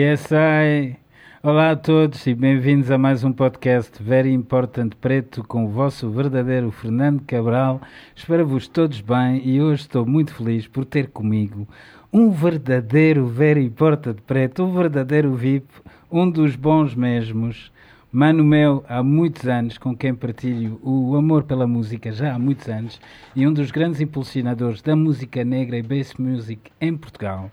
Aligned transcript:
Yes, 0.00 0.30
I. 0.32 0.96
Olá 1.42 1.72
a 1.72 1.76
todos 1.76 2.26
e 2.26 2.34
bem-vindos 2.34 2.90
a 2.90 2.96
mais 2.96 3.22
um 3.22 3.34
podcast 3.34 4.02
Very 4.02 4.32
Important 4.32 4.92
Preto 4.98 5.44
com 5.44 5.66
o 5.66 5.68
vosso 5.68 6.08
verdadeiro 6.08 6.70
Fernando 6.70 7.22
Cabral. 7.26 7.82
Espero-vos 8.16 8.66
todos 8.66 9.02
bem 9.02 9.46
e 9.46 9.60
hoje 9.60 9.82
estou 9.82 10.06
muito 10.06 10.32
feliz 10.32 10.66
por 10.66 10.86
ter 10.86 11.08
comigo 11.08 11.68
um 12.10 12.30
verdadeiro 12.30 13.26
Very 13.26 13.62
Important 13.62 14.16
Preto, 14.26 14.64
um 14.64 14.72
verdadeiro 14.72 15.34
VIP, 15.34 15.68
um 16.10 16.30
dos 16.30 16.56
bons 16.56 16.94
mesmos. 16.94 17.70
Mano 18.10 18.42
meu, 18.42 18.82
há 18.88 19.02
muitos 19.02 19.46
anos, 19.46 19.76
com 19.76 19.94
quem 19.94 20.14
partilho 20.14 20.80
o 20.82 21.14
amor 21.14 21.42
pela 21.42 21.66
música, 21.66 22.10
já 22.10 22.34
há 22.34 22.38
muitos 22.38 22.68
anos, 22.70 22.98
e 23.36 23.46
um 23.46 23.52
dos 23.52 23.70
grandes 23.70 24.00
impulsionadores 24.00 24.80
da 24.80 24.96
música 24.96 25.44
negra 25.44 25.76
e 25.76 25.82
bass 25.82 26.14
music 26.14 26.72
em 26.80 26.96
Portugal 26.96 27.50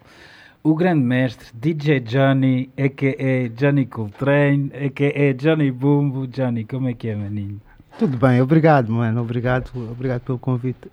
o 0.68 0.76
grande 0.76 1.02
mestre 1.02 1.48
DJ 1.54 2.02
Johnny, 2.02 2.70
a.k.a. 2.78 3.48
Johnny 3.56 3.86
Coltrane, 3.86 4.70
a.k.a. 4.74 5.34
Johnny 5.34 5.72
Bumbo. 5.72 6.28
Johnny, 6.28 6.66
como 6.66 6.90
é 6.90 6.94
que 6.94 7.08
é, 7.08 7.16
maninho? 7.16 7.62
Tudo 7.98 8.18
bem, 8.18 8.42
obrigado, 8.42 8.92
mano. 8.92 9.22
Obrigado, 9.22 9.72
obrigado 9.90 10.24
pelo 10.24 10.38
convite. 10.38 10.92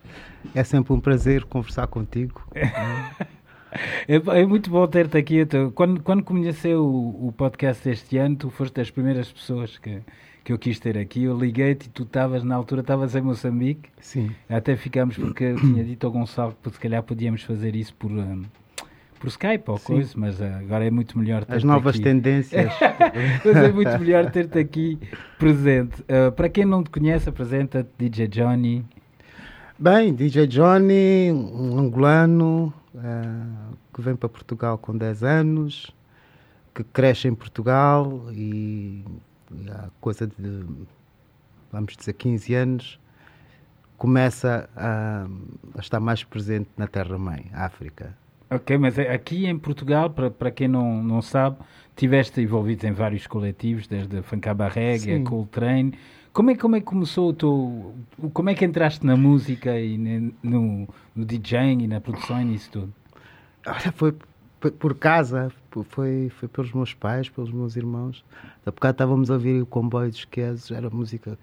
É 0.55 0.63
sempre 0.63 0.93
um 0.93 1.01
prazer 1.01 1.45
conversar 1.45 1.89
contigo. 1.89 2.41
É, 4.07 4.15
é, 4.15 4.47
muito 4.47 4.71
bom 4.71 4.87
ter-te 4.87 5.19
aqui. 5.19 5.45
Quando, 5.75 6.01
quando 6.01 6.23
conheceu 6.23 6.85
o, 6.85 7.27
o, 7.27 7.33
podcast 7.33 7.89
este 7.89 8.17
ano, 8.19 8.37
tu 8.37 8.49
foste 8.49 8.73
das 8.73 8.89
primeiras 8.89 9.33
pessoas 9.33 9.79
que, 9.79 10.01
que 10.45 10.53
eu 10.53 10.59
quis 10.61 10.79
ter 10.79 10.97
aqui. 10.97 11.25
Eu 11.25 11.37
liguei-te 11.37 11.87
e 11.87 11.89
tu 11.89 12.05
estavas, 12.05 12.45
na 12.45 12.55
altura, 12.55 12.83
estavas 12.83 13.17
em 13.17 13.21
Moçambique. 13.21 13.91
Sim. 13.99 14.31
Até 14.49 14.77
ficámos 14.77 15.17
porque 15.17 15.43
eu 15.43 15.57
tinha 15.57 15.83
dito 15.83 16.07
ao 16.07 16.13
Gonçalo 16.13 16.57
que 16.63 16.71
se 16.71 16.79
calhar 16.79 17.03
podíamos 17.03 17.43
fazer 17.43 17.75
isso 17.75 17.93
por. 17.97 18.13
Um, 18.13 18.45
por 19.25 19.29
Skype 19.29 19.71
ou 19.71 19.79
Sim. 19.79 19.87
coisa, 19.87 20.13
mas 20.17 20.43
agora 20.43 20.85
é 20.85 20.91
muito 20.91 21.19
melhor 21.19 21.47
ter 21.47 21.55
As 21.55 21.65
novas 21.65 21.95
aqui. 21.95 22.05
tendências. 22.05 22.71
mas 23.43 23.57
é 23.57 23.73
muito 23.73 23.99
melhor 23.99 24.31
ter-te 24.31 24.59
aqui 24.59 24.99
presente. 25.39 26.03
Uh, 26.03 26.31
para 26.31 26.51
quem 26.51 26.67
não 26.67 26.85
te 26.85 26.91
conhece, 26.91 27.31
apresenta-te 27.31 27.89
DJ 27.97 28.29
Johnny. 28.29 28.85
Bem, 29.79 30.15
DJ 30.15 30.47
Johnny, 30.47 31.33
um 31.33 31.79
angolano 31.79 32.73
uh, 32.95 33.77
que 33.95 34.03
vem 34.03 34.15
para 34.15 34.29
Portugal 34.29 34.77
com 34.77 34.95
10 34.95 35.23
anos, 35.23 35.91
que 36.75 36.85
cresce 36.85 37.27
em 37.27 37.35
Portugal 37.35 38.27
e, 38.31 39.03
e 39.51 39.71
há 39.71 39.89
coisa 40.03 40.27
de, 40.27 40.67
vamos 41.73 41.97
dizer, 41.97 42.13
15 42.13 42.55
anos, 42.55 43.01
começa 43.97 44.69
a, 44.77 45.27
a 45.75 45.81
estar 45.81 45.99
mais 45.99 46.23
presente 46.23 46.69
na 46.77 46.87
terra-mãe, 46.87 47.47
África 47.55 48.15
Ok, 48.55 48.79
mas 48.79 48.99
é, 48.99 49.13
aqui 49.13 49.47
em 49.47 49.59
Portugal, 49.59 50.11
para, 50.11 50.31
para 50.31 50.51
quem 50.51 50.69
não, 50.69 51.03
não 51.03 51.21
sabe, 51.21 51.57
tiveste 51.97 52.41
envolvido 52.41 52.87
em 52.87 52.93
vários 52.93 53.27
coletivos, 53.27 53.89
desde 53.89 54.19
a 54.19 54.23
Fancaba 54.23 54.69
Reggae, 54.69 55.15
a 55.15 55.25
Coltrane. 55.25 55.95
Como 56.33 56.51
é, 56.51 56.57
como 56.57 56.77
é 56.77 56.81
que 56.81 56.87
começou 56.87 57.31
o 57.31 57.33
teu. 57.33 57.95
Como 58.33 58.51
é 58.51 58.55
que 58.55 58.65
entraste 58.65 59.05
na 59.05 59.17
música 59.17 59.79
e 59.79 59.99
no, 60.43 60.89
no 61.15 61.25
DJing 61.25 61.83
e 61.83 61.87
na 61.89 62.01
produção 62.01 62.41
e 62.41 62.45
nisso 62.45 62.71
tudo? 62.71 62.95
Olha, 63.67 63.93
foi 63.93 64.15
por 64.71 64.95
casa, 64.95 65.53
foi, 65.91 66.31
foi 66.31 66.49
pelos 66.49 66.73
meus 66.73 66.95
pais, 66.95 67.29
pelos 67.29 67.51
meus 67.51 67.77
irmãos. 67.77 68.25
Da 68.65 68.71
bocado 68.71 68.95
estávamos 68.95 69.31
a 69.31 69.35
ouvir 69.35 69.63
o 69.63 69.67
comboio 69.67 70.11
dos 70.11 70.25
Quesos, 70.25 70.71
era 70.71 70.89
música 70.89 71.37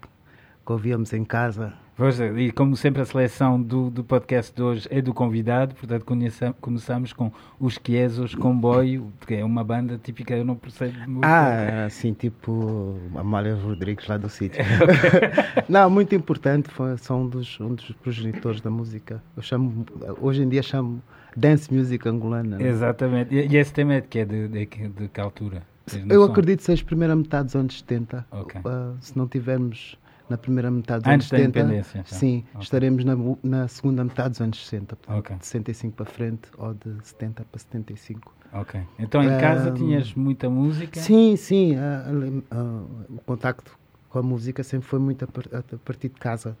que 0.64 0.72
ouvíamos 0.72 1.12
em 1.12 1.24
casa. 1.24 1.74
Pois, 1.94 2.18
e 2.18 2.50
como 2.52 2.74
sempre 2.74 3.02
a 3.02 3.04
seleção 3.04 3.60
do, 3.60 3.90
do 3.90 4.02
podcast 4.02 4.54
de 4.54 4.62
hoje 4.62 4.88
é 4.90 5.02
do 5.02 5.12
convidado, 5.12 5.74
portanto 5.74 6.04
conheça, 6.06 6.54
começamos 6.58 7.12
com 7.12 7.30
os 7.60 7.76
Quiesos 7.76 8.34
Comboio, 8.34 9.12
que 9.26 9.34
é 9.34 9.44
uma 9.44 9.62
banda 9.62 10.00
típica, 10.02 10.34
eu 10.34 10.44
não 10.44 10.56
percebo 10.56 10.98
muito. 11.06 11.24
Ah, 11.24 11.84
assim, 11.84 12.14
tipo 12.14 12.96
Amália 13.14 13.54
Rodrigues 13.54 14.08
lá 14.08 14.16
do 14.16 14.30
sítio. 14.30 14.64
não, 15.68 15.90
muito 15.90 16.14
importante, 16.14 16.70
foi, 16.70 16.96
são 16.96 17.22
um 17.22 17.28
dos, 17.28 17.60
um 17.60 17.74
dos 17.74 17.92
progenitores 17.92 18.62
da 18.62 18.70
música. 18.70 19.22
Eu 19.36 19.42
chamo, 19.42 19.84
hoje 20.18 20.42
em 20.42 20.48
dia 20.48 20.62
chamo 20.62 21.02
dance 21.36 21.72
music 21.72 22.08
angolana. 22.08 22.56
Né? 22.56 22.68
Exatamente, 22.68 23.34
e, 23.34 23.48
e 23.48 23.56
esse 23.58 23.72
tema 23.72 23.94
é 23.94 24.00
de 24.00 24.08
que, 24.08 24.24
de, 24.24 24.48
de, 24.48 24.66
de, 24.66 24.88
de 24.88 25.08
que 25.08 25.20
altura? 25.20 25.62
Eu 26.08 26.22
acredito 26.24 26.60
que 26.60 26.64
seja 26.64 26.82
a 26.82 26.86
primeira 26.86 27.14
metade 27.14 27.46
dos 27.46 27.56
anos 27.56 27.78
70. 27.78 28.24
Okay. 28.30 28.60
Uh, 28.60 28.96
se 29.00 29.16
não 29.18 29.26
tivermos 29.26 29.98
na 30.32 30.38
primeira 30.38 30.70
metade 30.70 31.04
dos 31.04 31.12
Antes 31.12 31.30
anos 31.30 31.42
70. 31.42 31.52
Da 31.52 31.60
independência, 31.60 32.04
sim, 32.06 32.44
okay. 32.50 32.62
estaremos 32.62 33.04
na, 33.04 33.14
na, 33.42 33.68
segunda 33.68 34.02
metade 34.02 34.30
dos 34.30 34.40
anos 34.40 34.64
60, 34.64 34.96
portanto, 34.96 35.18
okay. 35.18 35.36
de 35.36 35.46
65 35.46 35.96
para 35.96 36.06
frente 36.06 36.48
ou 36.56 36.72
de 36.72 36.96
70 37.02 37.44
para 37.44 37.58
75. 37.58 38.34
Ok. 38.54 38.80
Então 38.98 39.22
em 39.22 39.38
casa 39.38 39.70
tinhas 39.72 40.14
muita 40.14 40.48
música? 40.48 40.98
Sim, 41.00 41.36
sim. 41.36 41.74
Uh, 41.76 42.42
uh, 42.54 43.16
o 43.16 43.20
contacto 43.26 43.78
com 44.08 44.18
a 44.18 44.22
música 44.22 44.62
sempre 44.62 44.88
foi 44.88 44.98
muito 44.98 45.24
a, 45.24 45.78
partir 45.78 46.08
de 46.08 46.18
casa. 46.18 46.56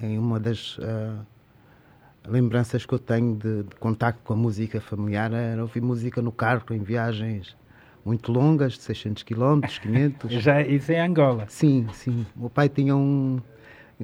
Em 0.00 0.18
uma 0.18 0.40
das 0.40 0.78
uh, 0.78 1.18
lembranças 2.26 2.86
que 2.86 2.94
eu 2.94 2.98
tenho 2.98 3.36
de, 3.36 3.64
de 3.64 3.76
contacto 3.76 4.22
com 4.24 4.32
a 4.32 4.36
música 4.36 4.80
familiar 4.80 5.32
era 5.32 5.60
ouvir 5.60 5.82
música 5.82 6.22
no 6.22 6.32
carro, 6.32 6.64
em 6.70 6.78
viagens 6.78 7.54
muito 8.04 8.32
longas, 8.32 8.74
de 8.74 8.82
600 8.82 9.22
km, 9.22 9.60
500. 9.82 10.32
Já, 10.32 10.62
isso 10.62 10.92
é 10.92 11.00
Angola? 11.00 11.46
Sim, 11.48 11.86
sim. 11.92 12.26
O 12.36 12.40
meu 12.40 12.50
pai 12.50 12.68
tinha 12.68 12.96
um. 12.96 13.40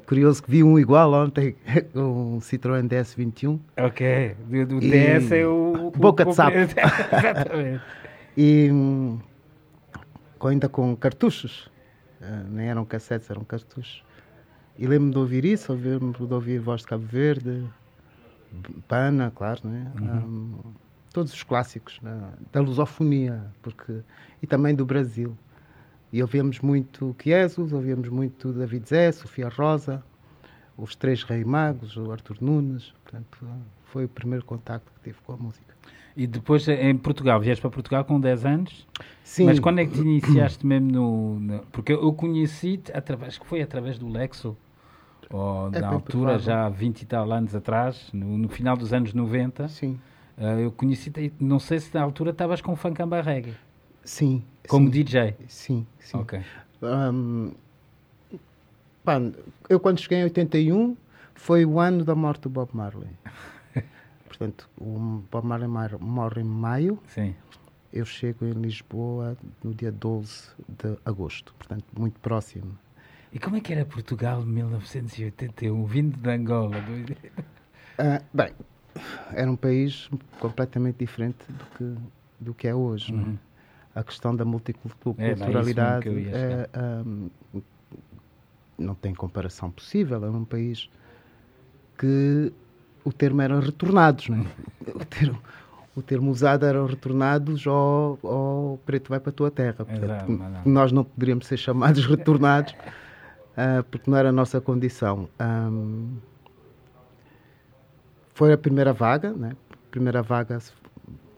Curioso 0.07 0.41
que 0.45 0.51
vi 0.51 0.63
um 0.63 0.79
igual 0.79 1.13
ontem, 1.13 1.57
um 1.95 2.39
Citroën 2.39 2.89
DS21. 2.89 3.59
Ok, 3.79 4.37
o 4.49 4.81
DS 4.81 5.33
é 5.33 5.47
o. 5.47 5.93
Boca 5.97 6.25
de 6.25 6.35
sapo. 6.35 6.55
Exatamente. 6.57 7.83
e 8.37 8.71
ainda 10.41 10.69
com 10.69 10.95
cartuchos. 10.95 11.69
Uh, 12.21 12.49
nem 12.51 12.69
eram 12.69 12.85
cassetes, 12.85 13.29
eram 13.31 13.43
cartuchos. 13.43 14.05
E 14.79 14.87
lembro-me 14.87 15.13
de 15.13 15.19
ouvir 15.19 15.45
isso, 15.45 15.73
lembro-me 15.73 16.29
de 16.29 16.35
ouvir 16.35 16.61
Voz 16.61 16.83
de 16.83 16.87
Cabo 16.87 17.05
Verde, 17.05 17.65
Pana, 18.87 19.33
claro, 19.35 19.61
né? 19.65 19.91
Uhum. 20.01 20.17
Um, 20.17 20.75
todos 21.13 21.33
os 21.33 21.43
clássicos 21.43 22.01
né? 22.03 22.33
da 22.53 22.61
lusofonia 22.61 23.45
porque, 23.63 24.01
e 24.43 24.47
também 24.47 24.75
do 24.75 24.85
Brasil. 24.85 25.37
E 26.13 26.23
ouvíamos 26.23 26.61
muito 26.61 27.15
Quiesos, 27.19 27.73
ouvíamos 27.73 28.09
muito 28.09 28.53
David 28.53 28.89
Zé, 28.89 29.13
Sofia 29.13 29.49
Rosa, 29.49 30.03
os 30.77 30.97
três 30.97 31.23
Rei 31.23 31.45
Magos, 31.45 31.97
o 31.97 32.11
Arthur 32.11 32.39
Nunes. 32.41 32.95
Portanto, 33.05 33.47
foi 33.85 34.05
o 34.05 34.09
primeiro 34.09 34.45
contacto 34.45 34.91
que 34.95 35.11
tive 35.11 35.19
com 35.23 35.33
a 35.33 35.37
música. 35.37 35.75
E 36.17 36.27
depois 36.27 36.67
em 36.67 36.97
Portugal, 36.97 37.41
vieste 37.41 37.61
para 37.61 37.71
Portugal 37.71 38.05
com 38.05 38.19
10 38.19 38.45
anos? 38.45 38.87
Sim. 39.23 39.47
Mas 39.47 39.61
quando 39.61 39.81
é 39.81 39.87
que 39.87 39.93
te 39.93 40.01
iniciaste 40.01 40.67
mesmo 40.67 40.91
no. 40.91 41.39
no 41.39 41.59
porque 41.71 41.93
eu 41.93 42.13
conheci-te 42.13 42.91
através, 42.93 43.39
que 43.39 43.47
foi 43.47 43.63
através 43.63 43.99
do 43.99 44.09
Lexo, 44.09 44.57
ou 45.31 45.69
é 45.69 45.81
na 45.81 45.89
altura, 45.89 46.39
provável. 46.39 46.41
já 46.41 46.69
20 46.69 47.03
e 47.03 47.07
tal 47.07 47.31
anos 47.31 47.55
atrás, 47.55 48.11
no, 48.13 48.39
no 48.39 48.49
final 48.49 48.77
dos 48.77 48.93
anos 48.93 49.15
90. 49.15 49.69
Sim. 49.69 50.01
Uh, 50.39 50.61
eu 50.61 50.73
conheci, 50.73 51.13
não 51.41 51.59
sei 51.59 51.81
se 51.81 51.93
na 51.93 52.03
altura 52.03 52.31
estavas 52.31 52.61
com 52.61 52.77
funk 52.77 53.03
reggae. 53.25 53.55
Sim. 54.05 54.45
Como 54.69 54.87
sim, 54.87 54.93
DJ? 54.93 55.37
Sim, 55.49 55.87
sim. 55.99 56.17
Ok. 56.17 56.41
Um, 56.81 57.53
pá, 59.05 59.21
eu 59.69 59.81
quando 59.81 60.01
cheguei 60.01 60.19
em 60.19 60.25
81 60.25 60.97
foi 61.35 61.65
o 61.65 61.81
ano 61.81 62.05
da 62.05 62.15
morte 62.15 62.43
do 62.43 62.51
Bob 62.51 62.71
Marley. 62.73 63.11
Portanto, 64.27 64.69
o 64.81 65.23
Bob 65.31 65.47
Marley 65.47 65.69
morre 66.01 66.41
em 66.41 66.45
maio. 66.45 66.99
Sim. 67.09 67.35
Eu 67.93 68.05
chego 68.05 68.45
em 68.45 68.53
Lisboa 68.53 69.37
no 69.65 69.75
dia 69.75 69.91
12 69.91 70.51
de 70.69 70.97
agosto, 71.05 71.55
portanto, 71.59 71.85
muito 71.99 72.21
próximo. 72.21 72.79
E 73.33 73.39
como 73.39 73.57
é 73.57 73.61
que 73.61 73.73
era 73.73 73.85
Portugal 73.85 74.43
1981, 74.43 75.85
vindo 75.85 76.17
de 76.17 76.31
Angola? 76.31 76.77
Uh, 76.79 78.25
bem, 78.33 78.53
era 79.33 79.51
um 79.51 79.57
país 79.57 80.09
completamente 80.41 80.97
diferente 80.99 81.39
do 81.49 81.65
que, 81.77 82.01
do 82.41 82.55
que 82.55 82.69
é 82.69 82.75
hoje. 82.75 83.13
É? 83.13 83.17
Uhum. 83.17 83.39
A 83.95 84.05
questão 84.05 84.35
da 84.35 84.45
multiculturalidade 84.45 86.09
é, 86.29 86.69
é 86.73 86.79
um, 87.05 87.29
não 88.79 88.95
tem 88.95 89.13
comparação 89.13 89.71
possível. 89.71 90.17
Era 90.19 90.31
um 90.31 90.45
país 90.45 90.89
que 91.99 92.53
o 93.05 93.13
termo 93.13 93.43
era 93.43 93.59
retornados. 93.59 94.29
Né? 94.29 94.47
o, 94.95 95.05
termo, 95.05 95.43
o 95.97 96.03
termo 96.03 96.31
usado 96.31 96.65
era 96.65 96.87
retornados 96.87 97.67
ou, 97.67 98.19
ou 98.23 98.79
preto 98.79 99.09
vai 99.09 99.19
para 99.19 99.31
a 99.31 99.33
tua 99.33 99.51
terra. 99.51 99.85
Portanto, 99.85 100.33
Exato. 100.33 100.69
Nós 100.69 100.93
não 100.93 101.03
poderíamos 101.03 101.47
ser 101.47 101.57
chamados 101.57 102.07
retornados 102.07 102.73
uh, 102.73 103.83
porque 103.91 104.11
não 104.11 104.17
era 104.17 104.29
a 104.29 104.33
nossa 104.33 104.61
condição. 104.61 105.29
Um, 105.41 106.17
foi 108.39 108.53
a 108.53 108.57
primeira 108.57 108.93
vaga, 108.93 109.33
né? 109.33 109.57
Primeira 109.91 110.23
vaga 110.23 110.61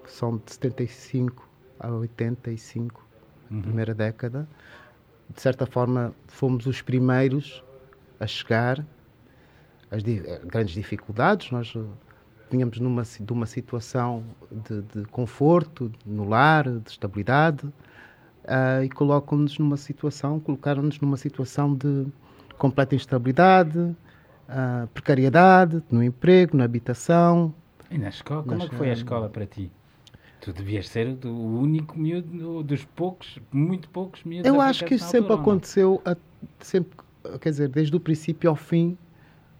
são 0.07 0.37
de 0.37 0.53
75 0.53 1.49
a 1.79 1.89
85, 1.89 3.09
uhum. 3.51 3.63
primeira 3.63 3.95
década. 3.95 4.47
De 5.35 5.41
certa 5.41 5.65
forma, 5.65 6.15
fomos 6.27 6.67
os 6.67 6.83
primeiros 6.83 7.65
a 8.21 8.27
chegar. 8.27 8.85
As 9.91 10.05
di 10.05 10.23
grandes 10.45 10.75
dificuldades, 10.75 11.51
nós 11.51 11.73
eh, 11.75 11.81
vinhamos 12.51 12.79
numa, 12.79 13.03
de 13.03 13.33
uma 13.33 13.47
situação 13.47 14.23
de, 14.53 14.83
de 14.83 15.09
conforto 15.09 15.91
no 16.05 16.29
lar, 16.29 16.69
de 16.69 16.91
estabilidade, 16.91 17.67
uh, 17.67 18.85
e 18.85 18.91
colocam-nos 18.91 19.59
numa 19.59 19.79
situação, 19.79 20.39
colocaram-nos 20.39 21.01
numa 21.01 21.17
situação 21.17 21.75
de 21.75 22.07
completa 22.59 22.95
instabilidade, 22.95 23.97
uh, 24.51 24.87
precariedade 24.89 25.83
no 25.91 26.03
emprego, 26.03 26.57
na 26.57 26.65
habitação. 26.65 27.55
E 27.91 27.99
na 27.99 28.09
escola? 28.09 28.43
Como 28.43 28.63
é 28.63 28.69
que 28.69 28.75
foi 28.75 28.91
a 28.91 28.93
escola 28.93 29.29
para 29.29 29.47
ti? 29.47 29.71
Tu 30.41 30.53
devias 30.53 30.89
ser 30.89 31.19
o 31.25 31.59
único 31.61 31.99
miúdo 31.99 32.63
dos 32.63 32.85
poucos, 32.85 33.39
muito 33.53 33.89
poucos 33.91 34.25
miúdos. 34.25 34.47
Eu 34.47 34.61
acho 34.61 34.85
que 34.85 34.95
isso 34.95 35.07
sempre 35.07 35.35
aconteceu, 35.35 36.01
a, 36.05 36.17
sempre, 36.61 36.99
quer 37.41 37.51
dizer, 37.51 37.69
desde 37.69 37.95
o 37.95 38.01
princípio 38.01 38.49
ao 38.49 38.57
fim 38.57 38.97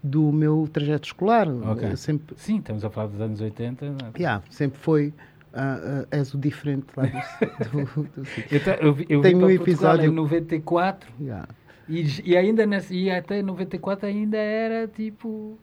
do 0.03 0.31
meu 0.31 0.67
trajeto 0.71 1.07
escolar. 1.07 1.47
Okay. 1.47 1.95
Sempre... 1.95 2.35
Sim, 2.35 2.57
estamos 2.57 2.83
a 2.83 2.89
falar 2.89 3.07
dos 3.07 3.21
anos 3.21 3.39
80. 3.39 3.85
Não 3.85 3.97
é? 4.07 4.17
yeah, 4.17 4.43
sempre 4.49 4.79
foi. 4.79 5.13
Uh, 5.53 6.03
uh, 6.03 6.07
és 6.11 6.33
o 6.33 6.37
diferente 6.37 6.85
lá 6.95 7.03
do, 7.03 7.83
do, 7.83 8.03
do, 8.03 8.27
eu, 8.49 8.87
eu, 8.87 9.05
eu 9.09 9.21
Tenho 9.21 9.45
um 9.45 9.49
episódio 9.49 10.09
em 10.09 10.13
94. 10.13 11.11
Yeah. 11.19 11.45
E, 11.87 12.05
e 12.31 12.37
ainda 12.37 12.65
nessa, 12.65 12.93
e 12.93 13.09
até 13.09 13.41
94 13.41 14.07
ainda 14.07 14.37
era 14.37 14.87
tipo. 14.87 15.57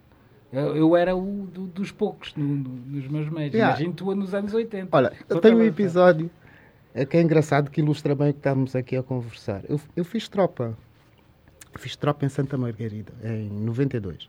Eu, 0.53 0.77
eu 0.77 0.97
era 0.97 1.15
o 1.15 1.47
do, 1.53 1.67
dos 1.67 1.93
poucos 1.93 2.35
no, 2.35 2.45
no, 2.45 2.69
nos 2.71 3.09
meus 3.09 3.29
meios. 3.29 3.53
Yeah. 3.53 3.75
Imagino 3.75 3.93
tu 3.93 4.15
nos 4.15 4.35
anos 4.35 4.55
80. 4.55 4.97
Olha, 4.97 5.13
eu 5.29 5.41
tenho 5.41 5.59
um 5.59 5.63
episódio 5.63 6.31
é 6.95 7.05
que 7.05 7.17
é 7.17 7.23
engraçado 7.23 7.71
que 7.71 7.81
ilustra 7.81 8.15
bem 8.15 8.31
o 8.31 8.33
que 8.33 8.41
estamos 8.41 8.75
aqui 8.75 8.97
a 8.97 9.03
conversar. 9.03 9.63
Eu, 9.69 9.81
eu 9.95 10.05
fiz 10.05 10.29
tropa. 10.29 10.77
Fiz 11.77 11.95
tropa 11.95 12.27
em 12.27 12.29
Santa 12.29 12.57
Margarida, 12.57 13.13
em 13.23 13.49
92. 13.49 14.29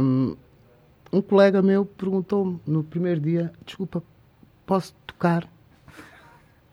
Um, 0.00 0.36
um 1.12 1.20
colega 1.20 1.60
meu 1.60 1.84
perguntou-me 1.84 2.58
no 2.66 2.82
primeiro 2.82 3.20
dia: 3.20 3.52
Desculpa, 3.64 4.02
posso 4.64 4.94
tocar? 5.06 5.46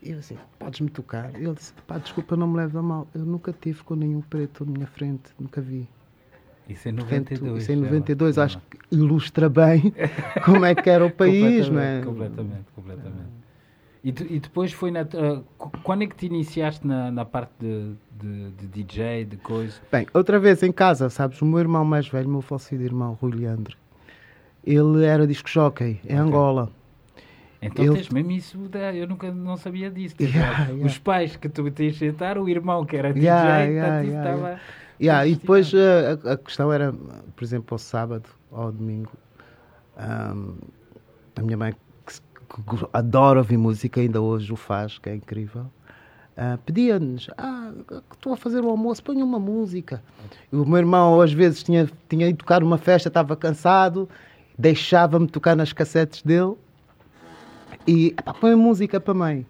E 0.03 0.11
eu 0.11 0.19
assim, 0.19 0.37
podes-me 0.59 0.89
tocar? 0.89 1.33
Ele 1.33 1.53
disse, 1.53 1.73
pá, 1.87 1.97
desculpa, 1.97 2.35
não 2.35 2.47
me 2.47 2.57
leve 2.57 2.77
a 2.77 2.81
mal. 2.81 3.07
Eu 3.15 3.25
nunca 3.25 3.53
tive 3.53 3.83
com 3.83 3.95
nenhum 3.95 4.21
preto 4.21 4.65
na 4.65 4.71
minha 4.73 4.87
frente, 4.87 5.31
nunca 5.39 5.61
vi. 5.61 5.87
Isso 6.67 6.89
é 6.89 6.91
92. 6.91 7.39
Portanto, 7.39 7.61
isso 7.61 7.71
é 7.71 7.75
92, 7.75 8.37
acho 8.37 8.57
que 8.69 8.77
ilustra 8.91 9.49
bem 9.49 9.93
como 10.43 10.65
é 10.65 10.75
que 10.75 10.89
era 10.89 11.05
o 11.05 11.11
país, 11.11 11.69
não 11.69 11.79
é? 11.79 12.01
Completamente, 12.01 12.65
completamente. 12.75 13.43
E, 14.03 14.09
e 14.09 14.39
depois 14.39 14.73
foi 14.73 14.91
na. 14.91 15.03
Uh, 15.03 15.43
quando 15.83 16.03
é 16.03 16.07
que 16.07 16.15
te 16.15 16.25
iniciaste 16.25 16.85
na, 16.85 17.09
na 17.09 17.23
parte 17.23 17.53
de, 17.57 17.93
de, 18.19 18.51
de, 18.51 18.67
DJ, 18.67 19.23
de 19.23 19.37
coisa? 19.37 19.75
Bem, 19.89 20.05
outra 20.13 20.37
vez 20.39 20.61
em 20.61 20.71
casa, 20.73 21.09
sabes? 21.09 21.41
O 21.41 21.45
meu 21.45 21.59
irmão 21.59 21.85
mais 21.85 22.09
velho, 22.09 22.27
o 22.27 22.31
meu 22.31 22.41
falecido 22.41 22.83
irmão, 22.83 23.17
Rui 23.21 23.31
Leandro, 23.31 23.77
ele 24.65 25.05
era 25.05 25.25
disco 25.25 25.49
jockey 25.49 25.85
em 25.85 25.97
okay. 25.99 26.17
Angola. 26.17 26.69
Então 27.65 27.85
Ele- 27.85 27.95
tens 27.95 28.09
mesmo 28.09 28.31
isso, 28.31 28.57
da- 28.69 28.93
eu 28.93 29.07
nunca 29.07 29.31
não 29.31 29.55
sabia 29.57 29.89
disso. 29.89 30.15
Yeah, 30.19 30.51
dizer, 30.59 30.71
yeah. 30.73 30.85
Os 30.85 30.97
pais 30.97 31.35
que 31.35 31.47
tu 31.49 31.69
tens 31.71 31.93
de 31.93 31.99
sentar, 31.99 32.37
o 32.37 32.47
irmão 32.49 32.85
que 32.85 32.95
era 32.97 33.13
DJ, 33.13 33.25
Yeah, 33.27 33.59
yeah, 33.63 34.03
estava. 34.05 34.59
yeah. 35.01 35.27
E 35.27 35.35
depois 35.35 35.71
eh, 35.73 36.17
a, 36.25 36.37
questão 36.37 36.71
era, 36.71 36.93
por 37.35 37.43
exemplo, 37.43 37.67
ao 37.73 37.77
sábado 37.79 38.29
ou 38.51 38.61
ao 38.63 38.71
domingo, 38.71 39.11
ahm, 39.97 40.55
a 41.35 41.41
minha 41.41 41.57
mãe, 41.57 41.73
que, 42.05 42.77
que 42.77 42.87
adora 42.93 43.39
ouvir 43.39 43.57
música, 43.57 43.99
ainda 44.01 44.21
hoje 44.21 44.51
o 44.51 44.55
faz, 44.55 44.97
que 44.99 45.09
é 45.09 45.15
incrível, 45.15 45.65
ah, 46.37 46.57
pedia-nos: 46.65 47.29
Ah, 47.37 47.71
estou 48.11 48.33
a 48.33 48.37
fazer 48.37 48.61
o 48.63 48.69
almoço, 48.69 49.03
ponha 49.03 49.23
uma 49.23 49.39
música. 49.39 50.03
E 50.51 50.55
o 50.55 50.65
meu 50.65 50.77
irmão, 50.79 51.21
às 51.21 51.31
vezes, 51.31 51.63
tinha, 51.63 51.89
tinha 52.09 52.27
ido 52.27 52.37
tocar 52.37 52.61
numa 52.61 52.77
festa, 52.77 53.07
estava 53.07 53.35
cansado, 53.35 54.09
deixava-me 54.57 55.27
tocar 55.27 55.55
nas 55.55 55.71
cassetes 55.73 56.21
dele 56.23 56.53
e 57.87 58.07
epá, 58.07 58.33
põe 58.33 58.55
música 58.55 58.99
para 58.99 59.13
mãe. 59.13 59.45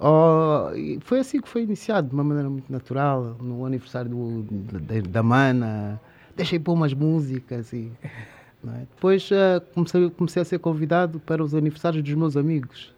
Oh, 0.00 0.68
foi 1.00 1.18
assim 1.20 1.40
que 1.40 1.48
foi 1.48 1.62
iniciado, 1.62 2.08
de 2.08 2.14
uma 2.14 2.22
maneira 2.22 2.48
muito 2.48 2.70
natural, 2.70 3.36
no 3.40 3.66
aniversário 3.66 4.08
do, 4.10 4.42
da, 4.80 5.00
da 5.00 5.22
Mana. 5.22 6.00
Deixei 6.36 6.58
pôr 6.58 6.74
umas 6.74 6.94
músicas 6.94 7.72
e. 7.72 7.90
é? 8.04 8.78
Depois 8.94 9.28
ah, 9.32 9.60
comecei, 9.74 10.10
comecei 10.10 10.42
a 10.42 10.44
ser 10.44 10.58
convidado 10.60 11.18
para 11.18 11.42
os 11.42 11.54
aniversários 11.54 12.02
dos 12.02 12.14
meus 12.14 12.36
amigos. 12.36 12.94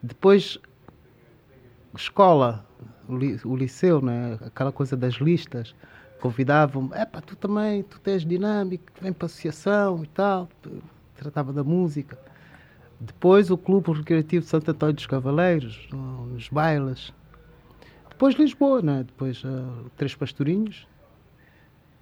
Depois, 0.00 0.56
escola, 1.96 2.64
o, 3.08 3.16
li- 3.16 3.40
o 3.44 3.56
liceu, 3.56 4.00
né? 4.00 4.38
aquela 4.46 4.70
coisa 4.70 4.96
das 4.96 5.14
listas. 5.14 5.74
Convidavam-me, 6.20 6.90
tu 7.26 7.34
também, 7.34 7.82
tu 7.82 7.98
tens 7.98 8.24
dinâmico, 8.24 8.84
vem 9.00 9.10
para 9.12 9.24
a 9.24 9.26
associação 9.26 10.04
e 10.04 10.06
tal. 10.06 10.48
Tratava 11.16 11.52
da 11.52 11.64
música. 11.64 12.18
Depois 13.00 13.50
o 13.50 13.56
Clube 13.56 13.92
Recreativo 13.92 14.44
de 14.44 14.50
Santo 14.50 14.70
Antônio 14.70 14.94
dos 14.94 15.06
Cavaleiros, 15.06 15.88
no- 15.90 16.26
nos 16.26 16.48
bailes. 16.48 17.12
Depois 18.10 18.34
Lisboa, 18.34 18.82
né? 18.82 19.04
Depois 19.06 19.42
ah, 19.46 19.84
Três 19.96 20.14
Pastorinhos. 20.14 20.86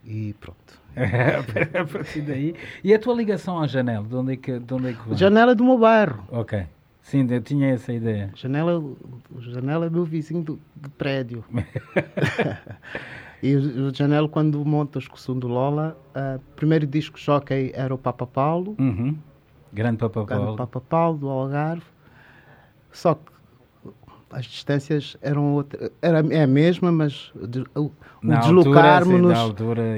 E 0.05 0.35
pronto. 0.41 0.81
a 1.81 1.85
partir 1.85 2.23
daí. 2.23 2.55
E 2.83 2.93
a 2.93 2.99
tua 2.99 3.15
ligação 3.15 3.61
à 3.61 3.67
janela, 3.67 4.05
de 4.07 4.15
onde 4.17 4.33
é 4.33 4.37
que, 4.37 4.59
de 4.59 4.75
onde 4.75 4.89
é 4.89 4.93
que 4.95 5.09
vem? 5.09 5.17
Janela 5.17 5.55
do 5.55 5.63
meu 5.65 5.79
bairro. 5.79 6.25
Ok. 6.31 6.65
Sim, 7.03 7.27
eu 7.31 7.41
tinha 7.41 7.69
essa 7.69 7.93
ideia. 7.93 8.31
Janela, 8.35 8.79
o 8.81 8.97
Janela 9.41 9.87
é 9.87 9.91
meu 9.91 10.05
vizinho 10.05 10.43
do, 10.43 10.61
do 10.75 10.91
prédio. 10.91 11.45
e 13.43 13.55
o, 13.57 13.87
o 13.89 13.95
Janela, 13.95 14.29
quando 14.29 14.63
monta 14.65 14.99
a 14.99 15.01
excursão 15.01 15.39
do 15.39 15.47
Lola, 15.49 15.97
o 16.37 16.41
primeiro 16.57 16.87
disco 16.87 17.19
jockey 17.19 17.71
era 17.75 17.95
o 17.95 17.99
Papa 17.99 18.27
Paulo. 18.27 18.77
Uhum. 18.79 19.17
Grande 19.73 19.99
Papa 19.99 20.25
Paulo. 20.25 20.57
Papa 20.57 20.81
Paulo, 20.81 21.19
do 21.19 21.29
Algarve. 21.29 21.83
Só 22.93 23.15
que 23.15 23.21
as 24.31 24.45
distâncias 24.47 25.17
eram 25.23 25.55
outra, 25.55 25.91
era 26.03 26.19
é 26.35 26.43
a 26.43 26.47
mesma, 26.47 26.91
mas 26.93 27.33
o, 27.35 27.47
de- 27.47 27.65
o- 27.75 27.91
deslocarmos-nos 28.23 29.33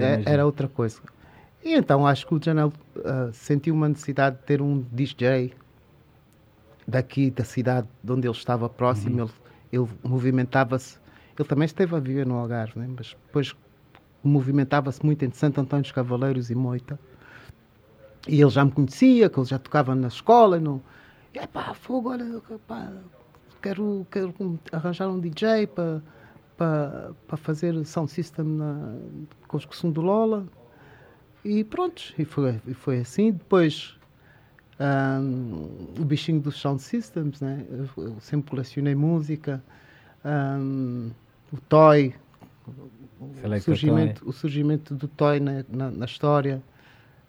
é- 0.05 0.23
era 0.27 0.47
outra 0.47 0.69
coisa. 0.69 1.01
E 1.65 1.75
então 1.75 2.07
acho 2.07 2.27
que 2.27 2.35
o 2.35 2.41
Janel 2.43 2.73
ah, 3.05 3.31
sentiu 3.33 3.75
uma 3.75 3.89
necessidade 3.89 4.37
de 4.37 4.43
ter 4.43 4.63
um 4.63 4.85
DJ 4.93 5.53
daqui 6.87 7.31
da 7.31 7.45
cidade 7.45 7.87
de 8.03 8.13
onde 8.13 8.27
ele 8.27 8.35
estava 8.37 8.69
próximo. 8.69 9.23
Uhum. 9.23 9.29
Ele, 9.73 9.83
ele 9.83 9.89
movimentava-se. 10.03 10.99
Ele 11.39 11.49
também 11.49 11.67
esteve 11.67 11.95
a 11.95 11.99
viver 11.99 12.27
no 12.27 12.35
Algarve, 12.37 12.79
né? 12.79 12.89
mas 12.97 13.17
depois 13.27 13.55
movimentava-se 14.23 15.05
muito 15.05 15.25
entre 15.25 15.39
Santo 15.39 15.61
Antônio 15.61 15.83
dos 15.83 15.93
Cavaleiros 15.93 16.51
e 16.51 16.55
Moita. 16.55 16.99
E 18.29 18.41
ele 18.41 18.51
já 18.51 18.65
me 18.65 18.71
conhecia, 18.71 19.29
que 19.29 19.39
ele 19.39 19.47
já 19.47 19.59
tocava 19.59 19.95
na 19.95 20.09
escola. 20.09 20.57
E 20.57 20.61
não... 20.61 20.83
E, 21.35 21.39
epá, 21.39 21.75
fogo, 21.75 22.11
olha, 22.11 22.41
pá, 22.67 22.93
quero, 23.63 24.07
quero 24.11 24.35
arranjar 24.73 25.09
um 25.09 25.21
DJ 25.21 25.67
para 25.67 26.03
para 26.57 27.13
para 27.27 27.37
fazer 27.39 27.73
sound 27.87 28.11
system 28.11 28.45
na 28.45 28.95
construção 29.49 29.91
do 29.91 30.03
Lola. 30.03 30.47
E 31.43 31.65
pronto, 31.65 32.03
e 32.19 32.25
foi, 32.25 32.61
e 32.67 32.75
foi 32.75 32.99
assim. 32.99 33.33
Depois, 33.33 33.97
ahm, 34.79 35.69
o 35.99 36.05
bichinho 36.05 36.39
dos 36.41 36.57
sound 36.61 36.83
systems, 36.83 37.41
né? 37.41 37.65
eu, 37.71 38.05
eu 38.05 38.21
sempre 38.21 38.51
colecionei 38.51 38.95
música. 38.95 39.63
ahm, 40.23 41.11
o 41.53 41.57
Toy, 41.69 42.15
o 43.19 43.61
surgimento, 43.61 44.29
o 44.29 44.33
surgimento 44.33 44.95
do 44.95 45.09
Toy 45.09 45.41
na, 45.41 45.65
na, 45.69 45.91
na 45.91 46.05
história, 46.05 46.63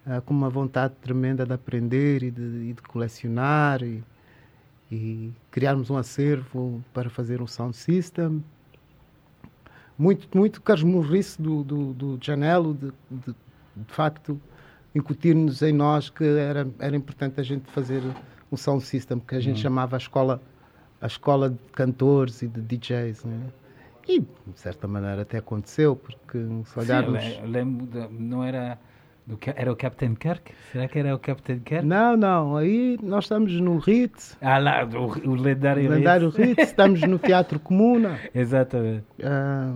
ah, 0.05 0.21
com 0.21 0.33
uma 0.33 0.49
vontade 0.49 0.93
tremenda 1.01 1.45
de 1.45 1.53
aprender 1.53 2.23
e 2.23 2.31
de, 2.31 2.41
e 2.41 2.73
de 2.73 2.81
colecionar 2.81 3.83
e, 3.83 4.03
e 4.91 5.31
criarmos 5.49 5.89
um 5.89 5.97
acervo 5.97 6.83
para 6.93 7.09
fazer 7.09 7.41
um 7.41 7.47
sound 7.47 7.75
system. 7.75 8.43
Muito, 9.97 10.35
muito 10.35 10.61
casmurrice 10.61 11.39
do, 11.41 11.63
do, 11.63 11.93
do 11.93 12.19
Janelo, 12.21 12.73
de, 12.73 12.91
de, 13.11 13.35
de 13.75 13.93
facto, 13.93 14.39
incutir-nos 14.95 15.61
em 15.61 15.71
nós 15.71 16.09
que 16.09 16.23
era, 16.23 16.67
era 16.79 16.95
importante 16.95 17.39
a 17.39 17.43
gente 17.43 17.69
fazer 17.71 18.01
um 18.51 18.57
sound 18.57 18.83
system, 18.83 19.19
que 19.19 19.35
a 19.35 19.39
gente 19.39 19.59
chamava 19.59 19.95
a 19.95 19.99
escola, 19.99 20.41
a 20.99 21.07
escola 21.07 21.51
de 21.51 21.57
cantores 21.73 22.41
e 22.41 22.47
de 22.47 22.61
DJs. 22.61 23.23
Né? 23.25 23.39
E, 24.07 24.19
de 24.19 24.27
certa 24.55 24.87
maneira, 24.87 25.21
até 25.21 25.37
aconteceu, 25.37 25.95
porque 25.95 26.39
se 26.65 26.73
Sim, 26.73 26.79
olharmos... 26.79 27.23
eu 27.23 27.47
lembro, 27.47 27.85
de- 27.85 28.07
não 28.11 28.43
era. 28.43 28.79
Era 29.55 29.71
o 29.71 29.75
Captain 29.75 30.15
Kirk? 30.15 30.53
Será 30.71 30.87
que 30.87 30.99
era 30.99 31.15
o 31.15 31.19
Captain 31.19 31.59
Kirk? 31.59 31.85
Não, 31.85 32.17
não, 32.17 32.57
aí 32.57 32.97
nós 33.01 33.25
estamos 33.25 33.53
no 33.59 33.77
Ritz, 33.77 34.37
Ah, 34.41 34.57
lá, 34.57 34.83
o, 34.85 35.29
o 35.29 35.35
lendário. 35.35 35.83
no 35.83 35.89
lendário. 35.95 36.29
Ritz, 36.29 36.57
estamos 36.69 37.01
no 37.01 37.17
Teatro 37.19 37.59
Comuna, 37.59 38.19
Exatamente. 38.35 39.05
ah, 39.23 39.73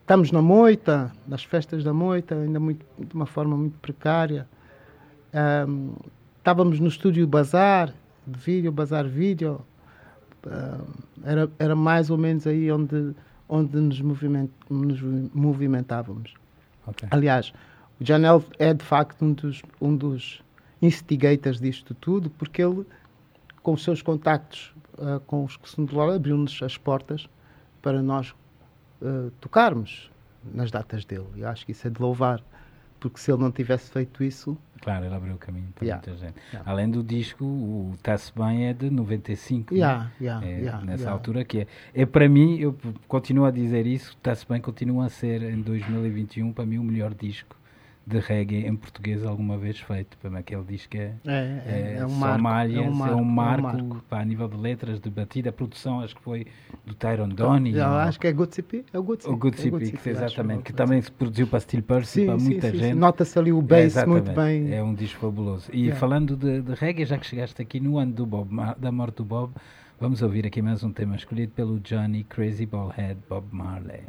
estamos 0.00 0.30
na 0.30 0.40
Moita, 0.42 1.10
nas 1.26 1.42
festas 1.44 1.82
da 1.82 1.92
Moita, 1.92 2.34
ainda 2.34 2.60
muito, 2.60 2.84
de 2.98 3.14
uma 3.14 3.26
forma 3.26 3.56
muito 3.56 3.78
precária. 3.78 4.46
Ah, 5.32 5.66
estávamos 6.38 6.78
no 6.78 6.88
estúdio 6.88 7.26
Bazar, 7.26 7.92
de 8.26 8.38
vídeo, 8.38 8.70
Bazar 8.72 9.06
Vídeo, 9.06 9.60
Ah, 10.46 10.78
era, 11.24 11.50
era 11.58 11.74
mais 11.74 12.10
ou 12.10 12.18
menos 12.18 12.46
aí 12.46 12.70
onde, 12.70 13.14
onde 13.48 13.76
nos, 13.76 14.00
moviment, 14.00 14.50
nos 14.68 15.00
movimentávamos. 15.34 16.34
Ok. 16.86 17.08
Aliás, 17.10 17.52
Janel 18.00 18.44
é 18.58 18.74
de 18.74 18.84
facto 18.84 19.24
um 19.24 19.32
dos, 19.32 19.62
um 19.80 19.96
dos 19.96 20.42
instigators 20.82 21.60
disto 21.60 21.94
tudo, 21.94 22.28
porque 22.30 22.62
ele, 22.62 22.84
com 23.62 23.72
os 23.72 23.82
seus 23.82 24.02
contactos 24.02 24.74
ah, 24.98 25.20
com 25.26 25.44
os 25.44 25.56
que 25.56 25.82
do 25.82 25.94
Lola, 25.94 26.16
abriu-nos 26.16 26.62
as 26.62 26.76
portas 26.76 27.28
para 27.82 28.02
nós 28.02 28.34
ah, 29.02 29.30
tocarmos 29.40 30.10
nas 30.52 30.70
datas 30.70 31.04
dele. 31.04 31.26
E 31.36 31.44
acho 31.44 31.64
que 31.64 31.72
isso 31.72 31.86
é 31.86 31.90
de 31.90 32.00
louvar, 32.00 32.42
porque 33.00 33.18
se 33.18 33.30
ele 33.32 33.40
não 33.42 33.50
tivesse 33.50 33.90
feito 33.90 34.22
isso, 34.22 34.56
Claro, 34.82 35.06
ele 35.06 35.14
abriu 35.14 35.34
o 35.34 35.38
caminho 35.38 35.68
para 35.74 35.86
Yeah. 35.86 36.06
muita 36.06 36.26
gente. 36.26 36.36
Yeah. 36.52 36.70
Além 36.70 36.90
do 36.90 37.02
disco, 37.02 37.42
o 37.42 37.92
Está-se 37.94 38.30
Bem 38.36 38.66
é 38.66 38.74
de 38.74 38.90
95. 38.90 39.72
né? 39.72 39.80
Yeah, 39.80 40.10
yeah, 40.20 40.46
é, 40.46 40.84
nessa 40.84 41.10
altura 41.10 41.42
que 41.42 41.60
é. 41.60 41.66
É 41.94 42.04
para 42.04 42.28
mim, 42.28 42.58
eu 42.58 42.76
continuo 43.08 43.46
a 43.46 43.50
dizer 43.50 43.86
isso, 43.86 44.10
Está-se 44.10 44.46
Bem 44.46 44.60
continua 44.60 45.06
a 45.06 45.08
ser 45.08 45.42
em 45.42 45.62
2021 45.62 46.52
para 46.52 46.66
mim 46.66 46.76
o 46.76 46.84
melhor 46.84 47.14
disco 47.14 47.56
de 48.06 48.18
reggae 48.18 48.66
em 48.66 48.76
português 48.76 49.24
alguma 49.24 49.56
vez 49.56 49.80
feito. 49.80 50.16
Para 50.18 50.30
mim 50.30 50.38
aquele 50.38 50.64
disco 50.64 50.96
é, 50.96 51.14
é, 51.26 51.62
é, 51.66 51.96
é 52.00 52.06
um 52.06 52.10
só 52.10 52.16
marco. 52.16 52.42
malhas, 52.42 52.76
é 52.76 52.80
um 52.80 52.92
marco, 52.92 53.12
é 53.12 53.16
um 53.16 53.24
marco, 53.24 53.66
é 53.66 53.82
um 53.82 53.88
marco. 53.88 54.04
pá, 54.08 54.20
a 54.20 54.24
nível 54.24 54.48
de 54.48 54.56
letras, 54.56 55.00
de 55.00 55.10
batida, 55.10 55.50
a 55.50 55.52
produção 55.52 56.00
acho 56.00 56.14
que 56.14 56.22
foi 56.22 56.46
do 56.84 56.94
Tyron 56.94 57.28
Donny. 57.28 57.74
Eu 57.74 57.86
ou- 57.86 57.92
acho 57.94 58.20
que 58.20 58.26
é 58.26 58.32
Good 58.32 58.54
CP. 58.54 58.84
É 58.92 58.98
o 58.98 59.02
Good 59.02 59.26
o 59.26 59.32
é 59.32 59.70
acho, 59.70 60.08
exatamente, 60.08 60.60
é 60.60 60.62
que 60.62 60.72
também 60.72 61.00
se 61.00 61.10
produziu 61.10 61.46
para 61.46 61.60
Steel 61.60 61.82
Sim, 62.04 62.26
para 62.26 62.38
sim, 62.38 62.44
muita 62.44 62.70
sim, 62.70 62.78
gente. 62.78 62.94
Nota-se 62.94 63.38
ali 63.38 63.52
o 63.52 63.58
É, 63.60 63.62
bass 63.62 64.04
muito 64.06 64.30
bem. 64.32 64.74
É 64.74 64.82
um 64.82 64.94
disco 64.94 65.20
fabuloso. 65.20 65.70
E 65.72 65.84
Yeah. 65.84 66.00
falando 66.00 66.36
de, 66.36 66.62
de 66.62 66.74
reggae, 66.74 67.04
já 67.04 67.18
que 67.18 67.26
chegaste 67.26 67.60
aqui 67.60 67.80
no 67.80 67.98
ano 67.98 68.12
do 68.12 68.26
Bob, 68.26 68.48
da 68.78 68.92
morte 68.92 69.16
do 69.16 69.24
Bob, 69.24 69.52
vamos 70.00 70.22
ouvir 70.22 70.46
aqui 70.46 70.60
mais 70.62 70.82
um 70.82 70.92
tema 70.92 71.16
escolhido 71.16 71.52
pelo 71.52 71.80
Johnny 71.80 72.24
Crazy 72.24 72.66
Ballhead 72.66 73.18
Bob 73.28 73.46
Marley. 73.50 74.02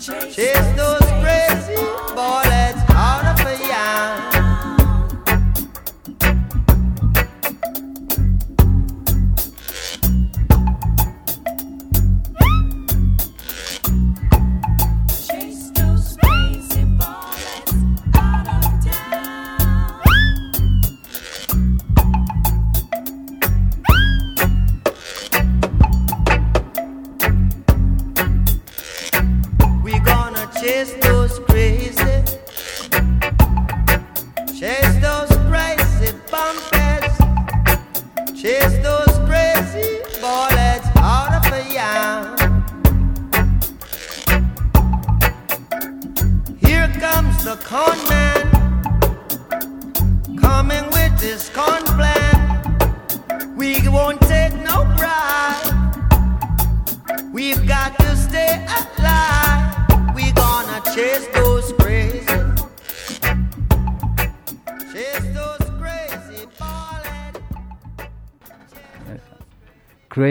Chase 0.00 0.56
those 0.76 0.98
crazy 1.20 1.76
bullets 2.14 2.49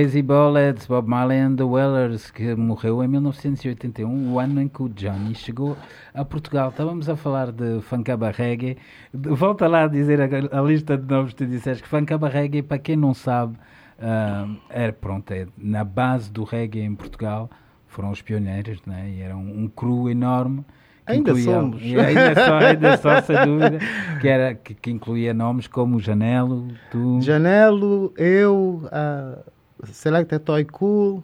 Crazy 0.09 0.23
Bullets, 0.23 0.87
Bob 0.87 1.07
Marley 1.07 1.37
and 1.37 1.55
the 1.55 1.63
Wellers, 1.63 2.31
que 2.31 2.55
morreu 2.55 3.03
em 3.03 3.07
1981, 3.07 4.33
o 4.33 4.39
ano 4.39 4.59
em 4.59 4.67
que 4.67 4.81
o 4.81 4.89
Johnny 4.89 5.35
chegou 5.35 5.77
a 6.15 6.25
Portugal. 6.25 6.69
Estávamos 6.69 7.07
a 7.07 7.15
falar 7.15 7.51
de 7.51 7.79
Funkaba 7.81 8.31
Reggae. 8.31 8.75
Volta 9.13 9.67
lá 9.67 9.83
a 9.83 9.87
dizer 9.87 10.19
a, 10.19 10.59
a 10.59 10.61
lista 10.63 10.97
de 10.97 11.05
nomes 11.05 11.33
que 11.33 11.35
tu 11.35 11.45
disseste, 11.45 11.83
que 11.83 11.89
Funkaba 11.89 12.27
Reggae, 12.27 12.63
para 12.63 12.79
quem 12.79 12.95
não 12.95 13.13
sabe, 13.13 13.55
ah, 14.01 14.47
era, 14.71 14.91
pronto, 14.91 15.31
é 15.31 15.45
na 15.55 15.83
base 15.83 16.31
do 16.31 16.43
reggae 16.43 16.81
em 16.81 16.95
Portugal, 16.95 17.47
foram 17.85 18.09
os 18.09 18.19
pioneiros, 18.19 18.81
né? 18.87 19.11
e 19.15 19.21
era 19.21 19.37
um, 19.37 19.65
um 19.65 19.67
crew 19.67 20.09
enorme. 20.09 20.65
Ainda 21.05 21.29
incluía- 21.29 21.53
somos. 21.53 21.83
ainda, 21.83 22.33
só, 22.33 22.57
ainda 22.57 22.97
só, 22.97 23.21
sem 23.21 23.45
dúvida, 23.45 23.77
que, 24.19 24.27
era, 24.27 24.55
que, 24.55 24.73
que 24.73 24.89
incluía 24.89 25.35
nomes 25.35 25.67
como 25.67 25.99
Janelo, 25.99 26.67
tu... 26.89 27.21
Janelo, 27.21 28.11
eu, 28.17 28.89
a 28.91 29.37
Selecta 29.85 30.39
Toy 30.39 30.65
Cool, 30.65 31.23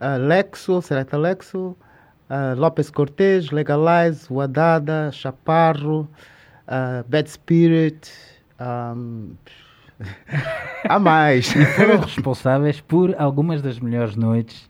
a 0.00 0.16
Lexo, 0.16 0.80
Selecta 0.80 1.16
Lexo, 1.16 1.76
a 2.28 2.54
Lopes 2.54 2.90
Cortez, 2.90 3.50
Legalize, 3.50 4.26
Wadada, 4.30 5.10
Chaparro, 5.12 6.08
a 6.66 7.04
Bad 7.08 7.30
Spirit, 7.30 8.10
um, 8.60 9.34
há 10.88 10.98
mais. 10.98 11.52
foram 11.52 12.00
responsáveis 12.00 12.80
por 12.80 13.14
algumas 13.18 13.62
das 13.62 13.78
melhores 13.78 14.16
noites 14.16 14.68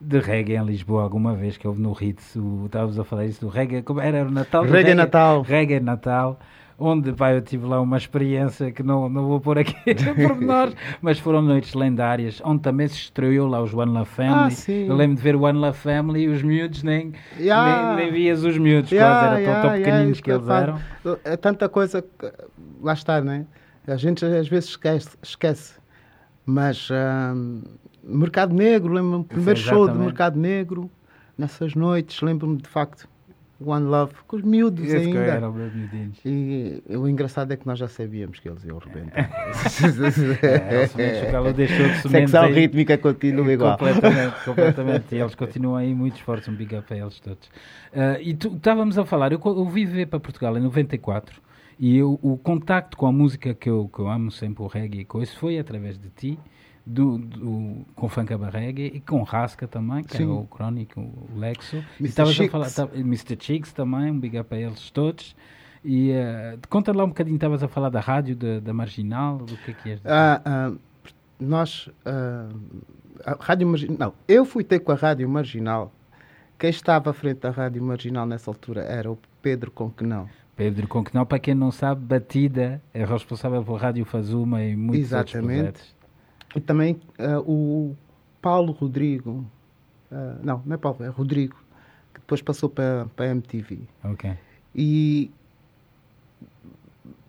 de 0.00 0.18
reggae 0.20 0.56
em 0.56 0.64
Lisboa, 0.64 1.02
alguma 1.02 1.34
vez 1.34 1.56
que 1.56 1.66
houve 1.66 1.80
no 1.80 1.92
Ritz, 1.92 2.36
estávamos 2.64 2.98
a 2.98 3.04
falar 3.04 3.26
isso 3.26 3.40
do 3.40 3.48
reggae, 3.48 3.82
como 3.82 4.00
era 4.00 4.22
o 4.26 4.30
Natal 4.30 4.64
do 4.64 4.72
Reggae 4.72 4.94
Natal. 4.94 5.42
Reggae 5.42 5.80
Natal, 5.80 6.38
onde 6.78 7.12
pá, 7.12 7.32
eu 7.32 7.40
tive 7.40 7.66
lá 7.66 7.80
uma 7.80 7.96
experiência 7.96 8.70
que 8.72 8.82
não, 8.82 9.08
não 9.08 9.26
vou 9.28 9.40
pôr 9.40 9.58
aqui 9.58 9.74
por 10.26 10.40
nós, 10.40 10.74
mas 11.00 11.18
foram 11.18 11.40
noites 11.42 11.74
lendárias, 11.74 12.40
onde 12.44 12.62
também 12.62 12.88
se 12.88 12.96
estreou 12.96 13.48
lá 13.48 13.62
os 13.62 13.72
One 13.72 13.92
Love 13.92 14.10
Family. 14.10 14.46
Ah, 14.46 14.50
sim. 14.50 14.86
eu 14.86 14.94
lembro 14.96 15.16
de 15.16 15.22
ver 15.22 15.36
o 15.36 15.42
One 15.42 15.58
Love 15.58 15.78
Family 15.78 16.22
e 16.22 16.28
os 16.28 16.42
miúdos 16.42 16.82
nem, 16.82 17.12
Yeah. 17.38 17.94
nem, 17.94 18.04
nem 18.06 18.12
vias 18.12 18.44
os 18.44 18.58
miúdos, 18.58 18.90
Yeah, 18.90 19.14
quase, 19.14 19.42
eram 19.42 19.52
tão, 19.52 19.62
tão 19.62 19.76
yeah, 19.76 19.84
pequeninos 19.84 20.18
yeah, 20.18 20.22
que 20.22 20.30
eles 20.30 20.46
pá, 20.46 20.60
eram. 20.60 21.18
É 21.24 21.36
tanta 21.36 21.68
coisa 21.68 22.02
que 22.02 22.32
lá 22.82 22.92
está, 22.92 23.20
né? 23.20 23.46
A 23.86 23.96
gente 23.96 24.24
às 24.24 24.48
vezes 24.48 24.70
esquece. 24.70 25.10
esquece. 25.22 25.74
Mas 26.46 26.88
ahm, 26.90 27.62
Mercado 28.02 28.54
Negro, 28.54 28.92
lembro-me 28.92 29.18
do 29.18 29.24
primeiro 29.24 29.58
show 29.58 29.78
do 29.78 29.84
exatamente. 29.84 30.04
Mercado 30.06 30.38
Negro, 30.38 30.90
nessas 31.38 31.74
noites, 31.74 32.20
lembro-me 32.20 32.56
de 32.58 32.68
facto, 32.68 33.08
One 33.60 33.86
Love, 33.86 34.14
com 34.26 34.36
os 34.36 34.42
miúdos 34.42 34.84
Esse 34.84 34.96
ainda. 34.96 35.50
meus 35.50 35.74
miudinhos. 35.74 36.18
E 36.24 36.82
o 36.88 37.08
engraçado 37.08 37.52
é 37.52 37.56
que 37.56 37.66
nós 37.66 37.78
já 37.78 37.86
sabíamos 37.86 38.40
que 38.40 38.48
eles 38.48 38.64
iam 38.64 38.78
rebentar. 38.78 39.30
É, 40.42 40.84
o 40.84 40.88
sementes 40.88 42.10
Secção 42.10 42.52
rítmica 42.52 42.98
continua 42.98 43.52
igual. 43.52 43.78
Completamente, 43.78 44.34
completamente. 44.44 45.14
E 45.14 45.18
eles 45.18 45.34
continuam 45.34 45.76
aí 45.76 45.94
muito 45.94 46.16
esforço, 46.16 46.50
um 46.50 46.54
big 46.54 46.74
up 46.76 46.92
a 46.92 46.96
eles 46.96 47.20
todos. 47.20 47.48
Ah, 47.94 48.18
e 48.20 48.34
tu 48.34 48.54
estávamos 48.56 48.98
a 48.98 49.04
falar, 49.04 49.32
eu, 49.32 49.40
eu 49.44 49.68
vim 49.68 50.06
para 50.06 50.20
Portugal 50.20 50.56
em 50.56 50.60
94 50.60 51.40
e 51.78 51.96
eu, 51.96 52.18
o 52.22 52.36
contacto 52.36 52.96
com 52.96 53.06
a 53.06 53.12
música 53.12 53.54
que 53.54 53.68
eu, 53.68 53.88
que 53.88 54.00
eu 54.00 54.08
amo 54.08 54.30
sempre, 54.30 54.62
o 54.62 54.66
reggae 54.66 55.00
e 55.00 55.04
coisa, 55.04 55.32
foi 55.32 55.58
através 55.58 55.98
de 55.98 56.08
ti, 56.10 56.38
do, 56.86 57.18
do, 57.18 57.86
com 57.94 58.08
Funkaba 58.08 58.50
Reggae 58.50 58.92
e 58.94 59.00
com 59.00 59.22
Rasca 59.22 59.66
também, 59.66 60.04
que 60.04 60.16
Sim. 60.16 60.24
é 60.24 60.26
o 60.26 60.44
Crónico, 60.44 61.00
o 61.00 61.38
Lexo. 61.38 61.82
Mr. 61.98 62.26
Chicks. 62.26 62.52
falar, 62.52 62.70
tá- 62.70 62.88
Mr. 62.94 63.36
Chicks 63.40 63.72
também, 63.72 64.10
um 64.10 64.20
big 64.20 64.38
up 64.38 64.54
a 64.54 64.58
eles 64.58 64.90
todos. 64.90 65.34
E 65.84 66.12
ah, 66.12 66.58
conta 66.68 66.92
lá 66.92 67.04
um 67.04 67.08
bocadinho, 67.08 67.36
estavas 67.36 67.62
a 67.62 67.68
falar 67.68 67.88
da 67.88 68.00
rádio, 68.00 68.36
da, 68.36 68.60
da 68.60 68.72
Marginal, 68.72 69.38
do 69.38 69.56
que 69.56 69.70
é 69.70 69.74
que 69.74 69.90
és? 69.90 70.00
Ah, 70.04 70.40
ah, 70.44 70.72
nós, 71.38 71.88
ah, 72.04 72.48
a 73.24 73.36
Rádio 73.40 73.66
Marginal, 73.66 73.96
não, 73.98 74.14
eu 74.28 74.44
fui 74.44 74.62
ter 74.64 74.80
com 74.80 74.92
a 74.92 74.94
Rádio 74.94 75.28
Marginal. 75.28 75.92
Quem 76.58 76.70
estava 76.70 77.10
à 77.10 77.12
frente 77.12 77.40
da 77.40 77.50
Rádio 77.50 77.82
Marginal 77.82 78.26
nessa 78.26 78.50
altura 78.50 78.82
era 78.82 79.10
o 79.10 79.18
Pedro 79.42 79.70
Conquenão. 79.70 80.28
Pedro 80.56 80.86
Conquenal, 80.86 81.26
para 81.26 81.38
quem 81.38 81.54
não 81.54 81.70
sabe, 81.70 82.00
Batida 82.04 82.80
é 82.92 83.04
responsável 83.04 83.62
pela 83.64 83.78
Rádio 83.78 84.04
Fazuma 84.04 84.62
e 84.62 84.76
muitos 84.76 85.12
outros 85.12 85.34
Exatamente. 85.34 85.56
projetos. 85.58 85.94
E 86.54 86.60
também 86.60 87.00
ah, 87.18 87.40
o 87.40 87.96
Paulo 88.40 88.72
Rodrigo, 88.72 89.44
ah, 90.10 90.38
não, 90.42 90.62
não 90.64 90.74
é 90.74 90.76
Paulo, 90.76 91.02
é 91.02 91.08
Rodrigo, 91.08 91.56
que 92.12 92.20
depois 92.20 92.40
passou 92.40 92.68
para, 92.68 93.06
para 93.16 93.26
a 93.26 93.28
MTV. 93.30 93.80
Ok. 94.04 94.32
E 94.74 95.30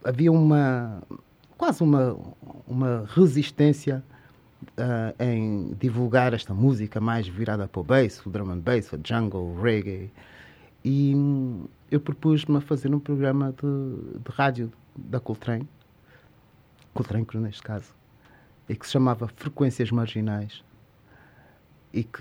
havia 0.04 0.32
uma, 0.32 1.02
quase 1.58 1.84
uma, 1.84 2.18
uma 2.68 3.06
resistência 3.08 4.04
ah, 4.78 5.14
em 5.20 5.74
divulgar 5.80 6.34
esta 6.34 6.54
música 6.54 7.00
mais 7.02 7.28
virada 7.28 7.68
para 7.68 7.82
o 7.82 7.84
bass, 7.84 8.24
o 8.26 8.30
drum 8.30 8.52
and 8.52 8.60
bass, 8.60 8.92
o 8.94 9.00
jungle, 9.04 9.42
o 9.42 9.62
reggae. 9.62 10.12
E 10.84 11.16
hum, 11.16 11.66
eu 11.90 12.00
propus-me 12.00 12.58
a 12.58 12.62
fazer 12.62 12.94
um 12.94 13.00
programa 13.00 13.54
de, 13.54 14.20
de 14.20 14.32
rádio 14.32 14.72
da 14.96 15.20
Coltrane, 15.20 15.68
Coltrane 16.94 17.26
Crew 17.26 17.42
neste 17.42 17.64
caso, 17.64 17.94
e 18.68 18.76
que 18.76 18.86
se 18.86 18.92
chamava 18.94 19.28
Frequências 19.28 19.92
Marginais. 19.92 20.64
E 21.94 22.04
que 22.04 22.20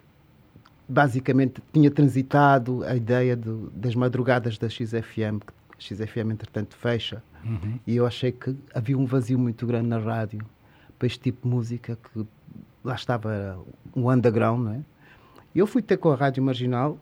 basicamente 0.89 1.63
tinha 1.73 1.91
transitado 1.91 2.85
a 2.85 2.95
ideia 2.95 3.35
do- 3.37 3.71
das 3.75 3.95
madrugadas 3.95 4.59
da 4.59 4.69
XFM, 4.69 5.41
que 5.41 5.53
XFM 5.85 6.31
entretanto 6.33 6.77
fecha. 6.77 7.23
Uhum. 7.45 7.79
E 7.87 7.97
eu 7.97 8.07
achei 8.07 8.31
que 8.33 8.55
havia 8.75 8.97
um 8.97 9.07
vazio 9.07 9.39
muito 9.39 9.67
grande 9.67 9.89
na 9.89 9.99
rádio 9.99 10.41
para 10.99 11.07
este 11.07 11.19
tipo 11.21 11.49
de 11.49 11.55
música 11.55 11.97
que 11.97 12.27
lá 12.85 12.95
estava 12.95 13.59
um 13.97 14.11
underground, 14.11 14.65
não 14.65 14.73
é? 14.75 14.81
E 15.55 15.59
eu 15.59 15.67
fui 15.67 15.81
ter 15.83 15.97
com 15.97 16.11
a 16.11 16.17
Rádio 16.17 16.43
Marginal. 16.43 16.99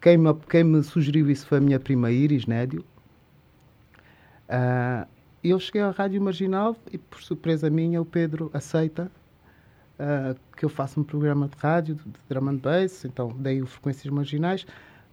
Quem 0.00 0.16
me, 0.16 0.32
quem 0.48 0.64
me 0.64 0.82
sugeriu 0.82 1.28
isso 1.30 1.46
foi 1.46 1.58
a 1.58 1.60
minha 1.60 1.78
prima 1.78 2.10
Iris 2.10 2.46
Nédio. 2.46 2.84
Ah, 4.48 5.06
eu 5.48 5.58
cheguei 5.58 5.80
à 5.80 5.90
Rádio 5.90 6.20
Marginal 6.20 6.76
e, 6.92 6.98
por 6.98 7.22
surpresa 7.22 7.70
minha, 7.70 8.00
o 8.00 8.04
Pedro 8.04 8.50
aceita 8.52 9.10
ah, 9.98 10.34
que 10.56 10.64
eu 10.64 10.68
faça 10.68 10.98
um 10.98 11.04
programa 11.04 11.46
de 11.46 11.56
rádio 11.58 11.94
de, 11.94 12.02
drum 12.28 12.48
and 12.48 12.56
bass. 12.56 13.04
Então, 13.04 13.32
dei 13.38 13.60
o 13.62 13.66
Frequências 13.66 14.12
Marginais. 14.12 14.66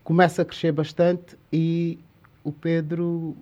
Começa 0.04 0.42
a 0.42 0.46
crescer 0.46 0.72
bastante 0.72 1.38
e 1.52 2.00
o 2.44 2.52
Pedro 2.54 3.36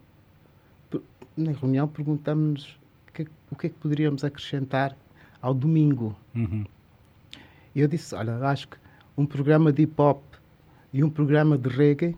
na 1.38 1.52
reunião 1.52 1.88
perguntamos 1.88 2.80
o 3.08 3.12
que, 3.12 3.28
o 3.52 3.56
que 3.56 3.68
é 3.68 3.70
que 3.70 3.76
poderíamos 3.76 4.24
acrescentar 4.24 4.98
ao 5.42 5.54
domingo. 5.54 6.16
Uhum. 6.34 6.66
E 7.76 7.82
eu 7.82 7.88
disse, 7.88 8.16
olha, 8.16 8.38
acho 8.38 8.68
que 8.70 8.78
um 9.16 9.26
programa 9.26 9.72
de 9.72 9.84
hip 9.84 10.02
hop 10.02 10.24
e 10.92 11.04
um 11.04 11.10
programa 11.10 11.58
de 11.58 11.70
reggae 11.70 12.18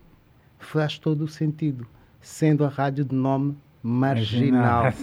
faz 0.60 0.97
todo 0.97 1.23
o 1.23 1.27
sentido, 1.27 1.86
sendo 2.21 2.63
a 2.63 2.69
rádio 2.69 3.03
de 3.03 3.15
nome 3.15 3.58
marginal. 3.88 4.91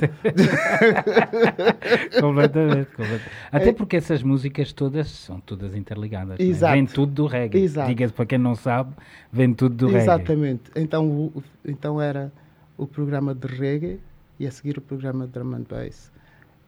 completamente, 2.21 2.91
completamente. 2.91 3.31
Até 3.51 3.73
porque 3.73 3.97
essas 3.97 4.23
músicas 4.23 4.73
todas 4.73 5.09
são 5.09 5.41
todas 5.41 5.75
interligadas. 5.75 6.39
não 6.39 6.47
é? 6.47 6.49
Exato. 6.49 6.73
Vem 6.75 6.87
tudo 6.87 7.13
do 7.13 7.27
reggae. 7.27 7.61
Exato. 7.63 7.89
Diga-se 7.89 8.13
para 8.15 8.27
quem 8.27 8.39
não 8.39 8.55
sabe, 8.55 8.95
vem 9.33 9.53
tudo 9.55 9.75
do 9.75 9.87
reggae. 9.87 10.03
Exatamente. 10.03 10.63
Então, 10.77 11.09
o- 11.11 11.43
então 11.65 12.01
era 12.01 12.33
o 12.77 12.87
programa 12.87 13.35
de 13.35 13.47
reggae 13.47 14.01
e 14.39 14.47
a 14.47 14.51
seguir 14.51 14.77
o 14.79 14.81
programa 14.81 15.27
de 15.27 15.33
drum 15.33 15.55
and 15.55 15.65
bass. 15.69 16.13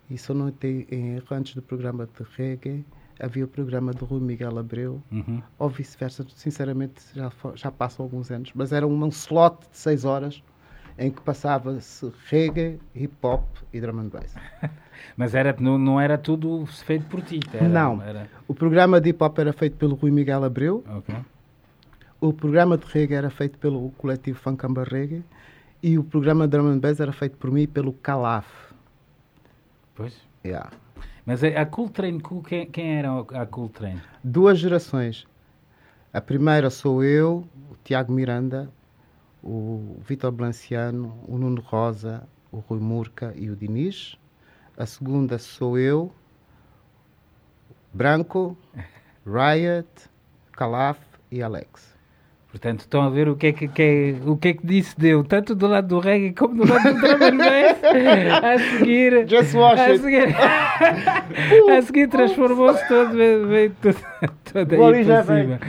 E 0.08 0.16
só 0.16 0.32
não 0.32 0.50
tem 0.50 0.86
antes 1.30 1.54
do 1.54 1.62
programa 1.62 2.06
de 2.06 2.24
reggae, 2.36 2.84
havia 3.18 3.44
o 3.44 3.48
programa 3.48 3.92
de 3.92 4.04
Rui 4.04 4.20
Miguel 4.20 4.56
Abreu, 4.58 5.02
Uhum. 5.10 5.42
ou 5.58 5.68
vice-versa, 5.68 6.24
sinceramente 6.28 7.02
já, 7.14 7.32
já 7.56 7.72
passam 7.72 8.04
alguns 8.04 8.30
anos, 8.30 8.50
mas 8.54 8.72
era 8.72 8.86
um, 8.86 9.04
um 9.04 9.08
slot 9.08 9.56
de 9.72 9.76
6 9.78 10.04
horas 10.04 10.42
em 10.98 11.10
que 11.10 11.20
passava-se 11.20 12.10
reggae, 12.30 12.78
hip 12.94 13.14
hop 13.22 13.44
e 13.72 13.80
drum 13.80 14.00
and 14.00 14.08
bass. 14.08 14.34
Mas 15.16 15.34
era, 15.34 15.54
não, 15.60 15.76
não 15.78 16.00
era 16.00 16.16
tudo 16.16 16.64
feito 16.66 17.06
por 17.06 17.20
ti. 17.22 17.40
Era, 17.52 17.68
Não. 17.68 18.00
Era, 18.02 18.28
O 18.48 18.54
programa 18.54 19.00
de 19.00 19.10
hip 19.10 19.22
hop 19.22 19.38
era 19.38 19.52
feito 19.52 19.76
pelo 19.76 19.94
Rui 19.94 20.10
Miguel 20.10 20.42
Abreu, 20.44 20.82
ok. 20.88 21.14
o 22.20 22.32
programa 22.32 22.78
de 22.78 22.86
reggae 22.86 23.14
era 23.14 23.28
feito 23.30 23.58
pelo 23.58 23.90
coletivo 23.98 24.38
Funkamba 24.38 24.84
Reggae 24.84 25.22
e 25.82 25.98
o 25.98 26.04
programa 26.04 26.46
de 26.48 26.56
drum 26.56 26.68
and 26.68 26.78
bass 26.78 26.98
era 26.98 27.12
feito 27.12 27.36
por 27.36 27.50
mim 27.50 27.62
e 27.62 27.66
pelo 27.66 27.92
Calaf. 27.92 28.46
Pois. 29.94 30.16
Yeah. 30.44 30.70
Mas 31.24 31.42
a, 31.44 31.48
a 31.48 31.66
Cool 31.66 31.88
Train, 31.90 32.20
quem, 32.46 32.66
quem 32.70 32.98
era 32.98 33.08
a 33.34 33.46
Cool 33.46 33.68
Train? 33.68 34.00
Duas 34.22 34.58
gerações. 34.58 35.26
A 36.12 36.20
primeira 36.20 36.70
sou 36.70 37.04
eu, 37.04 37.44
o 37.70 37.76
Tiago 37.84 38.12
Miranda, 38.12 38.70
o 39.46 40.00
Vitor 40.00 40.32
Blanciano, 40.32 41.22
o 41.26 41.38
Nuno 41.38 41.60
Rosa, 41.60 42.28
o 42.50 42.58
Rui 42.58 42.80
Murca 42.80 43.32
e 43.36 43.48
o 43.48 43.56
Diniz. 43.56 44.18
A 44.76 44.84
segunda 44.84 45.38
sou 45.38 45.78
eu, 45.78 46.12
Branco, 47.94 48.56
Riot, 49.24 49.88
Calaf 50.52 51.00
e 51.30 51.42
Alex. 51.42 51.95
Portanto, 52.56 52.80
estão 52.80 53.02
a 53.02 53.10
ver 53.10 53.28
o 53.28 53.36
que 53.36 53.48
é 53.48 53.52
que, 53.52 53.68
que 53.68 53.82
é- 53.82 54.14
o 54.24 54.34
que 54.34 54.48
é 54.48 54.52
que 54.54 54.66
disse 54.66 54.98
deu, 54.98 55.22
tanto 55.22 55.54
do 55.54 55.66
lado 55.66 55.88
do 55.88 55.98
reggae 55.98 56.32
como 56.32 56.64
do 56.64 56.72
lado 56.72 56.94
do 56.94 57.00
drum 57.00 57.26
and 57.26 57.36
bass. 57.36 57.76
A 58.42 58.58
seguir, 58.78 59.28
Just 59.28 59.54
watch 59.54 59.78
a 59.78 59.84
it. 59.84 59.98
seguir, 59.98 60.34
a 61.70 61.82
seguir 61.82 62.08
transformou-se 62.08 62.88
todo, 62.88 63.12
veio, 63.14 63.72
tudo, 63.82 64.74
Ali 64.82 64.96
aí 64.96 65.04
para 65.04 65.22
cima. 65.24 65.60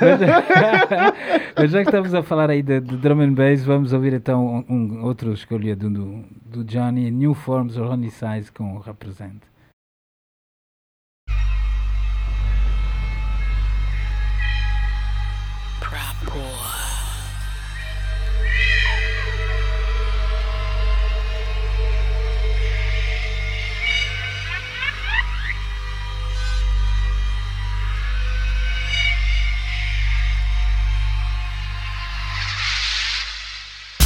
Mas, 0.00 0.20
mas 1.58 1.70
já 1.72 1.82
que 1.82 1.88
estamos 1.88 2.14
a 2.14 2.22
falar 2.22 2.50
aí 2.50 2.62
de, 2.62 2.80
de 2.80 2.96
drum 2.98 3.20
and 3.20 3.32
bass, 3.32 3.64
vamos 3.64 3.92
ouvir 3.92 4.12
então 4.12 4.64
um, 4.68 4.74
um 4.74 5.04
outro 5.04 5.32
escolha 5.32 5.74
do, 5.74 5.90
do, 5.90 6.62
Johnny, 6.62 7.10
New 7.10 7.34
Forms, 7.34 7.76
Ronnie 7.76 8.12
Size 8.12 8.52
com 8.52 8.76
o 8.76 8.78
Represent. 8.78 9.42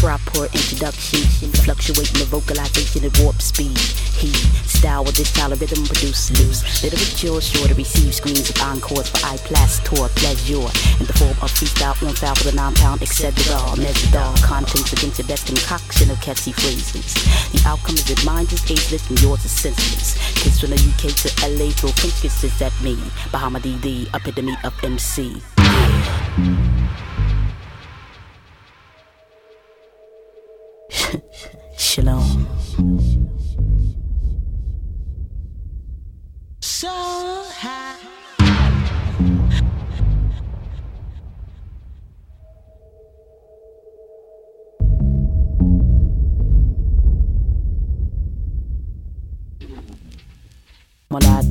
Proper 0.02 0.50
introduction, 0.50 1.22
fluctuating 1.62 2.18
the 2.18 2.26
vocalization 2.26 3.06
at 3.06 3.14
warp 3.22 3.40
speed. 3.40 3.78
He 4.18 4.34
style 4.66 5.04
with 5.04 5.14
this 5.14 5.30
style 5.30 5.52
of 5.52 5.60
rhythm 5.60 5.86
produce 5.86 6.26
loose. 6.42 6.82
Literature 6.82 7.40
sure 7.40 7.68
to 7.68 7.74
receive 7.74 8.12
screens 8.12 8.50
of 8.50 8.58
encores 8.62 9.08
for 9.08 9.22
iPlast 9.30 9.86
tour 9.86 10.10
pleasure 10.18 10.66
in 10.98 11.06
the 11.06 11.14
form 11.14 11.38
of 11.38 11.54
freestyle 11.54 11.94
on 12.02 12.18
foul 12.18 12.34
for 12.34 12.50
the 12.50 12.56
nine 12.58 12.74
pound 12.74 13.00
etc. 13.00 13.30
Measured 13.78 14.16
all 14.16 14.34
contents 14.42 14.92
against 14.92 15.22
the 15.22 15.24
best 15.30 15.46
concoction 15.46 16.10
of 16.10 16.20
catchy 16.20 16.50
phrases. 16.50 17.14
The 17.54 17.62
outcome 17.64 17.94
is 17.94 18.04
that 18.10 18.26
mine 18.26 18.50
is 18.50 18.66
ageless 18.66 19.08
and 19.08 19.22
yours 19.22 19.44
is 19.44 19.54
senseless. 19.54 20.18
Kids 20.42 20.58
from 20.58 20.70
the 20.74 20.82
UK 20.82 21.14
to 21.22 21.30
LA 21.46 21.70
throw 21.78 21.94
French 21.94 22.18
kisses 22.18 22.60
at 22.60 22.74
me. 22.82 22.98
Bahama 23.30 23.60
D, 23.60 24.10
epitome 24.12 24.58
of 24.64 24.74
MC. 24.82 25.38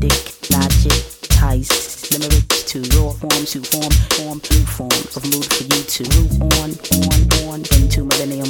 Melodic, 0.01 0.49
logic, 0.49 1.03
ties, 1.21 2.11
limericks 2.11 2.63
to 2.63 2.81
raw 2.97 3.11
forms 3.11 3.51
to 3.51 3.61
form, 3.61 3.91
form, 4.17 4.41
new 4.49 4.65
forms 4.65 5.15
of 5.15 5.23
mood 5.25 5.45
for 5.45 5.63
you 5.63 5.83
to 5.83 6.03
root 6.17 6.31
on, 6.57 6.71
on, 7.05 7.49
on 7.49 7.59
into 7.77 8.05
millennium. 8.05 8.49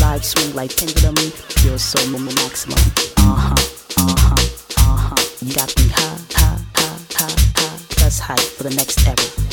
Live 0.00 0.24
swing 0.24 0.54
like 0.56 0.76
pendulum, 0.76 1.14
pure 1.50 1.78
soul 1.78 2.10
moment 2.10 2.34
maximum. 2.42 2.78
Uh 3.16 3.36
huh, 3.36 3.54
uh 3.96 4.14
huh, 4.18 4.34
uh 4.78 5.14
huh. 5.14 5.24
You 5.40 5.54
got 5.54 5.72
me 5.76 5.88
high, 5.88 6.18
high, 6.34 6.58
high, 6.74 6.98
high, 7.14 7.36
high, 7.54 7.78
plus 7.90 8.18
hype 8.18 8.40
for 8.40 8.64
the 8.64 8.70
next 8.70 9.06
era. 9.06 9.46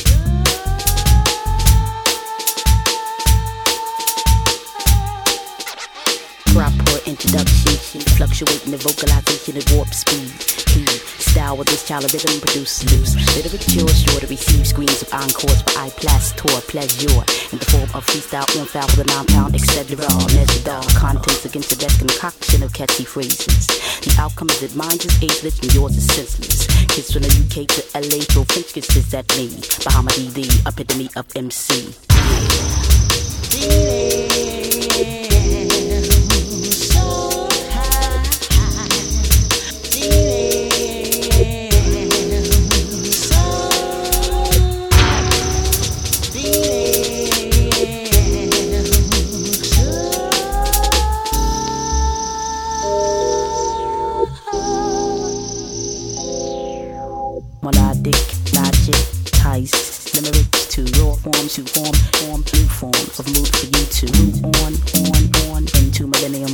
introduction, 7.06 7.73
fluctuating 8.26 8.72
the 8.72 8.78
vocalization 8.78 9.56
at 9.56 9.70
warp 9.72 9.92
speed. 9.92 10.32
Style 11.20 11.56
with 11.56 11.68
this 11.68 11.86
child 11.86 12.04
of 12.04 12.12
rhythm 12.12 12.40
produce 12.40 12.80
loose. 12.90 13.14
Literature 13.36 13.84
sure 13.92 14.20
to 14.20 14.26
receive 14.26 14.66
screens 14.66 15.02
of 15.02 15.12
encores 15.12 15.60
for 15.60 15.76
iPlast 15.84 16.36
tour 16.40 16.60
pleasure 16.64 17.20
in 17.52 17.58
the 17.60 17.68
form 17.68 17.90
of 17.92 18.06
freestyle 18.06 18.48
on 18.58 18.66
foul 18.66 18.88
for 18.88 19.04
the 19.04 19.08
nine 19.12 19.26
pound 19.26 19.54
etc. 19.54 19.96
Measured 20.32 20.68
all 20.68 20.82
contents 20.96 21.44
against 21.44 21.68
the 21.70 21.76
best 21.76 21.98
concoction 22.00 22.62
of 22.62 22.72
catchy 22.72 23.04
phrases. 23.04 23.66
The 24.00 24.16
outcome 24.18 24.48
is 24.50 24.60
that 24.60 24.74
mine 24.74 24.96
is 25.04 25.22
ageless 25.22 25.60
and 25.60 25.74
yours 25.74 25.96
is 25.96 26.06
senseless. 26.06 26.66
Kids 26.88 27.12
from 27.12 27.22
the 27.22 27.32
UK 27.44 27.68
to 27.76 27.84
LA 27.92 28.24
throw 28.24 28.44
French 28.44 28.72
kisses 28.72 29.12
at 29.12 29.28
me. 29.36 29.52
Bahama 29.84 30.10
D, 30.32 30.48
epitome 30.64 31.10
of 31.16 31.26
MC. 31.36 31.92
Melodic, 57.64 58.14
logic, 58.52 58.94
ties, 59.24 59.72
limericks 60.14 60.66
to 60.66 60.84
raw 61.00 61.14
forms 61.14 61.54
to 61.54 61.64
form, 61.64 61.94
form, 62.20 62.44
new 62.52 62.68
form 62.68 62.92
of 62.92 63.24
mood 63.32 63.48
for 63.48 63.66
you 63.72 63.84
to 63.88 64.04
move 64.20 64.44
on, 64.60 64.74
on, 65.08 65.22
on 65.48 65.62
into 65.80 66.06
millennium. 66.06 66.52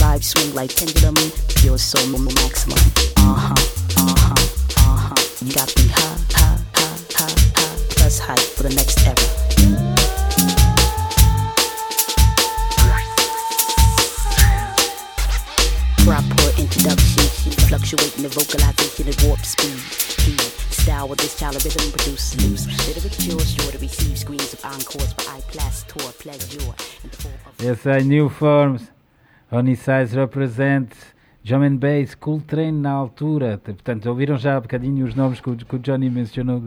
Live 0.00 0.24
swing 0.24 0.52
like 0.52 0.74
pendulum. 0.74 1.14
Pure 1.48 1.78
soul 1.78 2.18
maximum. 2.18 2.76
Uh 3.16 3.38
huh, 3.38 3.54
uh 3.98 4.14
huh, 4.18 4.34
uh 4.78 4.96
huh. 4.96 5.44
You 5.44 5.52
got 5.52 5.70
me 5.76 5.86
high, 5.94 6.18
high, 6.34 6.58
high, 6.74 6.98
high, 7.14 7.36
high. 7.54 7.78
Plus 7.90 8.18
hype 8.18 8.38
for 8.40 8.64
the 8.64 8.74
next 8.74 9.06
era. 9.06 9.14
Proper 16.02 16.60
introduction, 16.60 17.22
fluctuating 17.68 18.22
the 18.22 18.28
vocalization 18.28 19.08
at 19.08 19.22
warp 19.22 19.44
speed. 19.44 19.75
With 21.16 21.22
this 21.22 21.38
child 21.38 21.56
of 21.56 21.64
rhythm 21.64 21.90
produce 21.92 22.36
loose. 22.36 22.66
Literature 22.88 23.40
sure 23.46 23.72
to 23.72 23.78
receive 23.78 24.18
screens 24.18 24.52
of 24.52 24.62
encores 24.66 25.12
for 25.14 25.22
I 25.34 25.40
plus 25.50 25.82
tour 25.84 26.12
pleasure. 26.12 26.74
Esse 27.58 27.88
é 27.88 28.02
New 28.02 28.28
Forms. 28.28 28.92
Honey 29.50 29.76
Size 29.76 30.14
represent 30.14 30.92
Drum 31.42 31.62
and 31.62 31.76
Bass, 31.78 32.14
Cool 32.14 32.42
Train 32.42 32.72
na 32.72 32.90
altura. 32.90 33.56
Portanto, 33.64 34.06
ouviram 34.10 34.36
já 34.36 34.56
há 34.56 34.60
bocadinho 34.60 35.06
os 35.06 35.14
nomes 35.14 35.40
que 35.40 35.48
o, 35.48 35.56
que 35.56 35.76
o 35.76 35.78
Johnny 35.78 36.10
mencionou 36.10 36.62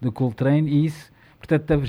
do 0.00 0.10
Cool 0.10 0.32
Train 0.32 0.66
e 0.66 0.86
isso. 0.86 1.12
Portanto, 1.38 1.80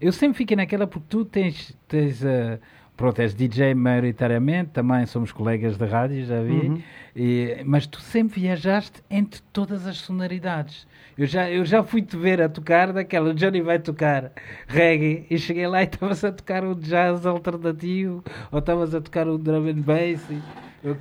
eu 0.00 0.12
sempre 0.12 0.36
fiquei 0.36 0.56
naquela 0.56 0.86
porque 0.86 1.06
tu 1.08 1.24
tens, 1.24 1.74
tens 1.88 2.22
eh, 2.22 2.58
pronto, 2.94 3.20
és 3.20 3.32
DJ 3.34 3.72
maioritariamente, 3.74 4.70
também 4.72 5.06
somos 5.06 5.32
colegas 5.32 5.78
de 5.78 5.84
rádio, 5.86 6.24
já 6.26 6.42
vi, 6.42 6.84
e- 7.16 7.62
mas 7.64 7.86
tu 7.86 8.00
sempre 8.00 8.40
viajaste 8.40 9.02
entre 9.10 9.40
todas 9.52 9.86
as 9.86 9.96
sonoridades. 9.98 10.86
Eu 11.20 11.26
já, 11.26 11.50
eu 11.50 11.66
já 11.66 11.82
fui 11.82 12.00
te 12.00 12.16
ver 12.16 12.40
a 12.40 12.48
tocar 12.48 12.94
daquela, 12.94 13.28
o 13.28 13.34
Johnny 13.34 13.60
vai 13.60 13.78
tocar 13.78 14.32
reggae, 14.66 15.26
e 15.28 15.36
cheguei 15.36 15.66
lá 15.66 15.82
e 15.82 15.84
estavas 15.84 16.24
a 16.24 16.32
tocar 16.32 16.64
o 16.64 16.74
jazz 16.74 17.26
alternativo, 17.26 18.24
ou 18.50 18.58
estavas 18.58 18.94
a 18.94 19.02
tocar 19.02 19.28
o 19.28 19.36
drum 19.36 19.68
and 19.68 19.82
bass. 19.82 20.26
e- 20.30 20.40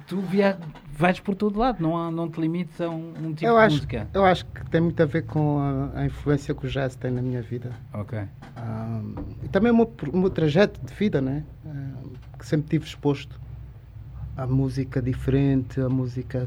tu 0.07 0.19
via, 0.19 0.59
vais 0.91 1.21
por 1.21 1.35
todo 1.35 1.57
lado, 1.57 1.81
não, 1.81 1.97
há, 1.97 2.11
não 2.11 2.29
te 2.29 2.41
limites 2.41 2.81
a 2.81 2.89
um, 2.89 3.13
um 3.27 3.33
tipo 3.33 3.45
eu, 3.45 3.53
de 3.55 3.59
acho, 3.61 3.75
música. 3.75 4.09
eu 4.13 4.25
acho 4.25 4.45
que 4.47 4.69
tem 4.69 4.81
muito 4.81 5.01
a 5.01 5.05
ver 5.05 5.21
com 5.21 5.57
a, 5.57 6.01
a 6.01 6.05
influência 6.05 6.53
que 6.53 6.65
o 6.65 6.69
jazz 6.69 6.97
tem 6.97 7.11
na 7.11 7.21
minha 7.21 7.41
vida. 7.41 7.71
Ok. 7.93 8.19
Ah, 8.57 8.99
e 9.41 9.47
também 9.47 9.71
o 9.71 9.75
meu, 9.77 9.95
o 10.11 10.17
meu 10.17 10.29
trajeto 10.29 10.85
de 10.85 10.93
vida, 10.93 11.21
né? 11.21 11.45
Ah, 11.65 11.93
que 12.37 12.45
sempre 12.45 12.67
tive 12.71 12.83
exposto 12.83 13.39
à 14.35 14.45
música 14.45 15.01
diferente, 15.01 15.79
a 15.79 15.87
música 15.87 16.45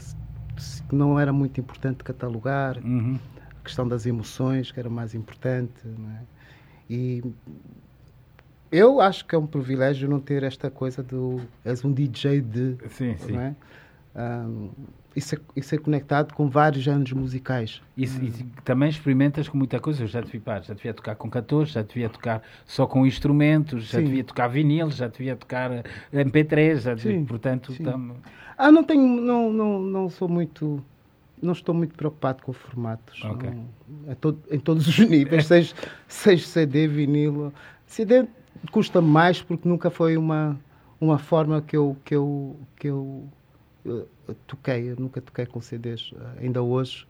que 0.91 0.95
não 0.95 1.19
era 1.19 1.33
muito 1.33 1.59
importante 1.59 2.05
catalogar, 2.05 2.77
Uhum. 2.85 3.19
A 3.63 3.65
questão 3.65 3.87
das 3.87 4.05
emoções, 4.07 4.73
que 4.73 4.81
era 4.81 4.91
mais 4.91 5.15
importante. 5.15 5.87
Né? 5.87 6.23
E 6.91 7.23
eu 8.71 9.01
acho 9.01 9.25
que 9.25 9.35
é 9.35 9.39
um 9.39 9.47
privilégio 9.47 10.09
não 10.09 10.21
ter 10.21 10.43
esta 10.43 10.71
coisa 10.71 11.03
do. 11.03 11.41
És 11.65 11.85
um 11.85 11.93
DJ 11.93 12.41
de. 12.41 12.77
Sim, 12.89 13.17
sim. 13.19 13.37
É? 13.37 13.55
Ah, 14.15 14.47
e, 15.15 15.21
ser, 15.21 15.41
e 15.55 15.63
ser 15.63 15.79
conectado 15.79 16.35
com 16.35 16.49
vários 16.51 16.83
géneros 16.83 17.13
musicais. 17.13 17.81
Isso, 17.97 18.23
isso 18.23 18.45
também 18.65 18.89
experimentas 18.89 19.49
com 19.49 19.57
muita 19.57 19.79
coisa. 19.79 20.03
Eu 20.03 20.07
já 20.07 20.23
te 20.23 20.33
vi, 20.33 20.41
pá, 20.41 20.61
já 20.61 20.75
te 20.75 20.83
vi 20.83 20.89
a 20.89 20.95
tocar 20.95 21.15
com 21.17 21.31
14, 21.31 21.71
já 21.73 21.85
te 21.85 21.95
vi 21.99 22.05
a 22.05 22.09
tocar 22.11 22.43
só 22.67 22.87
com 22.87 23.07
instrumentos, 23.07 23.85
já 23.85 23.99
Sim. 24.01 24.05
te 24.07 24.11
vi 24.11 24.21
a 24.21 24.25
tocar 24.25 24.49
vinil, 24.49 24.91
já 24.91 25.09
te 25.09 25.23
vi 25.23 25.31
a 25.31 25.37
tocar 25.37 25.71
eh, 25.73 25.83
MP3, 26.13 26.81
já 26.83 26.97
te 26.97 27.09
vi, 27.09 27.15
Sim, 27.15 27.25
portanto, 27.25 27.73
sim. 27.73 27.85
tam- 27.85 28.17
Ah, 28.59 28.71
não 28.71 28.85
tenho, 28.85 29.03
não, 29.21 29.51
não, 29.53 29.81
não 29.81 30.09
sou 30.11 30.29
muito, 30.29 30.83
não 31.43 31.53
estou 31.53 31.75
muito 31.75 31.95
preocupado 31.95 32.43
com 32.43 32.53
formatos. 32.53 33.23
Ok. 33.25 33.51
Não, 33.51 34.13
em, 34.13 34.15
todo- 34.15 34.43
em 34.51 34.59
todos 34.59 34.87
os 34.87 34.99
níveis, 35.09 35.47
seja, 35.47 35.75
seja 36.09 36.47
CD, 36.47 36.87
vinil. 36.89 37.53
CD 37.87 38.27
custa 38.71 39.01
mais 39.03 39.43
porque 39.43 39.69
nunca 39.69 39.91
foi 39.91 40.17
uma, 40.17 40.59
uma 41.01 41.19
forma 41.19 41.61
que 41.61 41.77
eu, 41.77 41.97
que 42.05 42.15
eu, 42.15 42.57
que 42.77 42.89
eu 42.89 43.25
eh, 43.87 44.35
toquei. 44.47 44.91
Eu 44.93 44.97
nunca 44.99 45.21
toquei 45.21 45.45
com 45.47 45.61
CDs. 45.61 46.13
Ah, 46.17 46.35
ainda 46.41 46.63
hoje, 46.63 47.07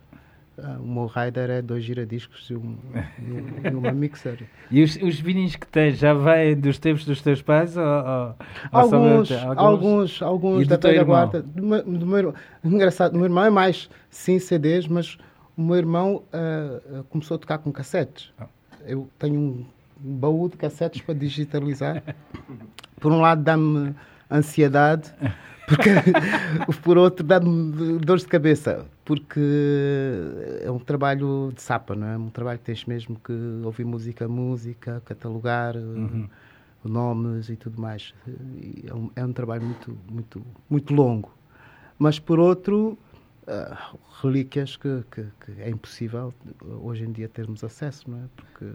ah, 0.58 0.76
o 0.80 0.86
meu 0.86 1.06
rider 1.06 1.50
é 1.50 1.62
dois 1.62 1.82
giradiscos 1.84 2.48
e, 2.50 2.54
um, 2.54 2.76
e 3.18 3.32
um- 3.32 3.70
e 3.72 3.74
uma 3.74 3.92
mixer. 3.92 4.38
E 4.70 4.82
os, 4.82 4.96
os 4.96 5.18
vinis 5.20 5.56
que 5.56 5.66
tens 5.66 5.98
já 5.98 6.12
vêm 6.14 6.54
dos 6.56 6.78
tempos 6.78 7.04
dos 7.04 7.20
teus 7.22 7.40
pais? 7.42 7.76
Ou, 7.76 7.82
ou, 7.84 8.26
ou 8.28 8.34
Alguns, 8.72 9.30
mesmo- 9.30 9.52
alguns, 9.60 10.22
alguns 10.22 10.66
do 10.66 10.76
da 10.76 10.88
velha 10.88 11.04
guarda. 11.04 11.42
Do 11.42 11.62
meu, 11.64 11.82
do 11.82 12.06
meu 12.06 12.18
irmão. 12.18 12.34
Engraçado, 12.64 13.12
o 13.14 13.16
meu 13.16 13.24
irmão 13.26 13.44
é 13.44 13.50
mais, 13.50 13.88
sim, 14.10 14.38
CDs, 14.38 14.86
mas 14.86 15.16
o 15.56 15.62
meu 15.62 15.76
irmão 15.76 16.22
ah, 16.32 17.02
começou 17.08 17.34
a 17.36 17.38
tocar 17.38 17.58
com 17.58 17.72
cassetes. 17.72 18.32
Ah. 18.38 18.46
Eu 18.86 19.08
tenho 19.18 19.38
um 19.38 19.64
baú 19.98 20.48
de 20.48 20.56
cassetes 20.56 21.00
para 21.02 21.14
digitalizar. 21.14 22.02
Por 23.00 23.12
um 23.12 23.20
lado 23.20 23.42
dá-me 23.42 23.94
ansiedade, 24.30 25.12
porque 25.68 25.90
por 26.82 26.96
outro 26.98 27.24
dá-me 27.24 27.98
dores 27.98 28.22
de 28.22 28.28
cabeça, 28.28 28.84
porque 29.04 29.40
é 30.62 30.70
um 30.70 30.78
trabalho 30.78 31.52
de 31.54 31.60
sapa, 31.62 31.94
não 31.94 32.06
é? 32.06 32.16
Um 32.16 32.30
trabalho 32.30 32.58
que 32.58 32.64
tens 32.64 32.84
mesmo 32.84 33.18
que 33.22 33.32
ouvir 33.64 33.84
música 33.84 34.24
a 34.26 34.28
música, 34.28 35.02
catalogar 35.04 35.76
Uhum. 35.76 36.28
eh, 36.84 36.88
nomes 36.88 37.48
e 37.48 37.56
tudo 37.56 37.80
mais. 37.80 38.14
E 38.26 38.84
É 38.88 38.94
um, 38.94 39.10
é 39.16 39.24
um 39.24 39.32
trabalho 39.32 39.62
muito, 39.64 39.96
muito, 40.10 40.42
muito 40.68 40.94
longo. 40.94 41.32
Mas 41.98 42.18
por 42.18 42.38
outro, 42.38 42.98
ah, 43.52 43.92
relíquias 44.22 44.76
que, 44.76 45.04
que- 45.10 45.26
que 45.44 45.60
é 45.60 45.68
impossível 45.68 46.32
hoje 46.82 47.04
em 47.04 47.12
dia 47.12 47.28
termos 47.28 47.62
acesso, 47.64 48.10
não 48.10 48.18
é? 48.18 48.22
Porque 48.36 48.72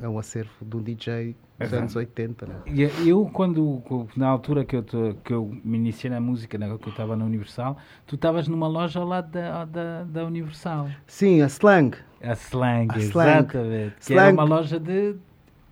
é 0.00 0.08
um 0.08 0.18
acervo 0.18 0.50
de 0.62 0.76
um 0.76 0.82
DJ 0.82 1.34
dos 1.58 1.66
Exato. 1.68 1.76
anos 1.82 1.96
80, 1.96 2.46
não 2.46 2.54
é? 2.54 2.90
Eu, 3.06 3.26
quando, 3.32 3.82
na 4.16 4.28
altura 4.28 4.64
que 4.64 4.76
eu, 4.76 4.82
te- 4.82 5.16
que 5.24 5.32
eu 5.32 5.46
me 5.64 5.76
iniciei 5.78 6.10
na 6.10 6.20
música, 6.20 6.56
né, 6.58 6.66
que 6.78 6.86
eu 6.88 6.90
estava 6.90 7.16
na 7.16 7.24
Universal, 7.24 7.76
tu 8.06 8.14
estavas 8.14 8.46
numa 8.48 8.68
loja 8.68 9.00
ao 9.00 9.06
lado 9.06 9.30
da, 9.30 9.64
da, 9.64 10.04
da 10.04 10.24
Universal. 10.24 10.88
Sim, 11.06 11.42
a 11.42 11.46
Slang, 11.46 11.96
A 12.22 12.32
Slang, 12.34 12.88
A 12.94 12.98
Slang. 12.98 13.28
exatamente. 13.42 13.94
Que 14.06 14.12
era 14.12 14.22
Slang. 14.30 14.32
uma 14.34 14.44
loja 14.44 14.78
de 14.78 15.16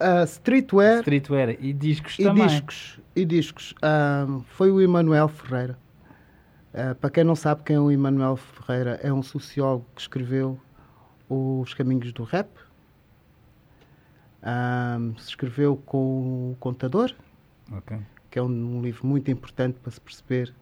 a 0.01 0.25
Streetwear 0.25 0.99
streetwear 0.99 1.51
e 1.61 1.73
discos 1.73 2.19
e 2.19 2.25
também. 2.25 2.47
discos. 2.49 2.99
E 3.15 3.25
discos. 3.25 3.73
Ah, 3.81 4.27
foi 4.47 4.71
o 4.73 4.81
Emanuel 4.81 5.29
Ferreira. 5.29 5.79
Ah, 6.75 6.95
para 6.95 7.11
quem 7.11 7.25
não 7.25 7.37
sabe 7.37 7.63
quem 7.65 7.77
é 7.77 7.81
o 7.81 7.91
Emanuel 7.91 8.37
Ferreira, 8.37 8.99
é 9.03 9.13
um 9.13 9.23
sociólogo 9.23 9.87
que 9.95 10.01
escreveu 10.01 10.59
Os 11.29 11.75
Caminhos 11.75 12.13
do 12.13 12.25
Rap. 12.25 12.49
Ah, 14.43 14.99
se 15.19 15.29
escreveu 15.31 15.77
com 15.77 16.53
o 16.53 16.57
Contador, 16.59 17.13
Ok. 17.71 17.97
que 18.31 18.39
é 18.39 18.43
um, 18.43 18.79
um 18.79 18.83
livro 18.83 19.07
muito 19.07 19.31
importante 19.31 19.79
para 19.81 19.91
se 19.93 20.01
perceber 20.01 20.53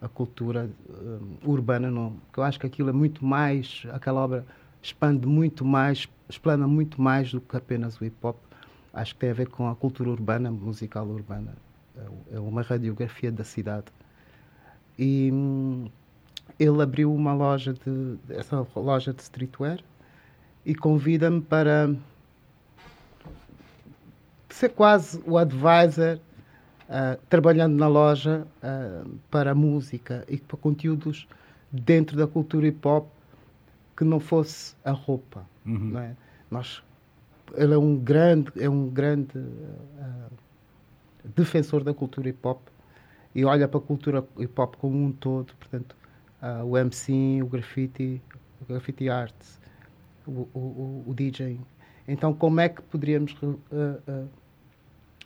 a 0.00 0.08
cultura 0.08 0.68
ah, 0.90 1.18
urbana. 1.44 1.90
Não, 1.90 2.16
eu 2.36 2.42
acho 2.42 2.58
que 2.58 2.66
aquilo 2.66 2.90
é 2.90 2.92
muito 2.92 3.24
mais, 3.24 3.84
aquela 3.92 4.20
obra 4.22 4.44
expande 4.82 5.26
muito 5.26 5.64
mais, 5.64 6.08
explana 6.28 6.66
muito 6.66 7.00
mais 7.00 7.30
do 7.32 7.40
que 7.40 7.56
apenas 7.56 8.00
o 8.00 8.04
hip 8.04 8.16
hop. 8.22 8.36
Acho 8.92 9.14
que 9.14 9.20
tem 9.20 9.30
a 9.30 9.34
ver 9.34 9.48
com 9.48 9.68
a 9.68 9.76
cultura 9.76 10.10
urbana, 10.10 10.50
musical 10.50 11.06
urbana. 11.06 11.54
É 11.96 12.36
É 12.36 12.40
uma 12.40 12.62
radiografia 12.62 13.30
da 13.30 13.44
cidade. 13.44 13.86
E 14.98 15.30
hum, 15.32 15.86
ele 16.58 16.82
abriu 16.82 17.12
uma 17.12 17.34
loja 17.34 17.72
de 17.72 18.18
essa 18.28 18.66
loja 18.76 19.12
de 19.12 19.22
streetwear 19.22 19.80
e 20.64 20.74
convida-me 20.74 21.40
para 21.40 21.94
ser 24.48 24.68
quase 24.70 25.22
o 25.26 25.38
advisor 25.38 26.18
ah, 26.88 27.18
trabalhando 27.28 27.74
na 27.76 27.88
loja 27.88 28.46
ah, 28.62 29.04
para 29.30 29.52
a 29.52 29.54
música 29.54 30.24
e 30.28 30.36
para 30.36 30.56
conteúdos 30.56 31.26
dentro 31.70 32.16
da 32.16 32.26
cultura 32.26 32.66
hip 32.66 32.86
hop 32.86 33.08
que 33.96 34.04
não 34.04 34.20
fosse 34.20 34.74
a 34.84 34.92
roupa. 34.92 35.46
Uhum. 35.64 35.90
não 35.90 36.00
é? 36.00 36.16
Nós, 36.50 36.82
ele 37.54 37.74
é 37.74 37.78
um 37.78 37.96
grande, 37.96 38.52
é 38.56 38.68
um 38.68 38.88
grande 38.88 39.38
ah, 39.98 40.28
defensor 41.34 41.82
da 41.82 41.94
cultura 41.94 42.28
hip 42.28 42.46
hop 42.46 42.60
e 43.34 43.44
olha 43.44 43.66
para 43.66 43.78
a 43.78 43.82
cultura 43.82 44.24
hip 44.38 44.60
hop 44.60 44.76
como 44.76 44.96
um 44.96 45.12
todo, 45.12 45.52
portanto, 45.54 45.96
ah, 46.40 46.64
o 46.64 46.76
MC, 46.76 47.40
o 47.42 47.46
graffiti, 47.46 48.20
o 48.60 48.64
graffiti 48.64 49.08
arts, 49.08 49.60
o, 50.26 50.48
o, 50.52 51.04
o, 51.06 51.14
DJing. 51.14 51.60
Então, 52.06 52.34
como 52.34 52.60
é 52.60 52.68
que 52.68 52.82
poderíamos 52.82 53.34
ah, 53.72 53.98
ah, 54.06 54.24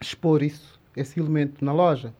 expor 0.00 0.42
isso, 0.42 0.80
esse 0.94 1.18
elemento 1.18 1.64
na 1.64 1.72
loja? 1.72 2.14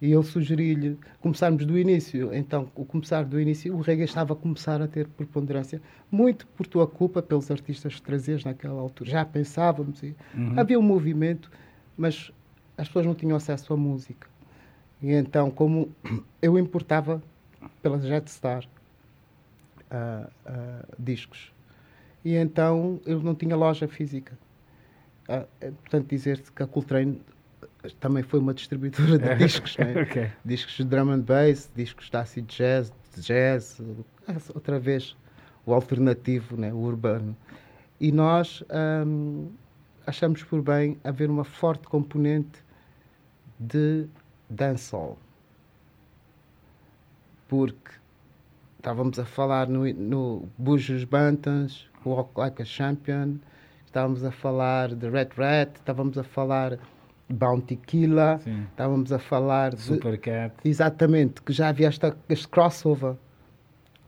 E 0.00 0.10
eu 0.10 0.22
sugeri-lhe 0.22 0.98
começarmos 1.20 1.66
do 1.66 1.78
início. 1.78 2.34
Então, 2.34 2.70
o 2.74 2.84
começar 2.84 3.24
do 3.24 3.38
início, 3.38 3.74
o 3.76 3.80
reggae 3.80 4.04
estava 4.04 4.32
a 4.32 4.36
começar 4.36 4.80
a 4.80 4.88
ter 4.88 5.06
preponderância, 5.06 5.82
muito 6.10 6.46
por 6.48 6.66
tua 6.66 6.86
culpa, 6.86 7.20
pelos 7.20 7.50
artistas 7.50 7.96
que 7.96 8.02
trazias 8.02 8.44
naquela 8.44 8.80
altura. 8.80 9.10
Já 9.10 9.24
pensávamos, 9.24 10.02
e 10.02 10.16
havia 10.56 10.78
um 10.78 10.82
movimento, 10.82 11.50
mas 11.96 12.32
as 12.78 12.88
pessoas 12.88 13.06
não 13.06 13.14
tinham 13.14 13.36
acesso 13.36 13.72
à 13.74 13.76
música. 13.76 14.35
E 15.02 15.12
então, 15.12 15.50
como 15.50 15.90
eu 16.40 16.58
importava 16.58 17.22
pela 17.82 17.98
Jetstar 18.00 18.64
ah, 19.90 20.28
ah, 20.44 20.84
discos, 20.98 21.52
e 22.24 22.34
então 22.34 23.00
eu 23.06 23.20
não 23.22 23.34
tinha 23.34 23.54
loja 23.56 23.86
física. 23.86 24.36
Ah, 25.28 25.44
é, 25.60 25.70
portanto, 25.70 26.08
dizer-se 26.08 26.50
que 26.50 26.62
a 26.62 26.66
Coltrane 26.66 27.20
também 28.00 28.22
foi 28.22 28.40
uma 28.40 28.54
distribuidora 28.54 29.18
de 29.18 29.34
discos, 29.36 29.76
né? 29.76 30.02
Ok. 30.02 30.30
discos 30.44 30.74
de 30.74 30.84
drum 30.84 31.10
and 31.10 31.20
bass, 31.20 31.70
discos 31.74 32.10
de 32.10 32.16
acid 32.16 32.46
jazz, 32.46 32.92
de 33.14 33.22
jazz, 33.22 33.80
outra 34.54 34.78
vez 34.78 35.16
o 35.66 35.74
alternativo, 35.74 36.56
né? 36.56 36.72
o 36.72 36.78
urbano. 36.78 37.36
E 38.00 38.12
nós 38.12 38.62
hum, 39.06 39.50
achamos 40.06 40.42
por 40.44 40.62
bem 40.62 40.96
haver 41.02 41.28
uma 41.28 41.44
forte 41.44 41.88
componente 41.88 42.64
de 43.58 44.06
dancehall. 44.48 45.16
Porque 47.48 47.92
estávamos 48.76 49.18
a 49.18 49.24
falar 49.24 49.68
no, 49.68 49.84
no 49.92 50.48
Bujos 50.58 51.04
Bantams, 51.04 51.88
Walk 52.04 52.38
Like 52.38 52.62
a 52.62 52.64
Champion, 52.64 53.38
estávamos 53.84 54.24
a 54.24 54.30
falar 54.30 54.94
de 54.94 55.08
Red 55.08 55.30
Rat, 55.36 55.76
estávamos 55.76 56.18
a 56.18 56.24
falar 56.24 56.78
de 57.28 57.34
Bounty 57.34 57.76
Killer, 57.76 58.38
Sim. 58.40 58.64
estávamos 58.70 59.12
a 59.12 59.18
falar 59.18 59.74
de, 59.74 59.80
Supercat. 59.80 60.52
Exatamente, 60.64 61.42
que 61.42 61.52
já 61.52 61.68
havia 61.68 61.88
esta, 61.88 62.16
este 62.28 62.48
crossover. 62.48 63.14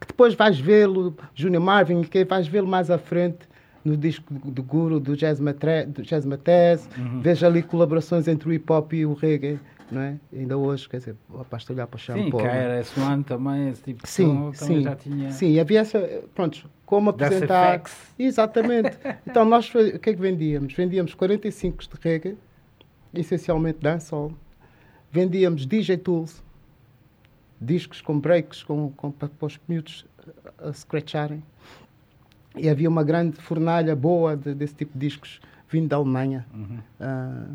Que 0.00 0.06
depois 0.06 0.34
vais 0.34 0.60
vê-lo, 0.60 1.16
Junior 1.34 1.62
Marvin, 1.62 2.02
que 2.02 2.24
vais 2.24 2.46
vê-lo 2.46 2.68
mais 2.68 2.90
à 2.90 2.98
frente 2.98 3.48
no 3.84 3.96
disco 3.96 4.32
do, 4.32 4.62
Guru, 4.62 5.00
do 5.00 5.16
Jazz, 5.16 5.40
Matre, 5.40 5.86
do 5.86 6.02
Jazz 6.02 6.24
Matez. 6.24 6.88
Uhum. 6.96 7.20
Vejo 7.20 7.46
ali 7.46 7.62
colaborações 7.62 8.28
entre 8.28 8.48
o 8.48 8.52
hip 8.52 8.70
hop 8.70 8.92
e 8.92 9.06
o 9.06 9.14
reggae, 9.14 9.58
não 9.90 10.00
é? 10.00 10.18
Ainda 10.32 10.56
hoje, 10.56 10.88
quer 10.88 10.98
dizer, 10.98 11.16
basta 11.50 11.72
olhar 11.72 11.86
para 11.86 11.96
o 11.96 12.00
Sim, 12.00 12.06
shampoo. 12.06 12.38
não 12.42 12.46
é? 12.50 12.80
KRS-One 12.82 13.24
também, 13.24 13.68
esse 13.70 13.82
tipo 13.82 14.02
de 14.02 14.08
Sim, 14.08 14.26
som 14.26 14.52
também 14.52 14.76
sim, 14.78 14.82
já 14.82 14.96
tinha. 14.96 15.30
sim, 15.30 15.58
havia 15.60 15.80
essa, 15.80 15.98
pronto, 16.34 16.68
como 16.84 17.10
apresentar. 17.10 17.82
Exatamente. 18.18 18.98
então 19.26 19.44
nós, 19.44 19.68
o 19.74 19.98
que 19.98 20.10
é 20.10 20.14
que 20.14 20.20
vendíamos? 20.20 20.72
Vendíamos 20.74 21.14
45 21.14 21.82
de 21.84 21.88
reggae, 22.00 22.36
essencialmente 23.14 23.78
dancehall. 23.80 24.32
Vendíamos 25.10 25.64
DJ 25.64 25.96
Tools, 25.96 26.42
discos 27.60 28.00
com 28.00 28.18
breaks, 28.18 28.62
com, 28.62 28.90
com, 28.92 29.10
para, 29.10 29.28
para 29.28 29.46
os 29.46 29.58
miúdos 29.66 30.04
a, 30.58 30.68
a 30.68 30.72
scratcharem. 30.72 31.42
E 32.56 32.68
havia 32.68 32.88
uma 32.88 33.02
grande 33.04 33.36
fornalha 33.40 33.94
boa 33.96 34.36
de- 34.36 34.54
desse 34.54 34.74
tipo 34.74 34.92
de 34.98 35.06
discos 35.06 35.40
vindo 35.70 35.88
da 35.88 35.96
Alemanha. 35.96 36.46
Uhum. 36.52 36.78
Ah, 37.00 37.46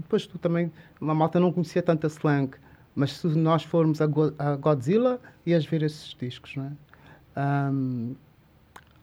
depois 0.00 0.26
tu 0.26 0.38
também, 0.38 0.72
uma 1.00 1.14
malta 1.14 1.38
não 1.40 1.52
conhecia 1.52 1.82
tanta 1.82 2.06
slang, 2.08 2.50
mas 2.94 3.12
se 3.18 3.26
nós 3.28 3.62
formos 3.64 4.00
a, 4.00 4.06
Go- 4.06 4.32
a 4.38 4.56
Godzilla, 4.56 5.20
ias 5.46 5.64
ver 5.66 5.82
esses 5.82 6.14
discos, 6.18 6.56
não 6.56 6.64
é? 6.64 6.72
Ahm, 7.36 8.14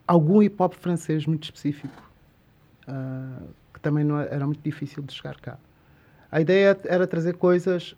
algum 0.08 0.42
hip 0.42 0.56
hop 0.62 0.74
francês 0.74 1.26
muito 1.26 1.44
específico, 1.46 2.04
ah, 2.88 3.40
que 3.74 3.80
também 3.80 4.04
não 4.04 4.20
é- 4.20 4.28
era 4.32 4.46
muito 4.46 4.62
difícil 4.62 5.02
de 5.04 5.14
chegar 5.14 5.40
cá. 5.40 5.58
A 6.32 6.42
ideia 6.42 6.78
era 6.86 7.08
trazer 7.08 7.38
coisas 7.38 7.96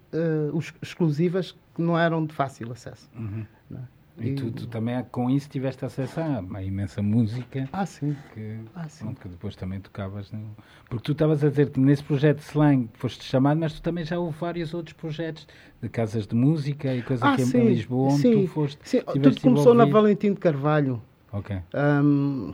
os- 0.53 0.73
exclusivas 0.81 1.53
que 1.73 1.81
não 1.81 1.97
eram 1.97 2.25
de 2.25 2.33
fácil 2.33 2.71
acesso. 2.71 3.10
Uhum. 3.15 3.45
não 3.69 3.79
é? 3.79 3.83
E 4.19 4.32
tu, 4.32 4.51
tu 4.51 4.65
também 4.67 5.03
com 5.12 5.30
isso 5.30 5.47
tiveste 5.47 5.86
acesso 5.86 6.19
a 6.19 6.39
uma 6.39 6.63
imensa 6.63 7.03
música 7.03 7.69
Ah, 7.71 7.86
sim. 7.86 8.15
que, 8.34 8.60
Ah, 8.73 8.89
sim. 8.89 9.06
pronto, 9.06 9.21
que 9.21 9.27
depois 9.30 9.56
também 9.56 9.80
tocavas. 9.80 10.32
No... 10.32 10.56
Porque 10.89 11.03
tu 11.03 11.12
estavas 11.12 11.43
a 11.43 11.49
dizer 11.49 11.69
que 11.69 11.80
nesse 11.80 12.03
projeto 12.03 12.38
de 12.38 12.43
slang 12.45 12.89
foste 12.95 13.23
chamado, 13.23 13.60
mas 13.60 13.73
tu 13.73 13.82
também 13.82 14.03
já 14.03 14.17
houve 14.17 14.36
vários 14.39 14.73
outros 14.73 14.93
projetos 14.93 15.47
de 15.82 15.88
casas 15.88 16.25
de 16.25 16.36
música 16.36 16.95
e 16.95 17.03
coisa 17.03 17.27
Ah, 17.27 17.34
aqui 17.34 17.43
em- 17.43 17.45
sim, 17.45 17.60
em 17.60 17.67
Lisboa 17.67 18.12
onde 18.13 18.21
sim, 18.23 18.41
tu 18.41 18.47
foste. 18.47 18.80
sim. 18.84 19.01
Tudo 19.01 19.39
começou 19.39 19.73
na. 19.75 19.86
Valentim 19.86 20.34
de 20.34 20.39
Carvalho. 20.39 20.99
Ok. 21.32 21.56
Hum, 22.03 22.53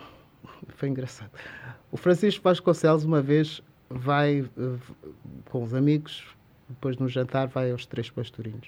foi 0.67 0.89
engraçado. 0.89 1.31
O 1.89 1.95
Francisco 1.95 2.43
Vasconcelos, 2.43 3.05
uma 3.05 3.21
vez, 3.21 3.61
vai 3.89 4.39
eh, 4.41 4.77
com 5.49 5.63
os 5.63 5.73
amigos, 5.73 6.25
depois 6.67 6.97
de 6.97 7.03
um 7.03 7.07
jantar, 7.07 7.47
vai 7.47 7.71
aos 7.71 7.85
Três 7.85 8.09
Pastorinhos, 8.09 8.67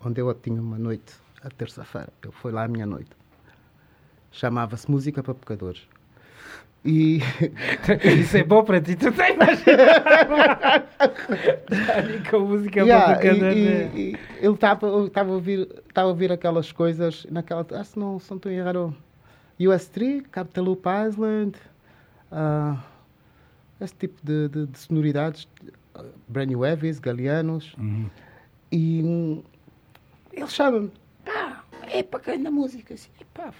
onde 0.00 0.20
eu 0.20 0.34
tinha 0.34 0.60
uma 0.60 0.78
noite, 0.78 1.14
a 1.42 1.48
terça-feira. 1.50 2.08
Eu 2.22 2.32
fui 2.32 2.52
lá 2.52 2.64
à 2.64 2.68
minha 2.68 2.86
noite. 2.86 3.10
Chamava-se 4.32 4.90
Música 4.90 5.22
para 5.22 5.34
Pecadores. 5.34 5.86
E 6.84 7.20
Isso 8.20 8.36
é 8.36 8.44
bom 8.44 8.62
para 8.62 8.80
ti, 8.80 8.94
tu 8.96 9.10
tens 9.12 9.36
mais. 9.36 9.62
com 12.30 12.40
música 12.40 12.80
Yeah, 12.80 13.14
para 13.18 13.34
e- 13.34 13.40
cada. 13.40 13.52
e- 13.52 14.12
e 14.12 14.18
ele 14.44 14.54
estava 14.54 14.86
a 14.86 15.22
ouvir 15.32 15.68
estava 15.88 16.08
a 16.08 16.10
ouvir 16.10 16.32
aquelas 16.32 16.72
coisas 16.72 17.26
naquela 17.30 17.66
ah, 17.72 17.84
se 17.84 17.98
não 17.98 18.18
se 18.18 18.30
não 18.30 18.36
estou 18.36 18.50
a 18.50 18.54
errar 18.54 18.76
o 18.76 18.94
US3 19.60 20.22
Capitaloop 20.30 20.84
Island 21.08 21.56
ah, 22.30 22.82
esse 23.80 23.94
tipo 23.94 24.20
de, 24.24 24.48
de, 24.48 24.66
de 24.66 24.78
sonoridades 24.78 25.48
Brand 26.28 26.48
New 26.48 26.64
Heavies, 26.64 26.98
Galeanos 26.98 27.74
Uhum. 27.78 28.08
e 28.70 29.02
hum, 29.02 29.42
ele 30.32 30.46
chama-me 30.48 30.90
é 31.98 32.02
para 32.02 32.20
quem 32.20 32.38
na 32.38 32.50
música 32.50 32.94
assim, 32.94 33.10
pá. 33.34 33.52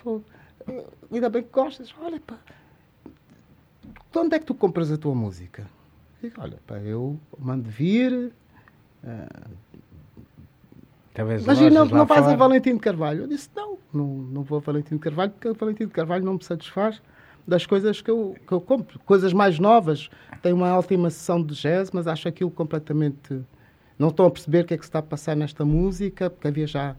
Eh, 0.69 0.85
ainda 1.13 1.29
bem 1.29 1.43
que 1.43 1.51
gostas 1.51 1.95
olha 2.01 2.21
pá 2.21 2.39
de 4.13 4.19
onde 4.19 4.37
é 4.37 4.39
que 4.39 4.47
tu 4.47 4.55
compras 4.55 4.91
a 4.91 4.97
tua 4.97 5.15
música? 5.15 5.69
Digo, 6.23 6.41
olha, 6.41 6.59
pá, 6.67 6.79
eu 6.79 7.21
mando 7.39 7.69
vir 7.69 8.33
ah, 9.05 9.49
Talvez 11.17 11.47
mas 11.47 11.59
e 11.61 11.71
não, 11.71 11.87
não 11.87 12.05
vais 12.05 12.27
a. 12.27 12.37
Valentim 12.37 12.75
de 12.75 12.81
Carvalho? 12.81 13.23
Eu 13.23 13.27
disse, 13.27 13.49
não, 13.57 13.79
não, 13.91 14.07
não 14.07 14.43
vou 14.43 14.59
a 14.59 14.61
Valentim 14.61 14.97
de 14.97 15.01
Carvalho, 15.01 15.31
porque 15.31 15.49
a 15.49 15.53
Valentim 15.53 15.87
de 15.87 15.93
Carvalho 15.93 16.23
não 16.23 16.35
me 16.35 16.45
satisfaz 16.45 17.01
das 17.49 17.65
coisas 17.65 18.03
que 18.03 18.11
eu, 18.11 18.37
que 18.47 18.53
eu 18.53 18.61
compro. 18.61 18.99
Coisas 18.99 19.33
mais 19.33 19.59
novas. 19.59 20.11
Tem 20.43 20.53
uma 20.53 20.77
última 20.77 21.09
sessão 21.09 21.43
de 21.43 21.55
jazz, 21.55 21.91
mas 21.91 22.07
acho 22.07 22.29
aquilo 22.29 22.51
completamente... 22.51 23.41
Não 23.99 24.09
estão 24.09 24.27
a 24.27 24.31
perceber 24.31 24.65
o 24.65 24.67
que 24.67 24.75
é 24.75 24.77
que 24.77 24.85
se 24.85 24.91
está 24.91 24.99
a 24.99 25.03
passar 25.03 25.35
nesta 25.35 25.65
música, 25.65 26.29
porque 26.29 26.49
havia 26.49 26.67
já 26.67 26.95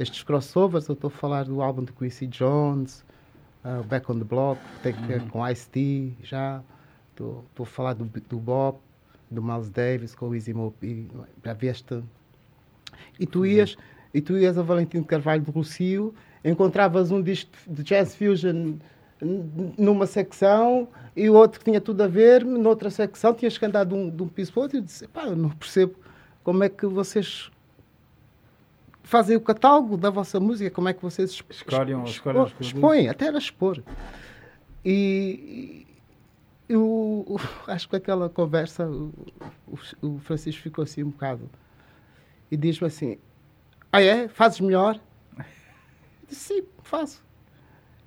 estes 0.00 0.22
crossovers. 0.22 0.88
Eu 0.88 0.94
estou 0.94 1.08
a 1.08 1.10
falar 1.10 1.44
do 1.44 1.60
álbum 1.62 1.84
de 1.84 1.92
Quincy 1.92 2.26
Jones, 2.26 3.04
ah, 3.62 3.82
Back 3.86 4.10
on 4.10 4.18
the 4.18 4.24
Block, 4.24 4.60
que 4.76 4.80
tem 4.80 4.92
que 4.94 5.02
ver 5.02 5.22
com 5.28 5.46
Ice-T, 5.46 6.14
já. 6.22 6.62
Estou 7.10 7.44
a 7.60 7.66
falar 7.66 7.92
do, 7.92 8.06
do 8.06 8.38
Bob, 8.38 8.78
do 9.30 9.42
Miles 9.42 9.68
Davis, 9.68 10.14
com 10.14 10.30
o 10.30 10.34
Easy 10.34 10.54
e 10.82 11.06
Já 11.44 11.52
vi 11.52 11.68
esta... 11.68 12.02
E 13.18 13.26
tu 13.26 13.44
ias, 13.44 13.76
e 14.14 14.22
tu 14.22 14.38
ias 14.38 14.56
a 14.56 14.62
Valentim 14.62 15.00
de 15.00 15.06
Carvalho 15.06 15.42
do 15.42 15.50
Rocio, 15.50 16.14
encontravas 16.42 17.10
um 17.10 17.22
disco 17.22 17.50
de 17.68 17.82
jazz 17.82 18.14
fusion 18.14 18.76
numa 19.76 20.06
secção 20.06 20.88
e 21.14 21.28
o 21.28 21.34
outro 21.34 21.58
que 21.58 21.66
tinha 21.66 21.80
tudo 21.80 22.02
a 22.02 22.08
ver, 22.08 22.42
noutra 22.42 22.88
secção, 22.88 23.34
tinhas 23.34 23.58
que 23.58 23.66
andar 23.66 23.84
de 23.84 23.92
um, 23.92 24.08
de 24.08 24.22
um 24.22 24.28
piso 24.28 24.50
para 24.50 24.60
o 24.60 24.62
outro 24.62 24.78
e 24.78 24.80
eu 24.80 24.84
disse, 24.84 25.06
pá, 25.08 25.26
eu 25.26 25.36
não 25.36 25.50
percebo 25.50 25.94
como 26.42 26.64
é 26.64 26.70
que 26.70 26.86
vocês 26.86 27.50
fazem 29.02 29.36
o 29.36 29.40
catálogo 29.40 29.96
da 29.96 30.10
vossa 30.10 30.38
música, 30.40 30.70
como 30.70 30.88
é 30.88 30.92
que 30.92 31.02
vocês 31.02 31.30
exp- 31.30 31.50
Escolhem- 31.50 31.96
expo- 31.98 32.08
escolhem 32.10 32.42
os 32.42 32.50
produtos. 32.52 32.66
expõem, 32.74 33.08
até 33.08 33.26
era 33.26 33.38
expor. 33.38 33.82
E, 34.84 35.86
e 36.68 36.76
o- 36.76 37.36
acho 37.66 37.88
que 37.88 37.96
aquela 37.96 38.28
conversa, 38.28 38.86
o, 38.88 39.12
o- 40.02 40.18
Francisco 40.20 40.62
ficou 40.62 40.82
assim 40.84 41.02
um 41.02 41.10
bocado 41.10 41.48
e 42.50 42.56
diz-me 42.56 42.86
assim: 42.86 43.18
Ah, 43.92 44.02
é? 44.02 44.28
Fazes 44.28 44.60
melhor? 44.60 44.98
Eu 45.36 45.44
disse: 46.28 46.54
Sim, 46.54 46.62
faço. 46.82 47.22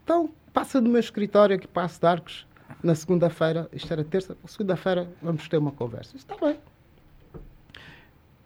Então, 0.03 0.29
passa 0.51 0.81
no 0.81 0.89
meu 0.89 0.99
escritório 0.99 1.55
aqui 1.55 1.67
para 1.67 1.87
de 1.87 2.05
Arcos 2.05 2.47
na 2.81 2.95
segunda-feira, 2.95 3.69
isto 3.71 3.91
era 3.93 4.03
terça, 4.03 4.35
segunda-feira 4.45 5.07
vamos 5.21 5.47
ter 5.47 5.57
uma 5.57 5.71
conversa. 5.71 6.17
Está 6.17 6.35
bem. 6.37 6.57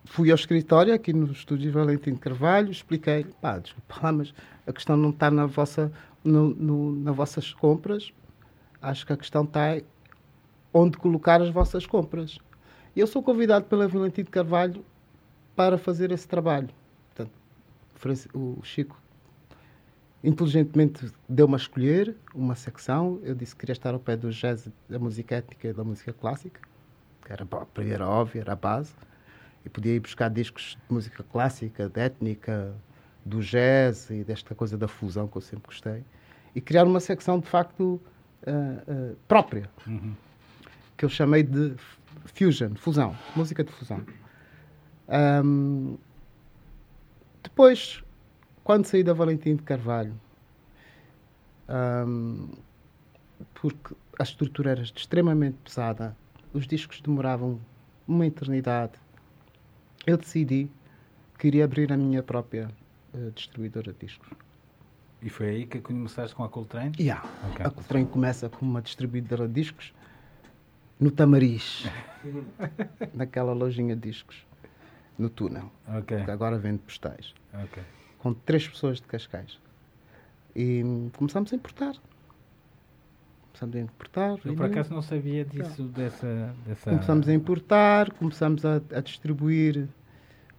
Fui 0.09 0.31
ao 0.31 0.35
escritório, 0.35 0.93
aqui 0.93 1.13
no 1.13 1.31
estúdio 1.31 1.71
Valentim 1.71 2.15
Carvalho, 2.15 2.71
expliquei, 2.71 3.25
pá, 3.41 3.59
desculpa 3.59 3.99
lá, 4.01 4.11
mas 4.11 4.33
a 4.65 4.73
questão 4.73 4.97
não 4.97 5.11
está 5.11 5.29
na 5.29 5.45
vossa, 5.45 5.91
no, 6.23 6.49
no, 6.55 6.91
nas 6.95 7.15
vossas 7.15 7.53
compras, 7.53 8.11
acho 8.81 9.05
que 9.05 9.13
a 9.13 9.17
questão 9.17 9.43
está 9.43 9.79
onde 10.73 10.97
colocar 10.97 11.41
as 11.41 11.49
vossas 11.49 11.85
compras. 11.85 12.39
Eu 12.95 13.05
sou 13.05 13.21
convidado 13.21 13.65
pela 13.65 13.87
Valentim 13.87 14.23
Carvalho 14.23 14.83
para 15.55 15.77
fazer 15.77 16.11
esse 16.11 16.27
trabalho. 16.27 16.69
Portanto, 17.13 17.31
o 18.33 18.63
Chico 18.63 18.99
inteligentemente 20.23 21.11
deu-me 21.29 21.53
a 21.53 21.57
escolher 21.57 22.15
uma 22.33 22.55
secção. 22.55 23.19
Eu 23.23 23.35
disse 23.35 23.53
que 23.53 23.59
queria 23.59 23.73
estar 23.73 23.93
ao 23.93 23.99
pé 23.99 24.15
do 24.15 24.31
jazz, 24.31 24.69
da 24.89 24.97
música 24.97 25.35
étnica 25.35 25.67
e 25.67 25.73
da 25.73 25.83
música 25.83 26.11
clássica, 26.13 26.61
que 27.23 27.31
era, 27.31 27.45
pá, 27.45 27.67
era 27.77 28.07
óbvio, 28.07 28.41
era 28.41 28.53
a 28.53 28.55
base. 28.55 28.93
E 29.67 29.69
podia 29.69 29.95
ir 29.95 29.99
buscar 29.99 30.29
discos 30.29 30.77
de 30.87 30.93
música 30.93 31.21
clássica, 31.23 31.89
de 31.89 31.99
étnica, 31.99 32.73
do 33.25 33.41
jazz 33.41 34.09
e 34.09 34.23
desta 34.23 34.55
coisa 34.55 34.77
da 34.77 34.87
fusão 34.87 35.27
que 35.27 35.35
eu 35.35 35.41
sempre 35.41 35.67
gostei. 35.67 36.05
E 36.55 36.61
criar 36.61 36.85
uma 36.85 37.01
secção, 37.01 37.37
de 37.37 37.47
facto, 37.47 37.99
ah, 38.45 38.81
ah, 38.87 39.13
própria, 39.27 39.69
que 40.95 41.03
eu 41.03 41.09
chamei 41.09 41.43
de 41.43 41.75
fusion, 42.33 42.75
fusão, 42.75 43.13
música 43.35 43.61
de 43.61 43.69
fusão. 43.73 44.05
Ahm, 45.09 45.97
depois, 47.43 48.01
quando 48.63 48.85
saí 48.85 49.03
da 49.03 49.11
Valentim 49.11 49.57
de 49.57 49.63
Carvalho, 49.63 50.17
ahm, 51.67 52.47
porque 53.53 53.93
a 54.17 54.23
estrutura 54.23 54.71
era 54.71 54.81
extremamente 54.81 55.57
pesada, 55.61 56.15
os 56.53 56.65
discos 56.65 57.01
demoravam 57.01 57.59
uma 58.07 58.25
eternidade, 58.25 58.93
eu 60.07 60.17
decidi 60.17 60.69
que 61.37 61.47
iria 61.47 61.65
abrir 61.65 61.91
a 61.91 61.97
minha 61.97 62.23
própria 62.23 62.71
eh, 63.13 63.31
distribuidora 63.35 63.91
de 63.91 63.99
discos. 64.07 64.29
E 65.21 65.29
foi 65.29 65.49
aí 65.49 65.65
que 65.65 65.79
começaste 65.79 66.33
com 66.35 66.43
a 66.43 66.49
Coltrane? 66.49 66.93
Yeah. 66.97 67.27
Ok. 67.51 67.65
A 67.65 67.69
Coltrane 67.69 68.05
começa 68.05 68.49
com 68.49 68.65
uma 68.65 68.81
distribuidora 68.81 69.47
de 69.47 69.53
discos 69.53 69.93
no 70.99 71.11
Tamariz, 71.11 71.85
naquela 73.13 73.53
lojinha 73.53 73.95
de 73.95 74.09
discos, 74.09 74.47
no 75.17 75.29
túnel, 75.29 75.71
Ok, 75.87 76.23
que 76.23 76.31
agora 76.31 76.57
vende 76.57 76.79
postais, 76.79 77.35
ok. 77.53 77.83
com 78.17 78.33
três 78.33 78.67
pessoas 78.67 78.99
de 78.99 79.03
Cascais. 79.07 79.59
E 80.55 80.83
hum, 80.83 81.11
começamos 81.15 81.53
a 81.53 81.55
importar. 81.55 81.95
Começamos 83.49 83.75
a 83.75 83.79
importar. 83.79 84.39
Eu 84.43 84.55
por 84.55 84.65
acaso 84.65 84.91
não 84.91 85.03
sabia 85.03 85.45
disso, 85.45 85.83
dessa, 85.83 86.55
dessa... 86.65 86.89
Começamos 86.89 87.27
a 87.27 87.33
importar, 87.33 88.11
começamos 88.13 88.65
a, 88.65 88.81
a 88.95 89.01
distribuir 89.01 89.87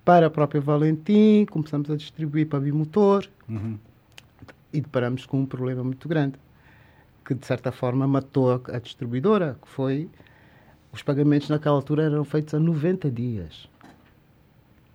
para 0.09 0.29
a 0.29 0.31
própria 0.31 0.59
Valentim, 0.59 1.45
começamos 1.51 1.91
a 1.91 1.95
distribuir 1.95 2.49
para 2.49 2.61
Bimotor 2.61 3.29
Uhum. 3.47 3.79
e 4.73 4.81
deparamos 4.81 5.27
com 5.27 5.41
um 5.41 5.45
problema 5.45 5.85
muito 5.85 6.09
grande, 6.09 6.37
que 7.27 7.35
de 7.35 7.45
certa 7.45 7.71
forma 7.71 8.09
matou 8.09 8.63
a, 8.73 8.79
distribuidora, 8.79 9.59
que 9.61 9.69
foi 9.69 10.09
os 10.95 11.03
pagamentos 11.03 11.51
naquela 11.51 11.77
altura 11.77 12.05
eram 12.05 12.25
feitos 12.25 12.55
a 12.55 12.59
90 12.59 13.11
dias. 13.11 13.69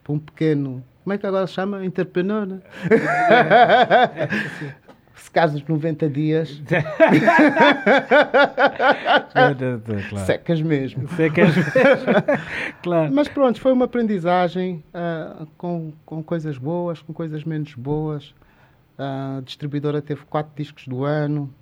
Para 0.03 0.13
um 0.13 0.17
pequeno, 0.17 0.83
como 1.03 1.13
é 1.13 1.17
que 1.19 1.27
agora 1.27 1.45
se 1.45 1.53
chama? 1.53 1.85
Entrepreneur, 1.85 2.47
né? 2.47 2.61
Se 5.15 5.29
caso 5.29 5.53
nos 5.53 5.63
90 5.67 6.09
dias, 6.09 6.61
claro. 9.31 10.25
secas 10.25 10.61
mesmo. 10.61 11.07
Que 11.07 11.41
és... 11.41 11.53
claro. 12.81 13.13
Mas 13.13 13.27
pronto, 13.27 13.61
foi 13.61 13.71
uma 13.71 13.85
aprendizagem 13.85 14.83
ah, 14.93 15.45
com, 15.57 15.93
com 16.05 16.23
coisas 16.23 16.57
boas, 16.57 17.01
com 17.01 17.13
coisas 17.13 17.43
menos 17.43 17.73
boas. 17.75 18.33
Ah, 18.97 19.37
a 19.37 19.41
distribuidora 19.41 20.01
teve 20.01 20.25
quatro 20.25 20.51
discos 20.55 20.87
do 20.87 21.03
ano. 21.03 21.53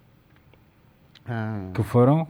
Ah, 1.26 1.70
Que 1.74 1.84
foram? 1.84 2.28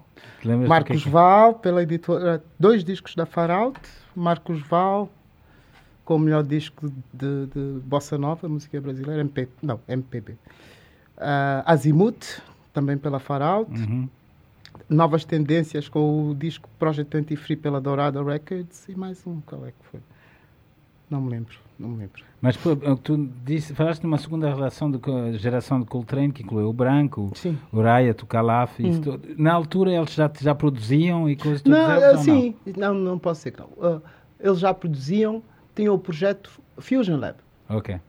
Marcos 0.68 1.06
Val, 1.06 1.56
pela 1.56 1.84
editora, 1.84 2.44
dois 2.60 2.84
discos 2.84 3.16
da 3.16 3.26
Far 3.26 3.50
Out. 3.52 3.80
Marcos 4.16 4.62
Val, 4.68 5.10
com 6.04 6.16
o 6.16 6.20
melhor 6.20 6.44
disco 6.44 6.92
de, 7.14 7.46
de 7.48 7.80
Bossa 7.84 8.18
Nova, 8.18 8.50
música 8.50 8.82
brasileira, 8.82 9.22
MP, 9.22 9.48
não, 9.62 9.80
MPB. 9.88 10.36
Ah, 11.22 11.64
Azimuth, 11.66 12.42
também 12.74 12.98
pela 12.98 13.20
Far 13.20 13.42
Out. 13.42 13.72
Uhum. 13.72 14.10
Novas 14.90 15.24
Tendências 15.24 15.88
com 15.88 16.30
o 16.30 16.36
disco 16.36 16.68
Project 16.80 17.16
20 17.16 17.36
Free 17.36 17.56
pela 17.56 17.80
Dourada 17.80 18.22
Records 18.24 18.88
e 18.90 18.96
mais 18.96 19.26
um, 19.26 19.40
qual 19.42 19.66
é 19.66 19.70
que 19.70 19.86
foi? 19.90 20.00
Não 21.10 21.22
me 21.22 21.30
lembro, 21.30 21.56
não 21.78 21.90
me 21.90 21.98
lembro. 21.98 22.24
Mas 22.42 22.58
pô, 22.58 22.76
tu 22.96 23.30
disse, 23.46 23.74
falaste 23.74 24.02
de 24.02 24.08
uma 24.08 24.18
segunda 24.18 24.50
relação 24.50 24.90
de 24.90 25.00
geração 25.38 25.80
de 25.80 25.86
Coltrane 25.86 26.32
que 26.32 26.42
incluiu 26.42 26.70
o 26.70 26.74
Branco, 26.74 27.32
Sim. 27.36 27.58
o 27.72 27.82
Riot, 27.82 28.24
o 28.24 28.26
Calaf. 28.28 28.80
Hum. 28.80 29.02
Na 29.38 29.54
altura 29.54 29.92
eles 29.92 30.14
já, 30.14 30.32
já 30.40 30.56
produziam 30.56 31.30
e 31.30 31.36
coisas 31.36 31.64
Não, 31.64 31.92
eles, 31.92 32.04
eh, 32.04 32.12
ou 32.12 32.18
sim, 32.18 32.56
não, 32.78 32.94
não 32.94 33.20
posso 33.20 33.42
ser 33.42 33.52
que 33.52 33.60
não. 33.60 33.70
Ah, 33.82 34.00
eles 34.40 34.60
já 34.60 34.74
produziam, 34.74 35.44
tinham 35.76 35.94
o 35.94 36.00
projeto 36.00 36.50
Fusion 36.78 37.18
Lab. 37.18 37.36
não? 37.70 37.78
Ok. 37.78 38.00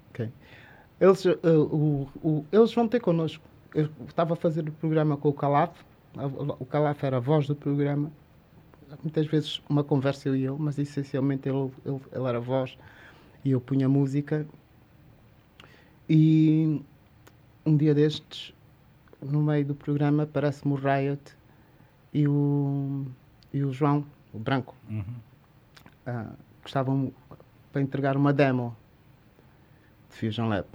Eles, 1.03 1.27
eh, 1.27 1.37
o, 1.45 2.09
o- 2.23 2.45
eles 2.53 2.73
vão 2.73 2.87
ter 2.87 3.01
connosco. 3.01 3.43
Eu 3.75 3.89
estava 4.09 4.35
a 4.35 4.37
fazer 4.37 4.69
o 4.69 4.73
programa 4.73 5.17
com 5.17 5.31
o 5.31 5.33
Calaf, 5.33 5.77
o 6.61 6.65
Calaf 6.65 7.03
era 7.03 7.17
a 7.17 7.21
voz 7.21 7.47
do 7.49 7.57
programa. 7.57 8.09
Muitas 9.03 9.27
vezes 9.27 9.61
uma 9.69 9.83
conversa 9.83 10.29
eu 10.29 10.37
e 10.37 10.45
ele, 10.45 10.57
mas 10.59 10.79
essencialmente 10.79 11.49
ele, 11.49 11.73
ele, 11.85 12.01
ele 12.13 12.25
era 12.25 12.39
a 12.39 12.41
voz 12.41 12.79
e 13.45 13.51
eu 13.51 13.61
punha 13.61 13.89
música. 13.89 14.47
E 16.09 16.81
um 17.67 17.77
dia 17.77 17.95
destes, 17.95 18.55
no 19.21 19.43
meio 19.43 19.65
do 19.65 19.75
programa, 19.75 20.23
aparece-me 20.25 20.75
o 20.75 20.77
Riot 20.77 21.21
e 22.13 22.29
o, 22.29 23.07
e 23.53 23.65
o 23.65 23.73
João, 23.73 24.05
o 24.33 24.39
Branco, 24.39 24.75
Uhum. 24.89 25.05
ah, 26.07 26.33
que 26.63 26.69
estavam 26.69 27.13
para 27.73 27.81
entregar 27.81 28.17
uma 28.17 28.33
demo 28.33 28.77
de 30.11 30.17
Fusion 30.17 30.49
Lab. 30.49 30.67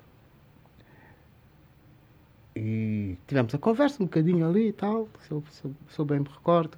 E 2.55 3.16
tivemos 3.27 3.53
a 3.53 3.57
conversa 3.57 4.01
um 4.01 4.05
bocadinho 4.05 4.47
ali 4.47 4.69
e 4.69 4.73
tal, 4.73 5.07
se 5.19 5.31
eu, 5.31 5.43
se 5.51 5.65
eu- 5.65 5.75
se 5.89 5.99
eu 5.99 6.05
bem 6.05 6.19
me 6.19 6.27
recordo. 6.29 6.77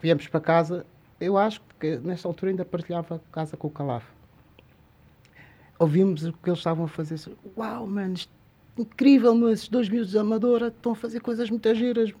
Viemos 0.00 0.26
para 0.28 0.40
casa, 0.40 0.86
eu 1.20 1.36
acho 1.36 1.60
que 1.78 1.98
nesta 1.98 2.26
altura 2.26 2.52
ainda 2.52 2.64
partilhava 2.64 3.16
a 3.16 3.32
casa 3.32 3.56
com 3.56 3.68
o 3.68 3.70
Calaf. 3.70 4.04
Ouvimos 5.78 6.24
o 6.24 6.32
que 6.32 6.48
eles 6.48 6.58
estavam 6.58 6.84
a 6.84 6.88
fazer. 6.88 7.18
Uau, 7.56 7.86
mano, 7.86 8.14
é 8.78 8.80
incrível, 8.80 9.34
meu, 9.34 9.50
esses 9.50 9.68
dois 9.68 9.88
miúdos 9.88 10.10
de 10.10 10.18
Amadora 10.18 10.68
estão 10.68 10.92
a 10.92 10.94
fazer 10.94 11.20
coisas 11.20 11.50
muito 11.50 11.74
giras. 11.74 12.12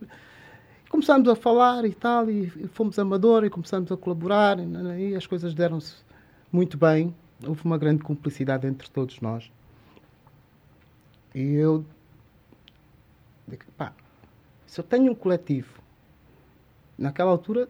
Começámos 0.88 1.28
a 1.28 1.36
falar 1.36 1.84
e 1.84 1.94
tal, 1.94 2.28
e, 2.28 2.46
fomos 2.72 2.98
Amadora 2.98 3.46
e 3.46 3.50
começámos 3.50 3.92
a 3.92 3.96
colaborar, 3.96 4.58
e, 4.58 4.66
nanã, 4.66 4.98
e 4.98 5.14
as 5.14 5.26
coisas 5.26 5.54
deram-se 5.54 5.96
muito 6.50 6.76
bem. 6.76 7.14
Houve 7.46 7.64
uma 7.64 7.78
grande 7.78 8.02
cumplicidade 8.02 8.66
entre 8.66 8.90
todos 8.90 9.20
nós. 9.20 9.50
E 11.34 11.54
eu 11.54 11.84
pá, 13.76 13.92
se 14.66 14.78
eu 14.80 14.84
tenho 14.84 15.12
um 15.12 15.14
coletivo, 15.14 15.80
naquela 16.98 17.30
altura 17.30 17.68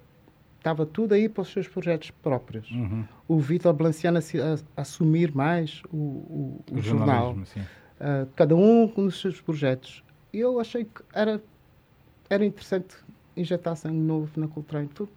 estava 0.58 0.84
tudo 0.84 1.14
aí 1.14 1.28
para 1.28 1.42
os 1.42 1.48
seus 1.52 1.66
projetos 1.68 2.10
próprios. 2.10 2.70
Uhum. 2.70 3.04
O 3.26 3.38
Vitor 3.38 3.72
Blanciano 3.72 4.18
assumir 4.76 5.34
mais 5.34 5.82
o, 5.90 5.96
o- 5.96 6.64
o 6.70 6.74
O 6.78 6.82
jornal. 6.82 7.36
Ah, 7.98 8.26
cada 8.36 8.54
um 8.56 8.86
com 8.88 9.04
os 9.06 9.20
seus 9.20 9.40
projetos. 9.40 10.02
E 10.32 10.38
eu 10.40 10.60
achei 10.60 10.84
que 10.84 11.02
era, 11.14 11.42
era 12.28 12.44
interessante 12.44 12.94
injetar 13.36 13.76
sangue 13.76 13.96
novo 13.98 14.38
na 14.38 14.48
Coltrane. 14.48 14.88
Foi 14.94 15.08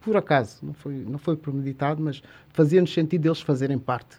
por 0.00 0.16
acaso, 0.16 0.64
não 0.64 0.74
foi, 0.74 0.94
não 0.94 1.18
foi 1.18 1.34
premeditado, 1.36 2.02
mas 2.02 2.22
fazia-nos 2.50 2.92
sentido 2.92 3.26
eles 3.26 3.40
fazerem 3.40 3.78
parte. 3.78 4.18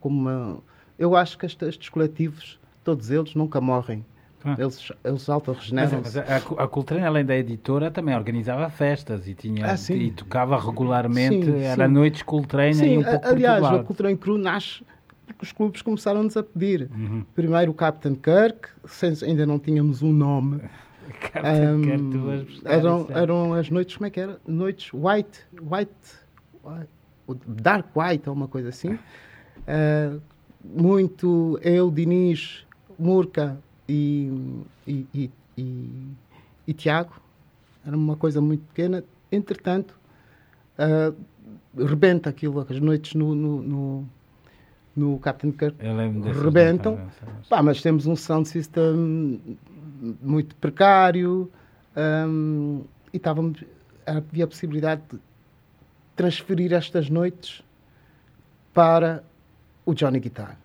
Como 0.00 0.18
uma- 0.18 0.58
eu 0.98 1.14
acho 1.14 1.36
que 1.38 1.44
esta- 1.46 1.68
estes 1.68 1.88
coletivos, 1.90 2.58
todos 2.82 3.10
eles, 3.10 3.34
nunca 3.34 3.60
morrem. 3.60 4.04
Ah. 4.44 4.56
Eles, 4.58 4.90
eles 5.04 5.28
autorregeneram-se. 5.28 5.96
mas 5.96 6.16
a, 6.16 6.36
a 6.64 6.68
Coltrane, 6.68 7.04
além 7.04 7.24
da 7.24 7.36
editora, 7.36 7.90
também 7.90 8.14
organizava 8.16 8.70
festas 8.70 9.28
e, 9.28 9.34
tinha, 9.34 9.72
Ah, 9.72 9.92
e 9.92 10.10
tocava 10.10 10.58
regularmente. 10.58 11.44
Sim, 11.46 11.60
era 11.62 11.86
sim. 11.86 11.92
noites 11.92 12.22
Coltrane 12.22 12.74
Sim, 12.74 12.94
e 12.94 12.98
um 12.98 13.00
a- 13.02 13.04
pouco 13.04 13.26
aliás, 13.28 13.56
todo 13.60 13.66
a 13.66 13.72
lado. 13.72 13.84
Coltrane 13.84 14.16
Crew 14.16 14.38
nasce 14.38 14.82
porque 15.26 15.44
os 15.44 15.52
clubes 15.52 15.82
começaram-nos 15.82 16.36
a 16.36 16.42
pedir. 16.42 16.88
Uhum. 16.92 17.24
Primeiro 17.34 17.70
o 17.70 17.74
Captain 17.74 18.14
Kirk, 18.14 18.68
sem, 18.86 19.12
ainda 19.28 19.44
não 19.46 19.58
tínhamos 19.58 20.02
um 20.02 20.12
nome. 20.12 20.60
Captain 21.32 21.66
Ahm, 21.66 21.82
Kirk, 21.82 22.10
tu 22.10 22.18
vais 22.20 22.42
buscar 22.44 22.72
eram, 22.72 23.06
é. 23.10 23.18
eram 23.22 23.52
as 23.54 23.68
noites, 23.70 23.96
como 23.96 24.06
é 24.06 24.10
que 24.10 24.20
era? 24.20 24.38
Noites 24.46 24.90
white, 24.94 25.40
white, 25.60 25.90
white 26.64 26.88
o 27.26 27.34
dark 27.34 27.86
white 27.96 28.28
ou 28.28 28.34
uma 28.34 28.48
coisa 28.48 28.70
assim. 28.70 28.98
Ah, 29.68 30.16
muito 30.64 31.58
eu, 31.62 31.90
Diniz, 31.90 32.66
Murca 32.98 33.58
e, 33.90 34.62
e, 34.86 35.06
e, 35.14 35.30
e, 35.58 35.90
e 36.68 36.72
Tiago. 36.72 37.20
Era 37.84 37.96
uma 37.96 38.16
coisa 38.16 38.40
muito 38.40 38.64
pequena. 38.66 39.02
Entretanto, 39.32 39.98
ah, 40.78 41.12
rebenta 41.76 42.30
aquilo, 42.30 42.66
as 42.68 42.80
noites 42.80 43.14
no, 43.14 43.34
no, 43.34 43.62
no, 43.62 44.08
no 44.96 45.18
Captain 45.18 45.52
Kirk 45.52 45.76
rebentam. 46.42 46.98
Pá, 47.48 47.62
mas 47.62 47.82
temos 47.82 48.06
um 48.06 48.16
sound 48.16 48.48
system 48.48 49.58
muito 50.22 50.56
precário 50.56 51.50
hum, 52.26 52.82
e 53.12 53.16
estávamos, 53.16 53.62
havia 54.06 54.44
a 54.44 54.46
possibilidade 54.46 55.02
de 55.12 55.18
transferir 56.16 56.72
estas 56.72 57.10
noites 57.10 57.62
para 58.72 59.22
o 59.84 59.94
Johnny 59.94 60.20
Guitar. 60.20 60.58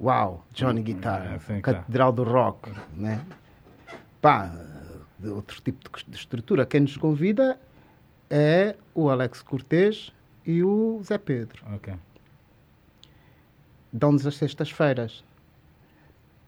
Uau, 0.00 0.44
Johnny 0.52 0.82
Guitar, 0.82 1.34
é, 1.34 1.38
sim. 1.40 1.60
Catedral 1.60 2.12
do 2.12 2.24
Rock, 2.24 2.72
né? 2.94 3.22
Pá, 4.22 4.50
outro 5.22 5.60
tipo 5.60 5.90
de 6.08 6.16
estrutura. 6.16 6.64
Quem 6.64 6.80
nos 6.80 6.96
convida 6.96 7.58
é 8.30 8.76
o 8.94 9.10
Alex 9.10 9.42
Cortês 9.42 10.12
e 10.46 10.62
o 10.62 11.00
Zé 11.04 11.18
Pedro 11.18 11.62
Ok. 11.74 11.92
dão-nos 13.92 14.26
as 14.26 14.36
sextas-feiras. 14.36 15.22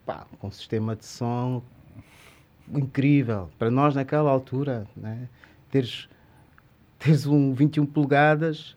Pá, 0.06 0.26
com 0.38 0.48
um 0.48 0.50
sistema 0.50 0.96
de 0.96 1.04
som 1.04 1.62
incrível. 2.72 3.50
Para 3.58 3.70
nós, 3.70 3.94
naquela 3.94 4.30
altura, 4.30 4.86
né? 4.96 5.28
teres, 5.70 6.08
teres 6.98 7.26
um 7.26 7.52
21 7.52 7.84
polegadas 7.84 8.76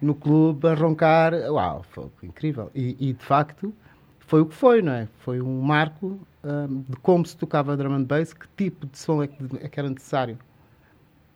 no 0.00 0.14
clube 0.14 0.66
a 0.66 0.74
roncar, 0.74 1.34
uau, 1.50 1.82
foi 1.90 2.08
incrível. 2.22 2.70
E, 2.74 2.96
e, 2.98 3.12
de 3.12 3.24
facto, 3.24 3.74
foi 4.34 4.40
o 4.40 4.46
que 4.46 4.54
foi, 4.54 4.82
não 4.82 4.92
é? 4.92 5.08
Foi 5.20 5.40
um 5.40 5.60
marco 5.60 6.18
hum, 6.42 6.82
de 6.88 6.96
como 6.96 7.24
se 7.24 7.36
tocava 7.36 7.76
drum 7.76 7.94
and 7.94 8.04
bass, 8.04 8.32
que 8.32 8.46
tipo 8.56 8.84
de 8.86 8.98
som 8.98 9.22
é 9.22 9.28
que, 9.28 9.38
é 9.60 9.68
que 9.68 9.78
era 9.78 9.88
necessário. 9.88 10.36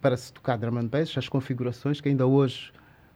para 0.01 0.17
se 0.17 0.33
tocar 0.33 0.57
drum 0.59 0.79
and 0.79 0.87
bass, 0.89 1.17
as 1.17 1.29
configurações 1.29 2.01
que 2.01 2.09
ainda 2.09 2.27
hoje, 2.27 2.73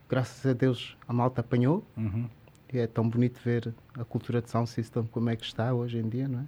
graças 0.08 0.44
a 0.46 0.52
Deus, 0.52 0.96
a 1.08 1.12
malta 1.12 1.40
apanhou. 1.40 1.84
Uhum. 1.96 2.28
E 2.72 2.78
é 2.78 2.86
tão 2.86 3.08
bonito 3.08 3.40
ver 3.44 3.74
a 3.98 4.04
cultura 4.04 4.40
de 4.40 4.50
sound 4.50 4.68
system 4.70 5.04
como 5.12 5.30
é 5.30 5.36
que 5.36 5.44
está 5.44 5.74
hoje 5.74 5.98
em 5.98 6.08
dia, 6.08 6.28
não 6.28 6.40
é? 6.40 6.44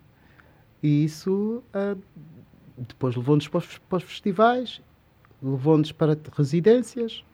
E 0.83 1.05
isso 1.05 1.63
ah, 1.73 1.97
depois 2.79 3.17
levou-nos 3.17 3.49
para, 3.49 3.59
os- 3.59 3.79
para 3.79 3.99
os 3.99 4.05
festivais, 4.05 4.81
levou-nos 5.43 5.93
para 5.93 6.17
residências, 6.37 7.25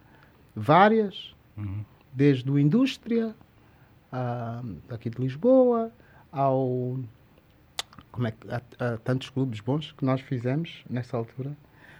várias, 0.56 1.34
Uhum. 1.56 1.84
desde 2.12 2.50
o 2.50 2.58
Indústria, 2.58 3.34
aqui 4.88 5.10
de 5.10 5.20
Lisboa, 5.20 5.90
ao. 6.32 6.98
Como 8.12 8.26
é 8.26 8.32
que. 8.32 8.48
Há, 8.50 8.60
há 8.78 8.96
tantos 8.98 9.30
clubes 9.30 9.60
bons 9.60 9.92
que 9.92 10.04
nós 10.04 10.20
fizemos 10.20 10.84
nessa 10.88 11.16
altura. 11.16 11.52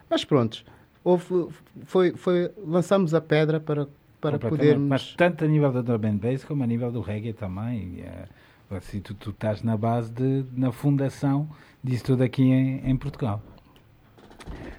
Mas 0.09 0.25
pronto, 0.25 0.65
houve, 1.05 1.49
foi, 1.85 2.13
foi, 2.13 2.51
lançamos 2.67 3.15
a 3.15 3.21
pedra 3.21 3.61
para, 3.61 3.87
para 4.21 4.39
podermos. 4.39 4.89
Mas 4.89 5.15
tanto 5.15 5.45
a 5.45 5.49
nível 5.49 5.73
da 5.73 5.83
drum 5.83 6.09
and 6.09 6.17
bass 6.17 6.45
como 6.45 6.65
a 6.65 6.67
nível 6.67 6.91
do 6.91 7.01
reggae 7.01 7.33
também. 7.33 8.01
Eh, 8.01 8.29
assim, 8.77 9.01
tu, 9.01 9.15
tu 9.15 9.31
estás 9.31 9.63
na 9.63 9.77
base, 9.77 10.11
de, 10.11 10.45
na 10.53 10.73
fundação 10.73 11.49
disso 11.83 12.05
tudo 12.05 12.23
aqui 12.23 12.43
em, 12.43 12.89
em 12.89 12.97
Portugal. 12.97 13.41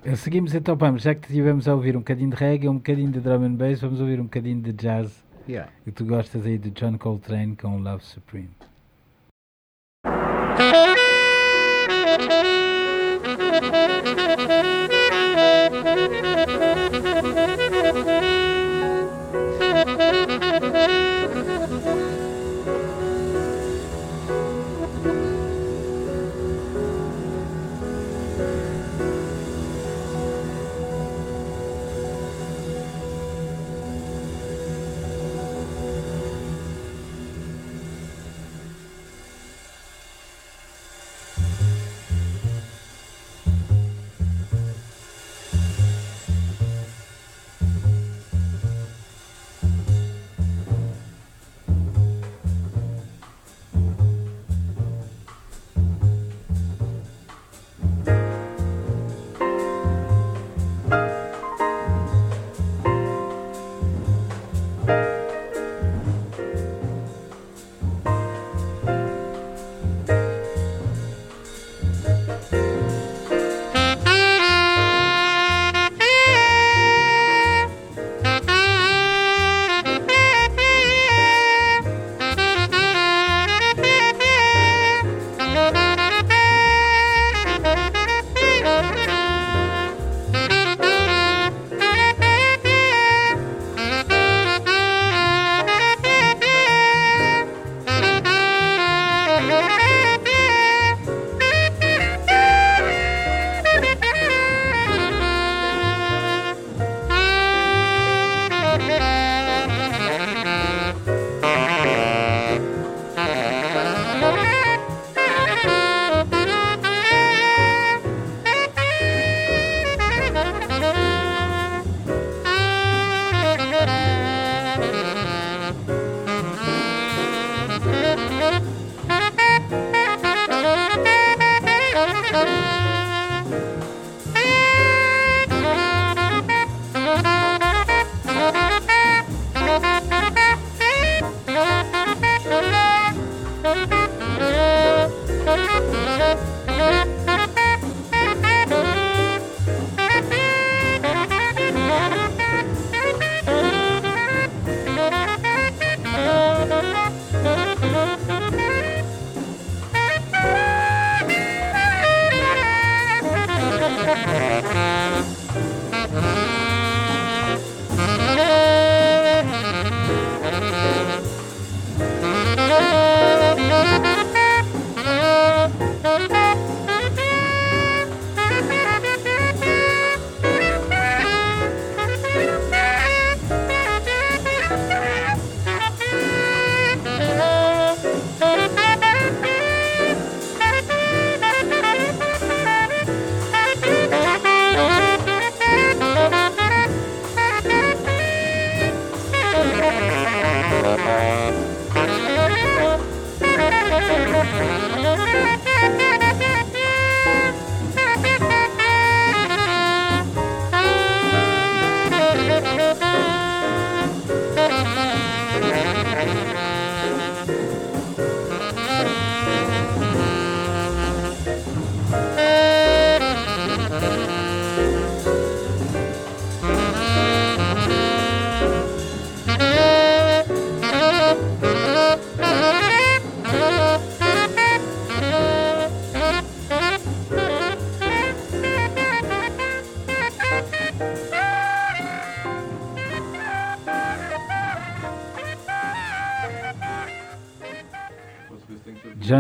Eh, 0.03 0.15
Seguimos 0.15 0.53
então, 0.53 0.75
vamos, 0.75 1.03
já 1.03 1.15
que 1.15 1.27
estivemos 1.27 1.67
a 1.67 1.73
ouvir 1.73 1.95
um 1.95 1.99
bocadinho 1.99 2.29
de 2.29 2.36
reggae, 2.36 2.67
um 2.67 2.75
bocadinho 2.75 3.11
de 3.11 3.19
drum 3.19 3.43
and 3.43 3.55
bass, 3.55 3.79
vamos 3.79 3.99
ouvir 3.99 4.19
um 4.19 4.25
bocadinho 4.25 4.61
de 4.61 4.73
jazz. 4.73 5.23
Yeah. 5.47 5.71
E 5.85 5.91
tu 5.91 6.05
gostas 6.05 6.45
aí 6.45 6.57
de 6.57 6.71
John 6.71 6.97
Coltrane 6.97 7.55
com 7.55 7.79
Love 7.79 8.03
Supreme. 8.03 8.49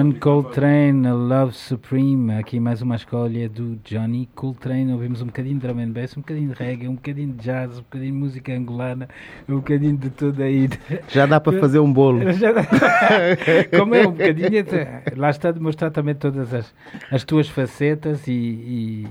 John 0.01 0.13
Coltrane, 0.13 1.07
Love 1.11 1.53
Supreme. 1.53 2.33
Aqui 2.33 2.59
mais 2.59 2.81
uma 2.81 2.95
escolha 2.95 3.47
do 3.47 3.75
Johnny 3.83 4.27
Coltrane. 4.33 4.91
Ouvimos 4.91 5.21
um 5.21 5.27
bocadinho 5.27 5.59
de 5.59 5.67
drum 5.67 5.79
and 5.79 5.91
bass, 5.91 6.17
um 6.17 6.21
bocadinho 6.21 6.49
de 6.49 6.55
reggae, 6.55 6.87
um 6.87 6.95
bocadinho 6.95 7.33
de 7.33 7.43
jazz, 7.43 7.77
um 7.77 7.81
bocadinho 7.83 8.11
de 8.11 8.17
música 8.17 8.51
angolana, 8.51 9.07
um 9.47 9.57
bocadinho 9.57 9.95
de 9.95 10.09
tudo 10.09 10.41
aí. 10.41 10.67
Já 11.07 11.27
dá 11.27 11.39
para 11.39 11.59
fazer 11.59 11.77
um 11.77 11.93
bolo. 11.93 12.19
Como 13.77 13.93
é 13.93 14.07
um 14.07 14.11
bocadinho, 14.11 14.59
até- 14.61 15.03
lá 15.15 15.29
está 15.29 15.49
a 15.49 15.51
demonstrar 15.51 15.91
também 15.91 16.15
todas 16.15 16.51
as, 16.51 16.73
as 17.11 17.23
tuas 17.23 17.47
facetas 17.47 18.27
e, 18.27 18.31
e, 18.31 19.07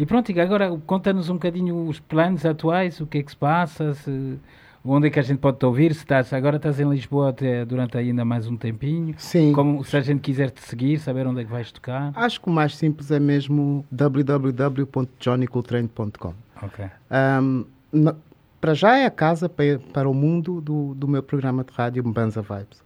e 0.00 0.04
pronto, 0.04 0.32
e 0.32 0.40
agora 0.40 0.68
conta-nos 0.84 1.30
um 1.30 1.34
bocadinho 1.34 1.86
os 1.86 2.00
planos 2.00 2.44
atuais, 2.44 3.00
o 3.00 3.06
que 3.06 3.18
é 3.18 3.22
que 3.22 3.30
se 3.30 3.36
passa, 3.36 3.94
se- 3.94 4.36
onde 4.84 5.06
é 5.06 5.10
que 5.10 5.18
a 5.18 5.22
gente 5.22 5.38
pode 5.38 5.58
te 5.58 5.64
ouvir, 5.64 5.90
estás, 5.92 6.32
agora 6.32 6.56
estás 6.56 6.78
em 6.78 6.88
Lisboa 6.88 7.30
até, 7.30 7.64
durante 7.64 7.96
ainda 7.96 8.24
mais 8.24 8.46
um 8.46 8.56
tempinho, 8.56 9.14
Sim. 9.18 9.52
como 9.52 9.82
se 9.84 9.96
a 9.96 10.00
gente 10.00 10.20
quiser 10.20 10.50
te 10.50 10.60
seguir, 10.60 10.98
saber 10.98 11.26
onde 11.26 11.40
é 11.40 11.44
que 11.44 11.50
vais 11.50 11.72
tocar. 11.72 12.12
Acho 12.14 12.40
que 12.40 12.48
o 12.48 12.52
mais 12.52 12.76
simples 12.76 13.10
é 13.10 13.18
mesmo 13.18 13.84
www.johnnycoltrane.com. 13.90 16.34
Ok. 16.62 16.84
Um, 17.10 17.64
na- 17.92 18.14
para 18.60 18.72
já 18.74 18.96
é 18.96 19.04
a 19.04 19.10
casa 19.10 19.48
para, 19.48 19.78
para 19.92 20.08
o 20.08 20.14
mundo 20.14 20.60
do, 20.60 20.94
do 20.94 21.06
meu 21.06 21.22
programa 21.22 21.62
de 21.64 21.72
rádio 21.72 22.06
Mbanza 22.06 22.40
Vibes. 22.40 22.82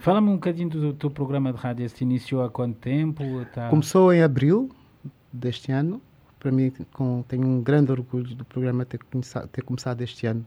Fala-me 0.00 0.28
um 0.28 0.34
bocadinho 0.34 0.68
do 0.70 0.92
teu 0.94 1.10
programa 1.10 1.52
de 1.52 1.58
rádio, 1.58 1.88
se 1.88 2.02
iniciou 2.02 2.42
há 2.42 2.50
quanto 2.50 2.76
tempo? 2.78 3.22
Tá... 3.54 3.68
Começou 3.68 4.12
em 4.12 4.22
abril 4.22 4.70
deste 5.32 5.70
ano. 5.70 6.00
Para 6.40 6.50
mim, 6.50 6.72
com, 6.94 7.22
tenho 7.28 7.46
um 7.46 7.62
grande 7.62 7.92
orgulho 7.92 8.34
do 8.34 8.44
programa 8.44 8.84
ter, 8.84 8.98
começado, 9.04 9.46
ter 9.48 9.62
começado 9.62 10.00
este 10.00 10.26
ano, 10.26 10.44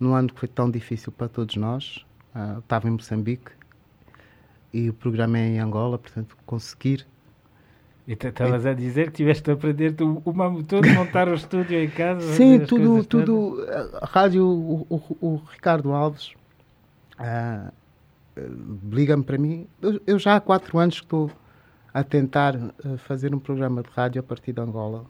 num 0.00 0.14
ano 0.14 0.32
que 0.32 0.40
foi 0.40 0.48
tão 0.48 0.70
difícil 0.70 1.12
para 1.12 1.28
todos 1.28 1.54
nós. 1.56 2.04
Ah, 2.34 2.56
estava 2.58 2.88
em 2.88 2.92
Moçambique 2.92 3.52
e 4.72 4.88
o 4.88 4.94
programa 4.94 5.38
é 5.38 5.48
em 5.48 5.58
Angola, 5.60 5.98
portanto, 5.98 6.36
conseguir. 6.46 7.06
E 8.06 8.12
estavas 8.14 8.66
a 8.66 8.72
dizer 8.72 9.06
que 9.06 9.12
tiveste 9.18 9.50
a 9.50 9.54
aprender 9.54 9.92
tu, 9.92 10.22
o 10.24 10.32
mamo 10.32 10.62
todo, 10.64 10.88
montar 10.94 11.28
o 11.28 11.34
estúdio 11.34 11.78
em 11.78 11.88
casa? 11.90 12.20
Sim, 12.34 12.60
tudo, 12.60 13.04
todas? 13.04 13.06
tudo. 13.06 13.66
A 14.00 14.06
rádio, 14.06 14.44
o, 14.46 14.86
o- 14.88 15.16
o 15.20 15.36
Ricardo 15.52 15.92
Alves 15.92 16.32
ah, 17.18 17.70
eh, 18.36 18.48
liga-me 18.90 19.22
para 19.22 19.36
mim. 19.38 19.66
Eu, 19.82 20.00
eu 20.06 20.18
já 20.18 20.36
há 20.36 20.40
quatro 20.40 20.78
anos 20.78 20.98
que 20.98 21.04
estou 21.06 21.30
a 21.92 22.02
tentar 22.02 22.54
eh, 22.56 22.96
fazer 22.96 23.34
um 23.34 23.38
programa 23.38 23.82
de 23.82 23.90
rádio 23.90 24.20
a 24.20 24.22
partir 24.22 24.52
de 24.52 24.60
Angola. 24.60 25.04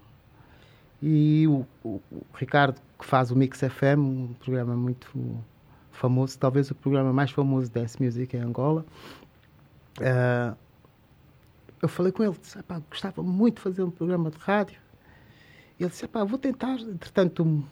E 1.03 1.47
o, 1.49 1.65
o- 1.83 2.01
o 2.13 2.23
Ricardo, 2.35 2.81
que 2.99 3.07
faz 3.07 3.31
o 3.31 3.37
Mix 3.37 3.61
FM, 3.61 3.99
um 3.99 4.35
programa 4.39 4.75
muito 4.77 5.09
famoso, 5.93 6.39
talvez 6.39 6.71
o 6.71 6.75
programa 6.75 7.13
mais 7.13 7.31
famoso 7.31 7.71
dance 7.71 8.03
music 8.03 8.37
em 8.37 8.41
Angola. 8.41 8.85
ah, 10.01 10.55
eu 11.83 11.89
falei 11.89 12.13
com 12.13 12.23
ele, 12.23 12.35
disse, 12.41 12.59
"Epá, 12.59 12.81
gostava 12.91 13.23
muito 13.23 13.57
de 13.57 13.63
fazer 13.63 13.83
um 13.83 13.91
programa 13.91 14.31
de 14.31 14.37
rádio. 14.39 14.79
Ele 15.79 15.89
disse, 15.89 16.05
"Epá, 16.05 16.23
vou 16.25 16.39
tentar. 16.39 16.75
Entretanto, 16.79 17.65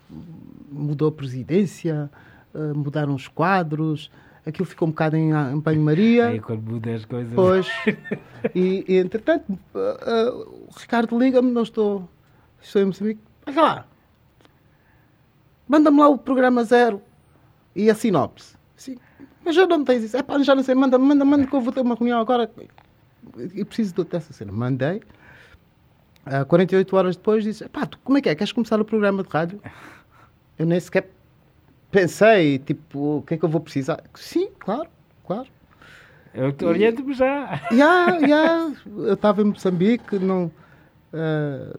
mudou 0.70 1.09
a 1.09 1.12
presidência, 1.12 2.11
ah, 2.55 2.72
mudaram 2.74 3.14
os 3.14 3.29
quadros, 3.29 4.11
aquilo 4.47 4.66
ficou 4.66 4.89
um 4.89 4.91
bocado 4.91 5.16
em, 5.16 5.31
em 5.33 5.59
banho-maria. 5.61 6.29
Aí 6.29 6.41
quando 6.41 6.62
muda 6.62 6.95
as 6.95 7.05
coisas. 7.05 7.35
Pois. 7.35 7.68
E, 8.55 8.85
e, 8.89 8.97
entretanto, 8.97 9.59
ah, 9.74 9.99
ah, 10.01 10.33
o 10.35 10.70
Ricardo 10.79 11.18
liga-me, 11.18 11.51
não 11.51 11.62
estou, 11.62 12.09
estou 12.61 12.82
em 12.82 12.86
Moçambique. 12.86 13.20
Olha 13.46 13.62
lá, 13.62 13.86
manda-me 15.68 15.98
lá 16.00 16.09
o 16.09 16.18
programa 16.18 16.64
zero 16.64 17.02
e 17.74 17.90
a 17.90 17.94
sinopse. 17.94 18.56
Sim, 18.76 18.96
mas 19.44 19.54
já 19.54 19.66
não 19.66 19.84
tens 19.84 20.04
isso. 20.04 20.16
É 20.16 20.22
pá, 20.22 20.38
já 20.42 20.54
não 20.54 20.62
sei, 20.62 20.74
manda, 20.74 20.98
manda, 20.98 21.24
manda 21.24 21.46
que 21.46 21.54
eu 21.54 21.61
vou 21.61 21.72
ter 21.72 21.80
uma 21.80 21.94
reunião 21.94 22.20
agora 22.20 22.50
e 23.54 23.64
preciso 23.64 23.94
de- 23.94 24.04
dessa 24.04 24.32
cena. 24.32 24.52
Mandei. 24.52 25.02
Ah, 26.24 26.44
48 26.44 26.94
horas 26.96 27.16
depois 27.16 27.42
disse, 27.44 27.66
pá, 27.68 27.86
tu, 27.86 27.98
como 28.04 28.18
é 28.18 28.20
que 28.20 28.28
é? 28.28 28.34
Queres 28.34 28.52
começar 28.52 28.80
o 28.80 28.84
programa 28.84 29.22
de 29.22 29.28
rádio? 29.30 29.61
Eu 30.59 30.66
nem 30.66 30.78
sequer 30.78 31.09
pensei, 31.90 32.59
tipo, 32.59 33.18
o 33.18 33.22
que 33.22 33.34
é 33.34 33.36
que 33.38 33.44
eu 33.44 33.48
vou 33.48 33.61
precisar? 33.61 34.02
Sim, 34.14 34.50
claro, 34.59 34.88
claro. 35.26 35.48
Eu 36.34 36.52
te 36.52 36.64
oriento-me 36.66 37.14
já. 37.14 37.61
Ya, 37.72 38.18
ya, 38.20 38.72
eu 38.86 39.14
estava 39.14 39.40
em 39.40 39.46
Moçambique, 39.46 40.18
não, 40.18 40.50
eh, 41.12 41.74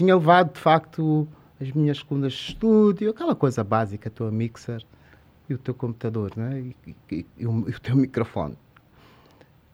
tinha 0.00 0.14
levado 0.16 0.54
de 0.54 0.58
facto 0.60 1.28
as 1.60 1.70
minhas 1.72 2.02
colunas 2.02 2.32
de 2.32 2.38
estúdio, 2.38 3.10
aquela 3.10 3.34
coisa 3.34 3.62
básica, 3.62 4.08
a 4.08 4.10
tua 4.12 4.30
mixer 4.30 4.82
e 5.46 5.52
o 5.52 5.58
teu 5.58 5.74
computador, 5.74 6.32
né? 6.34 6.72
e, 6.86 6.96
e- 7.14 7.26
e 7.36 7.46
o, 7.46 7.68
e 7.68 7.72
o 7.72 7.80
teu 7.80 7.94
microfone. 7.94 8.56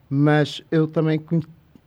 Mas 0.09 0.61
eu 0.69 0.85
também, 0.85 1.21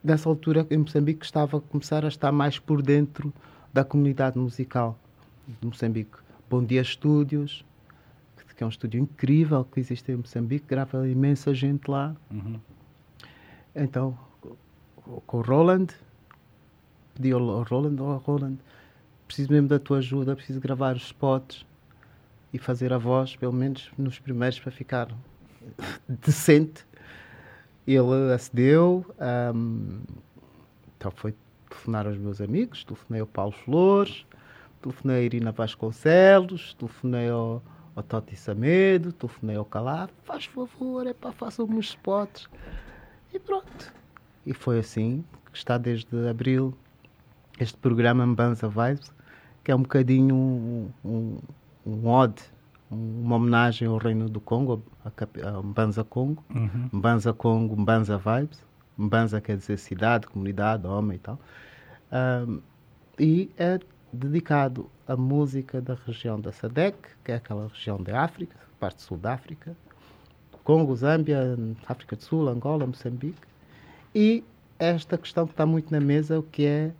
nessa 0.02 0.26
altura, 0.26 0.66
em 0.70 0.78
Moçambique, 0.78 1.22
estava 1.22 1.58
a 1.58 1.60
começar 1.60 2.02
a 2.02 2.08
estar 2.08 2.32
mais 2.32 2.58
por 2.58 2.80
dentro 2.80 3.30
da 3.74 3.84
comunidade 3.84 4.38
musical 4.38 4.98
de 5.46 5.66
Moçambique. 5.66 6.16
Bom 6.48 6.64
Dia 6.64 6.80
Estúdios, 6.80 7.62
que 8.56 8.64
é 8.64 8.66
um 8.66 8.70
estúdio 8.70 9.00
incrível 9.00 9.64
que 9.70 9.80
existe 9.80 10.12
em 10.12 10.16
Moçambique, 10.16 10.64
grava 10.66 11.06
imensa 11.06 11.52
gente 11.52 11.90
lá. 11.90 12.14
Uhum. 12.30 12.58
Então, 13.74 14.16
co- 14.40 14.56
com 15.26 15.38
o 15.38 15.42
Roland, 15.42 15.88
pedi 17.20 17.32
ao 17.32 17.62
Roland, 17.62 18.00
oh, 18.00 18.16
Roland, 18.16 18.56
preciso 19.26 19.52
mesmo 19.52 19.68
da 19.68 19.78
tua 19.78 19.98
ajuda, 19.98 20.34
preciso 20.34 20.58
gravar 20.58 20.96
os 20.96 21.04
spots 21.04 21.66
e 22.50 22.58
fazer 22.58 22.92
a 22.94 22.98
voz, 22.98 23.36
pelo 23.36 23.52
menos 23.52 23.90
nos 23.98 24.18
primeiros, 24.18 24.58
para 24.58 24.72
ficar 24.72 25.08
decente. 26.08 26.86
Ele 27.86 28.32
acedeu, 28.32 29.04
ahm, 29.18 30.00
então 30.96 31.10
foi 31.10 31.34
telefonar 31.68 32.06
aos 32.06 32.16
meus 32.16 32.40
amigos, 32.40 32.84
telefonei 32.84 33.20
ao 33.20 33.26
Paulo 33.26 33.52
Flores, 33.52 34.24
telefonei 34.80 35.16
a 35.18 35.22
Irina 35.22 35.52
Vasconcelos, 35.52 36.74
telefonei 36.74 37.28
ao, 37.28 37.62
ao 37.94 38.02
Toti 38.02 38.34
Samedo, 38.34 39.12
telefonei 39.12 39.56
ao 39.56 39.64
Calaf, 39.64 40.10
faz 40.24 40.46
favor, 40.46 41.06
é 41.06 41.12
para 41.12 41.32
façam-me 41.32 41.78
os 41.78 41.86
spots. 41.86 42.48
E 43.32 43.38
pronto. 43.38 43.92
E 44.46 44.54
foi 44.54 44.78
assim 44.78 45.22
que 45.50 45.58
está 45.58 45.76
desde 45.76 46.28
abril 46.28 46.74
este 47.60 47.76
programa 47.78 48.26
Mbanza 48.26 48.68
Vibes, 48.68 49.12
que 49.62 49.70
é 49.70 49.76
um 49.76 49.82
bocadinho 49.82 50.34
um, 50.34 50.90
um, 51.04 51.38
um 51.86 52.08
ode, 52.08 52.42
um- 52.90 53.22
uma 53.22 53.36
homenagem 53.36 53.86
ao 53.86 53.98
Reino 53.98 54.28
do 54.28 54.40
Congo, 54.40 54.82
a, 55.04 55.62
Mbanza 55.62 56.02
Congo. 56.04 56.42
Uhum. 56.54 56.88
Mbanza 56.92 57.32
Congo, 57.32 57.76
Mbanza 57.76 58.18
Vibes. 58.18 58.58
Mbanza 58.98 59.40
quer 59.40 59.56
dizer 59.56 59.78
cidade, 59.78 60.26
comunidade, 60.26 60.86
homem 60.86 61.16
e 61.16 61.20
tal. 61.20 61.38
Ahm, 62.12 62.58
e 63.18 63.50
é 63.56 63.78
dedicado 64.12 64.90
à 65.06 65.16
música 65.16 65.80
da 65.80 65.94
região 66.06 66.40
da 66.40 66.52
SADEC, 66.52 66.96
que 67.24 67.32
é 67.32 67.36
aquela 67.36 67.68
região 67.68 68.02
da 68.02 68.22
África, 68.22 68.56
parte 68.78 69.02
sul 69.02 69.16
da 69.18 69.34
África, 69.34 69.76
Congo, 70.64 70.94
Zâmbia, 70.96 71.56
África 71.86 72.16
do 72.16 72.22
Sul, 72.22 72.48
Angola, 72.48 72.86
Moçambique. 72.86 73.38
E 74.14 74.42
esta 74.78 75.16
questão 75.16 75.46
que 75.46 75.52
está 75.52 75.64
muito 75.64 75.90
na 75.92 76.00
mesa, 76.00 76.38
o 76.38 76.42
que 76.42 76.64
é 76.66 76.92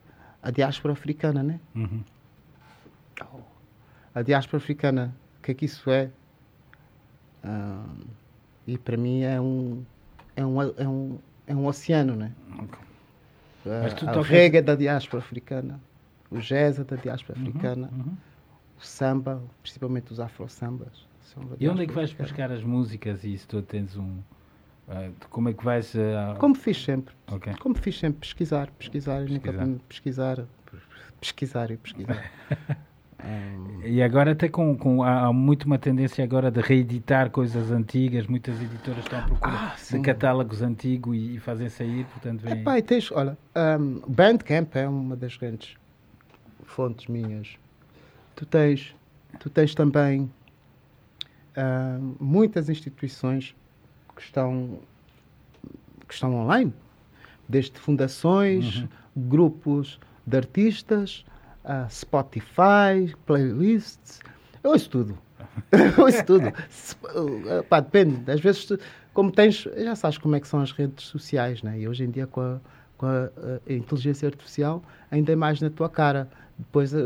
a 0.43 0.51
diáspora 0.51 0.93
africana, 0.93 1.43
né? 1.43 1.61
Uhum. 1.75 2.03
A 4.15 4.23
diáspora 4.23 4.57
africana, 4.59 5.15
o 5.39 5.43
que 5.43 5.51
é 5.53 5.55
que 5.55 5.65
isso 5.65 5.91
é? 5.91 6.11
Ah, 7.45 7.85
e 8.67 8.77
para 8.79 8.97
mim 8.97 9.23
é 9.23 9.41
um, 9.41 9.85
é 10.37 10.45
um, 10.45 10.63
é 10.63 10.89
um, 10.89 11.19
é 11.47 11.55
um 11.55 11.67
oceano, 11.67 12.17
né? 12.17 12.33
Mas 13.65 13.95
tu 13.95 14.05
a 14.07 14.13
tocas- 14.13 14.27
reggae 14.29 14.61
da 14.63 14.75
diáspora 14.75 15.23
africana, 15.23 15.81
o 16.31 16.39
jazz 16.39 16.79
da 16.79 16.97
diáspora 16.97 17.39
Uhum, 17.39 17.49
africana, 17.49 17.91
uhum. 17.93 18.17
o 18.79 18.85
samba, 18.85 19.43
principalmente 19.63 20.13
os 20.13 20.21
afro-sambas. 20.21 21.09
E 21.59 21.69
onde 21.69 21.83
é 21.85 21.87
que 21.87 21.93
vais 21.93 22.13
buscar 22.13 22.51
as 22.51 22.63
músicas 22.65 23.23
e 23.25 23.37
se 23.39 23.47
tu 23.47 23.63
tens 23.63 23.97
um. 23.97 24.19
Ah, 24.91 25.11
como 25.31 25.49
é 25.49 25.53
que 25.55 25.65
vais. 25.65 25.95
ah, 25.97 26.35
Como 26.39 26.55
fiz 26.55 26.83
sempre. 26.83 27.15
Ok. 27.31 27.55
Como 27.61 27.75
fiz 27.77 27.99
sempre, 27.99 28.21
pesquisar, 28.21 28.71
pesquisar, 28.73 29.23
e 29.29 29.33
nunca 29.33 29.53
Pesquisar. 29.53 29.79
pesquisar, 29.89 30.47
pesquisar 31.21 31.71
e 31.71 31.77
pesquisar. 31.77 32.31
E 33.85 34.03
agora 34.03 34.33
até 34.33 34.49
com, 34.49 34.75
com 34.75 35.03
há 35.03 35.27
há 35.27 35.33
muito 35.33 35.65
uma 35.65 35.79
tendência 35.79 36.25
agora 36.25 36.51
de 36.51 36.61
reeditar 36.63 37.29
coisas 37.31 37.71
antigas, 37.71 38.27
muitas 38.27 38.59
editoras 38.63 39.05
estão 39.05 39.19
à 39.19 39.23
procura 39.23 39.53
Ah, 39.53 39.77
catálogos 40.03 40.63
antigos 40.63 41.15
e, 41.15 41.35
e 41.35 41.39
fazem 41.39 41.69
sair, 41.69 42.07
portanto 42.07 42.41
vem. 42.41 42.61
Epá, 42.63 42.79
e 42.79 42.83
tens, 42.83 43.13
olha, 43.13 43.37
um, 43.79 44.01
Bandcamp 44.09 44.75
é 44.75 44.89
uma 44.89 45.17
das 45.17 45.37
grandes 45.37 45.75
fontes 46.65 47.09
minhas. 47.09 47.59
Tu 48.35 48.47
tens, 48.47 48.95
tu 49.39 49.51
tens 49.51 49.75
também 49.75 50.31
ahm, 51.57 52.15
muitas 52.19 52.71
instituições 52.71 53.55
que 54.21 54.27
estão, 54.27 54.79
que 56.07 56.15
estão 56.15 56.35
online, 56.35 56.73
desde 57.49 57.79
fundações, 57.79 58.85
grupos 59.17 59.99
de 60.27 60.37
artistas, 60.37 61.25
a 61.65 61.89
Spotify, 61.89 63.15
playlists. 63.27 64.21
Eu 64.63 64.71
ouço 64.73 64.91
tudo. 64.91 65.19
Eu 65.73 66.05
ouço 66.05 66.25
tudo. 66.25 66.53
Se- 66.69 66.95
uh, 66.97 67.63
pá, 67.69 67.81
depende. 67.81 68.31
Às 68.31 68.41
vezes 68.41 68.65
tu- 68.67 68.79
como 69.15 69.31
tens, 69.33 69.67
já 69.77 69.95
sabes 69.97 70.19
como 70.19 70.37
é 70.37 70.41
que 70.41 70.47
são 70.47 70.61
as 70.61 70.71
redes 70.73 71.07
sociais, 71.07 71.63
né? 71.63 71.79
E 71.81 71.89
hoje 71.89 72.05
em 72.05 72.11
dia 72.11 72.27
com 72.27 72.41
a, 72.41 72.61
com 72.97 73.07
a, 73.07 73.31
a 73.69 73.73
inteligência 73.73 74.29
artificial 74.29 74.83
ainda 75.11 75.33
é 75.33 75.37
mais 75.37 75.61
na 75.61 75.71
tua 75.71 75.89
cara. 75.89 76.29
Depois 76.59 76.93
eh, 76.95 76.99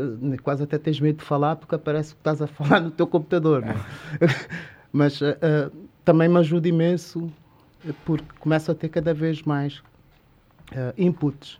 quase 0.43 0.63
até 0.63 0.77
tens 0.77 0.99
medo 0.99 1.19
de 1.19 1.23
falar 1.23 1.55
porque 1.55 1.77
parece 1.77 2.13
que 2.13 2.19
estás 2.19 2.41
a 2.41 2.47
falar 2.47 2.81
no 2.81 2.91
teu 2.91 3.07
computador. 3.07 3.61
né? 3.63 3.73
Mas 4.91 5.21
eh, 5.21 5.37
eh, 5.41 5.69
também 6.05 6.29
me 6.29 6.37
ajuda 6.39 6.67
imenso 6.67 7.31
eh, 7.87 7.93
porque 8.05 8.25
começo 8.39 8.71
a 8.71 8.75
ter 8.75 8.89
cada 8.89 9.13
vez 9.13 9.41
mais 9.43 9.81
eh, 10.71 10.93
inputs, 10.97 11.59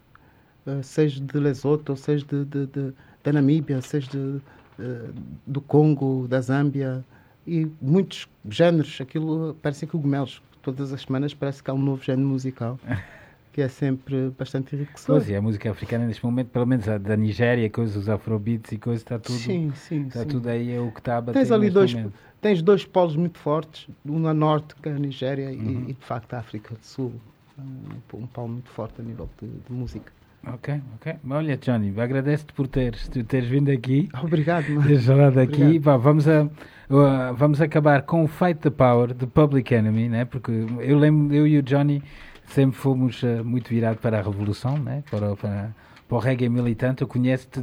eh, 0.68 0.82
seja 0.84 1.22
de 1.22 1.40
Lesoto, 1.40 1.96
seja 1.96 2.26
de, 2.26 2.46
de, 2.46 2.68
de- 2.68 2.94
da 3.24 3.34
Namíbia, 3.34 3.82
seja 3.82 4.10
de, 4.12 4.42
eh, 4.80 5.10
do 5.48 5.62
Congo, 5.62 6.28
da 6.28 6.42
Zâmbia, 6.42 7.04
e 7.48 7.68
muitos 7.82 8.28
géneros, 8.50 9.00
aquilo 9.02 9.56
parece 9.62 9.86
cogumelos. 9.88 10.42
Todas 10.62 10.92
as 10.92 11.02
semanas 11.02 11.34
parece 11.34 11.62
que 11.62 11.70
há 11.70 11.74
um 11.74 11.78
novo 11.82 12.04
género 12.04 12.28
musical, 12.28 12.80
que 13.54 13.62
é 13.62 13.68
sempre 13.68 14.32
bastante 14.38 14.76
enriquecedor. 14.76 15.20
Pois, 15.20 15.30
e 15.30 15.36
a 15.36 15.42
música 15.42 15.70
africana 15.72 16.06
neste 16.08 16.26
momento, 16.26 16.50
pelo 16.50 16.66
menos 16.66 16.90
a 16.90 16.98
da 16.98 17.16
Nigéria, 17.16 17.70
coisas, 17.70 17.96
os 17.96 18.10
afrobeats 18.10 18.72
e 18.72 18.78
coisas, 18.78 19.04
está 19.04 19.20
tudo, 19.20 19.38
Sim, 19.38 19.72
sim, 19.76 20.08
está 20.08 20.24
sim. 20.24 20.30
tudo 20.30 20.50
aí 20.50 20.72
é 20.72 20.80
o 20.80 20.92
que 20.92 21.00
está 21.00 21.18
a 21.18 21.22
bater 21.22 21.40
Tens 21.40 21.52
ali 21.52 21.70
dois, 21.70 21.94
momento. 21.94 22.14
Tens 22.46 22.62
dois 22.62 22.86
polos 22.86 23.16
muito 23.16 23.40
fortes, 23.40 23.88
um 24.06 24.20
na 24.20 24.32
norte, 24.32 24.76
que 24.76 24.88
é 24.88 24.92
a 24.92 25.00
Nigéria, 25.00 25.52
e- 25.52 25.58
Uhum. 25.58 25.86
e, 25.88 25.94
de 25.94 26.06
facto 26.06 26.32
a 26.36 26.38
África 26.38 26.76
do 26.76 26.86
Sul. 26.86 27.12
Um, 27.58 28.20
um 28.22 28.28
polo 28.28 28.50
muito 28.50 28.70
forte 28.70 29.02
a 29.02 29.04
nível 29.04 29.28
de, 29.42 29.48
de 29.48 29.74
música. 29.74 30.12
Ok, 30.46 30.80
ok. 30.98 31.16
Olha, 31.28 31.58
Johnny, 31.58 32.00
agradeço-te 32.00 32.54
por 32.54 32.68
teres, 32.68 33.08
tu 33.08 33.24
teres 33.24 33.50
vindo 33.50 33.72
aqui. 33.72 34.10
Obrigado, 34.22 34.70
mano. 34.70 34.84
Teres 34.84 35.08
falado 35.08 35.40
aqui. 35.40 35.80
Pá, 35.80 35.98
vamos, 35.98 36.28
a, 36.28 36.44
uh, 36.44 37.34
vamos 37.36 37.60
acabar 37.62 38.04
com 38.04 38.24
o 38.24 38.28
Fight 38.28 38.60
the 38.60 38.70
Power 38.70 39.12
de 39.16 39.26
Public 39.26 39.74
Enemy, 39.74 40.08
né? 40.08 40.26
porque 40.26 40.52
eu 40.52 41.00
lembro, 41.00 41.34
eu 41.36 41.48
e 41.48 41.58
o 41.58 41.64
Johnny 41.64 42.04
sempre 42.46 42.78
fomos 42.78 43.24
uh, 43.24 43.44
muito 43.44 43.70
virados 43.70 44.00
para 44.00 44.20
a 44.20 44.22
revolução, 44.22 44.78
né? 44.78 45.04
para, 45.10 45.36
para, 45.36 45.74
para 46.08 46.18
o 46.18 46.20
reggae 46.20 46.48
militante. 46.50 47.02
Eu 47.02 47.08
conheço-te 47.08 47.62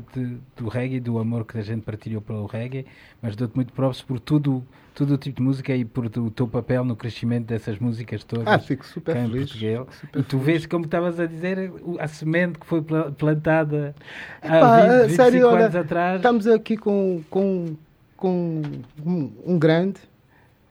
do 0.57 0.69
reggae, 0.69 1.01
do 1.01 1.19
amor 1.19 1.45
que 1.45 1.59
a 1.59 1.63
gente 1.63 1.83
partilhou 1.83 2.21
pelo 2.21 2.47
reggae, 2.47 2.87
mas 3.21 3.37
dou-te 3.37 3.55
muito 3.55 3.73
props 3.73 4.03
por 4.03 4.19
tudo, 4.19 4.65
todo 4.95 5.15
o 5.15 5.19
tipo 5.19 5.37
de 5.37 5.43
música 5.43 5.75
e 5.75 5.85
por 5.85 6.07
o 6.07 6.31
teu 6.31 6.49
papel 6.49 6.85
no 6.85 6.97
crescimento 6.97 7.47
dessas 7.47 7.79
músicas 7.79 8.25
todas. 8.25 8.49
Ah, 8.49 8.59
fico 8.59 8.85
super 8.85 9.15
feliz. 9.15 9.51
Super 9.51 10.21
E 10.21 10.23
tu 10.23 10.39
vês, 10.39 10.67
como 10.67 10.85
estavas 10.85 11.21
a 11.21 11.27
dizer, 11.27 11.73
a 11.99 12.09
semente 12.09 12.59
que 12.59 12.67
foi 12.67 12.83
pla- 12.83 13.13
plantada 13.13 13.95
Epá, 14.43 14.79
há 14.79 14.81
20, 14.83 14.91
a 14.91 15.03
25 15.07 15.17
sério, 15.17 15.49
olha, 15.49 15.65
anos 15.65 15.77
atrás. 15.77 16.17
Estamos 16.17 16.47
aqui 16.47 16.77
com, 16.77 17.23
com, 17.31 17.77
com 18.17 18.63
um, 19.07 19.33
um 19.47 19.59
grande 19.59 20.01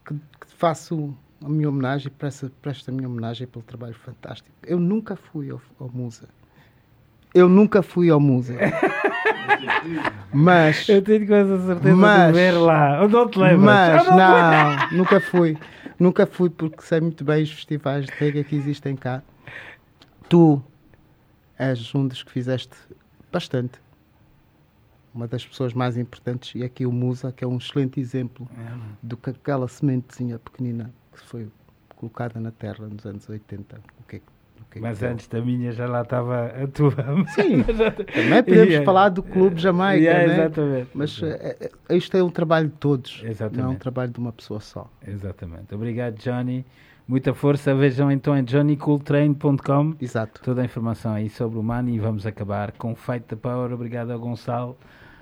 que, 0.05 0.13
que 0.13 0.47
faço 0.57 1.15
a 1.43 1.49
minha 1.49 1.69
homenagem, 1.69 2.11
presto, 2.11 2.51
presto 2.61 2.89
a 2.89 2.93
minha 2.93 3.07
homenagem 3.07 3.47
pelo 3.47 3.63
trabalho 3.63 3.95
fantástico. 3.95 4.49
Eu 4.61 4.79
nunca 4.79 5.15
fui 5.15 5.49
ao, 5.49 5.61
ao 5.79 5.89
Musa. 5.89 6.27
Eu 7.33 7.47
nunca 7.47 7.81
fui 7.81 8.09
ao 8.09 8.19
Musa. 8.19 8.55
Mas, 10.33 10.87
Eu 10.87 11.01
tenho 11.01 11.25
quase 11.27 11.51
a 11.53 11.59
certeza 11.59 11.95
Mas- 11.95 12.27
de 12.27 12.33
ver 12.33 12.51
lá. 12.51 13.03
Onde 13.03 13.13
não 13.13 13.29
te 13.29 13.39
lembras? 13.39 13.59
mas 13.61 14.05
Eu 14.05 14.11
não 14.11 14.17
lembro. 14.17 14.87
não, 14.91 14.97
nunca 14.97 15.19
fui. 15.19 15.57
Nunca 15.99 16.25
fui 16.25 16.49
porque 16.49 16.81
sei 16.81 16.99
muito 17.01 17.23
bem 17.23 17.43
os 17.43 17.51
festivais 17.51 18.05
de 18.05 18.11
reggae 18.13 18.43
que 18.43 18.55
existem 18.55 18.95
cá. 18.95 19.21
Tu 20.29 20.61
és 21.57 21.93
um 21.93 22.07
dos 22.07 22.23
que 22.23 22.31
fizeste 22.31 22.75
bastante. 23.31 23.79
Uma 25.13 25.27
das 25.27 25.45
pessoas 25.45 25.73
mais 25.73 25.97
importantes, 25.97 26.55
e 26.55 26.63
aqui 26.63 26.85
o 26.85 26.91
Musa, 26.91 27.33
que 27.33 27.43
é 27.43 27.47
um 27.47 27.57
excelente 27.57 27.99
exemplo 27.99 28.47
do 29.03 29.17
que 29.17 29.29
aquela 29.31 29.67
sementezinha 29.67 30.39
pequenina 30.39 30.89
que 31.11 31.19
foi 31.19 31.49
colocada 31.97 32.39
na 32.39 32.49
terra 32.51 32.87
nos 32.87 33.05
anos 33.05 33.27
80. 33.27 33.81
O 33.99 34.03
que 34.07 34.15
é, 34.15 34.19
que- 34.19 34.19
o 34.19 34.19
que 34.19 34.19
é 34.19 34.19
que 34.19 34.25
Mas 34.79 34.99
deu. 34.99 35.09
antes 35.11 35.27
da 35.27 35.41
minha 35.41 35.71
já 35.71 35.85
lá 35.87 36.01
estava 36.01 36.45
a 36.45 36.67
tua. 36.67 36.91
Sim, 37.35 37.63
também 37.63 38.43
podemos 38.43 38.67
Yeah. 38.69 38.85
falar 38.85 39.09
do 39.09 39.21
Clube 39.21 39.59
Jamaica, 39.59 40.01
Yeah, 40.03 40.27
né? 40.27 40.33
Exatamente. 40.45 40.89
Mas 40.93 41.21
é, 41.23 41.57
é, 41.89 41.95
isto 41.97 42.15
é 42.15 42.23
um 42.23 42.29
trabalho 42.29 42.67
de 42.69 42.75
todos, 42.75 43.17
não 43.19 43.25
é 43.25 43.27
um 43.27 43.31
Exatamente. 43.31 43.79
trabalho 43.79 44.11
de 44.11 44.19
uma 44.19 44.31
pessoa 44.31 44.59
só. 44.59 44.89
Exatamente. 45.05 45.73
Obrigado, 45.75 46.15
Johnny. 46.19 46.65
Muita 47.07 47.33
força. 47.33 47.75
Vejam 47.75 48.09
então 48.11 48.37
em 48.37 48.43
johnnycooltrain.com 48.43 49.95
Exato. 49.99 50.41
toda 50.41 50.61
a 50.61 50.65
informação 50.65 51.13
aí 51.13 51.29
sobre 51.29 51.59
o 51.59 51.63
Mani 51.63 51.95
e 51.95 51.99
vamos 51.99 52.25
acabar 52.25 52.71
com 52.73 52.95
Fight 52.95 53.25
the 53.27 53.35
Power. 53.35 53.73
Obrigado 53.73 54.11
ao 54.11 54.19
Gonçalo. 54.19 54.77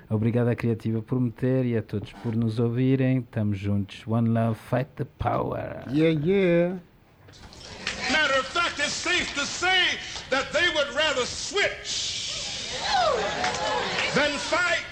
Obrigado 0.10 0.47
à 0.50 0.56
Criativa 0.56 1.02
por 1.02 1.20
meter 1.20 1.66
e 1.66 1.78
a 1.78 1.82
todos 1.82 2.12
por 2.14 2.36
nos 2.36 2.60
ouvirem. 2.60 3.20
Estamos 3.20 3.58
juntos. 3.58 4.04
One 4.08 4.30
Love, 4.30 4.56
Fight 4.70 4.89
the 4.95 5.06
Power. 5.18 5.84
Yeah, 5.91 6.20
yeah. 6.24 6.76
It's 8.90 8.98
safe 8.98 9.36
to 9.36 9.46
say 9.46 10.00
that 10.32 10.52
they 10.52 10.68
would 10.74 10.96
rather 10.96 11.24
switch 11.24 12.34
than 14.16 14.32
fight. 14.32 14.89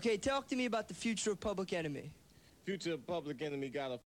Okay, 0.00 0.16
talk 0.16 0.48
to 0.48 0.56
me 0.56 0.64
about 0.64 0.88
the 0.88 0.94
future 0.94 1.30
of 1.30 1.40
Public 1.40 1.74
Enemy. 1.74 2.10
Future 2.64 2.94
of 2.94 3.06
Public 3.06 3.42
Enemy 3.42 3.68
got 3.68 3.90
a 3.90 4.00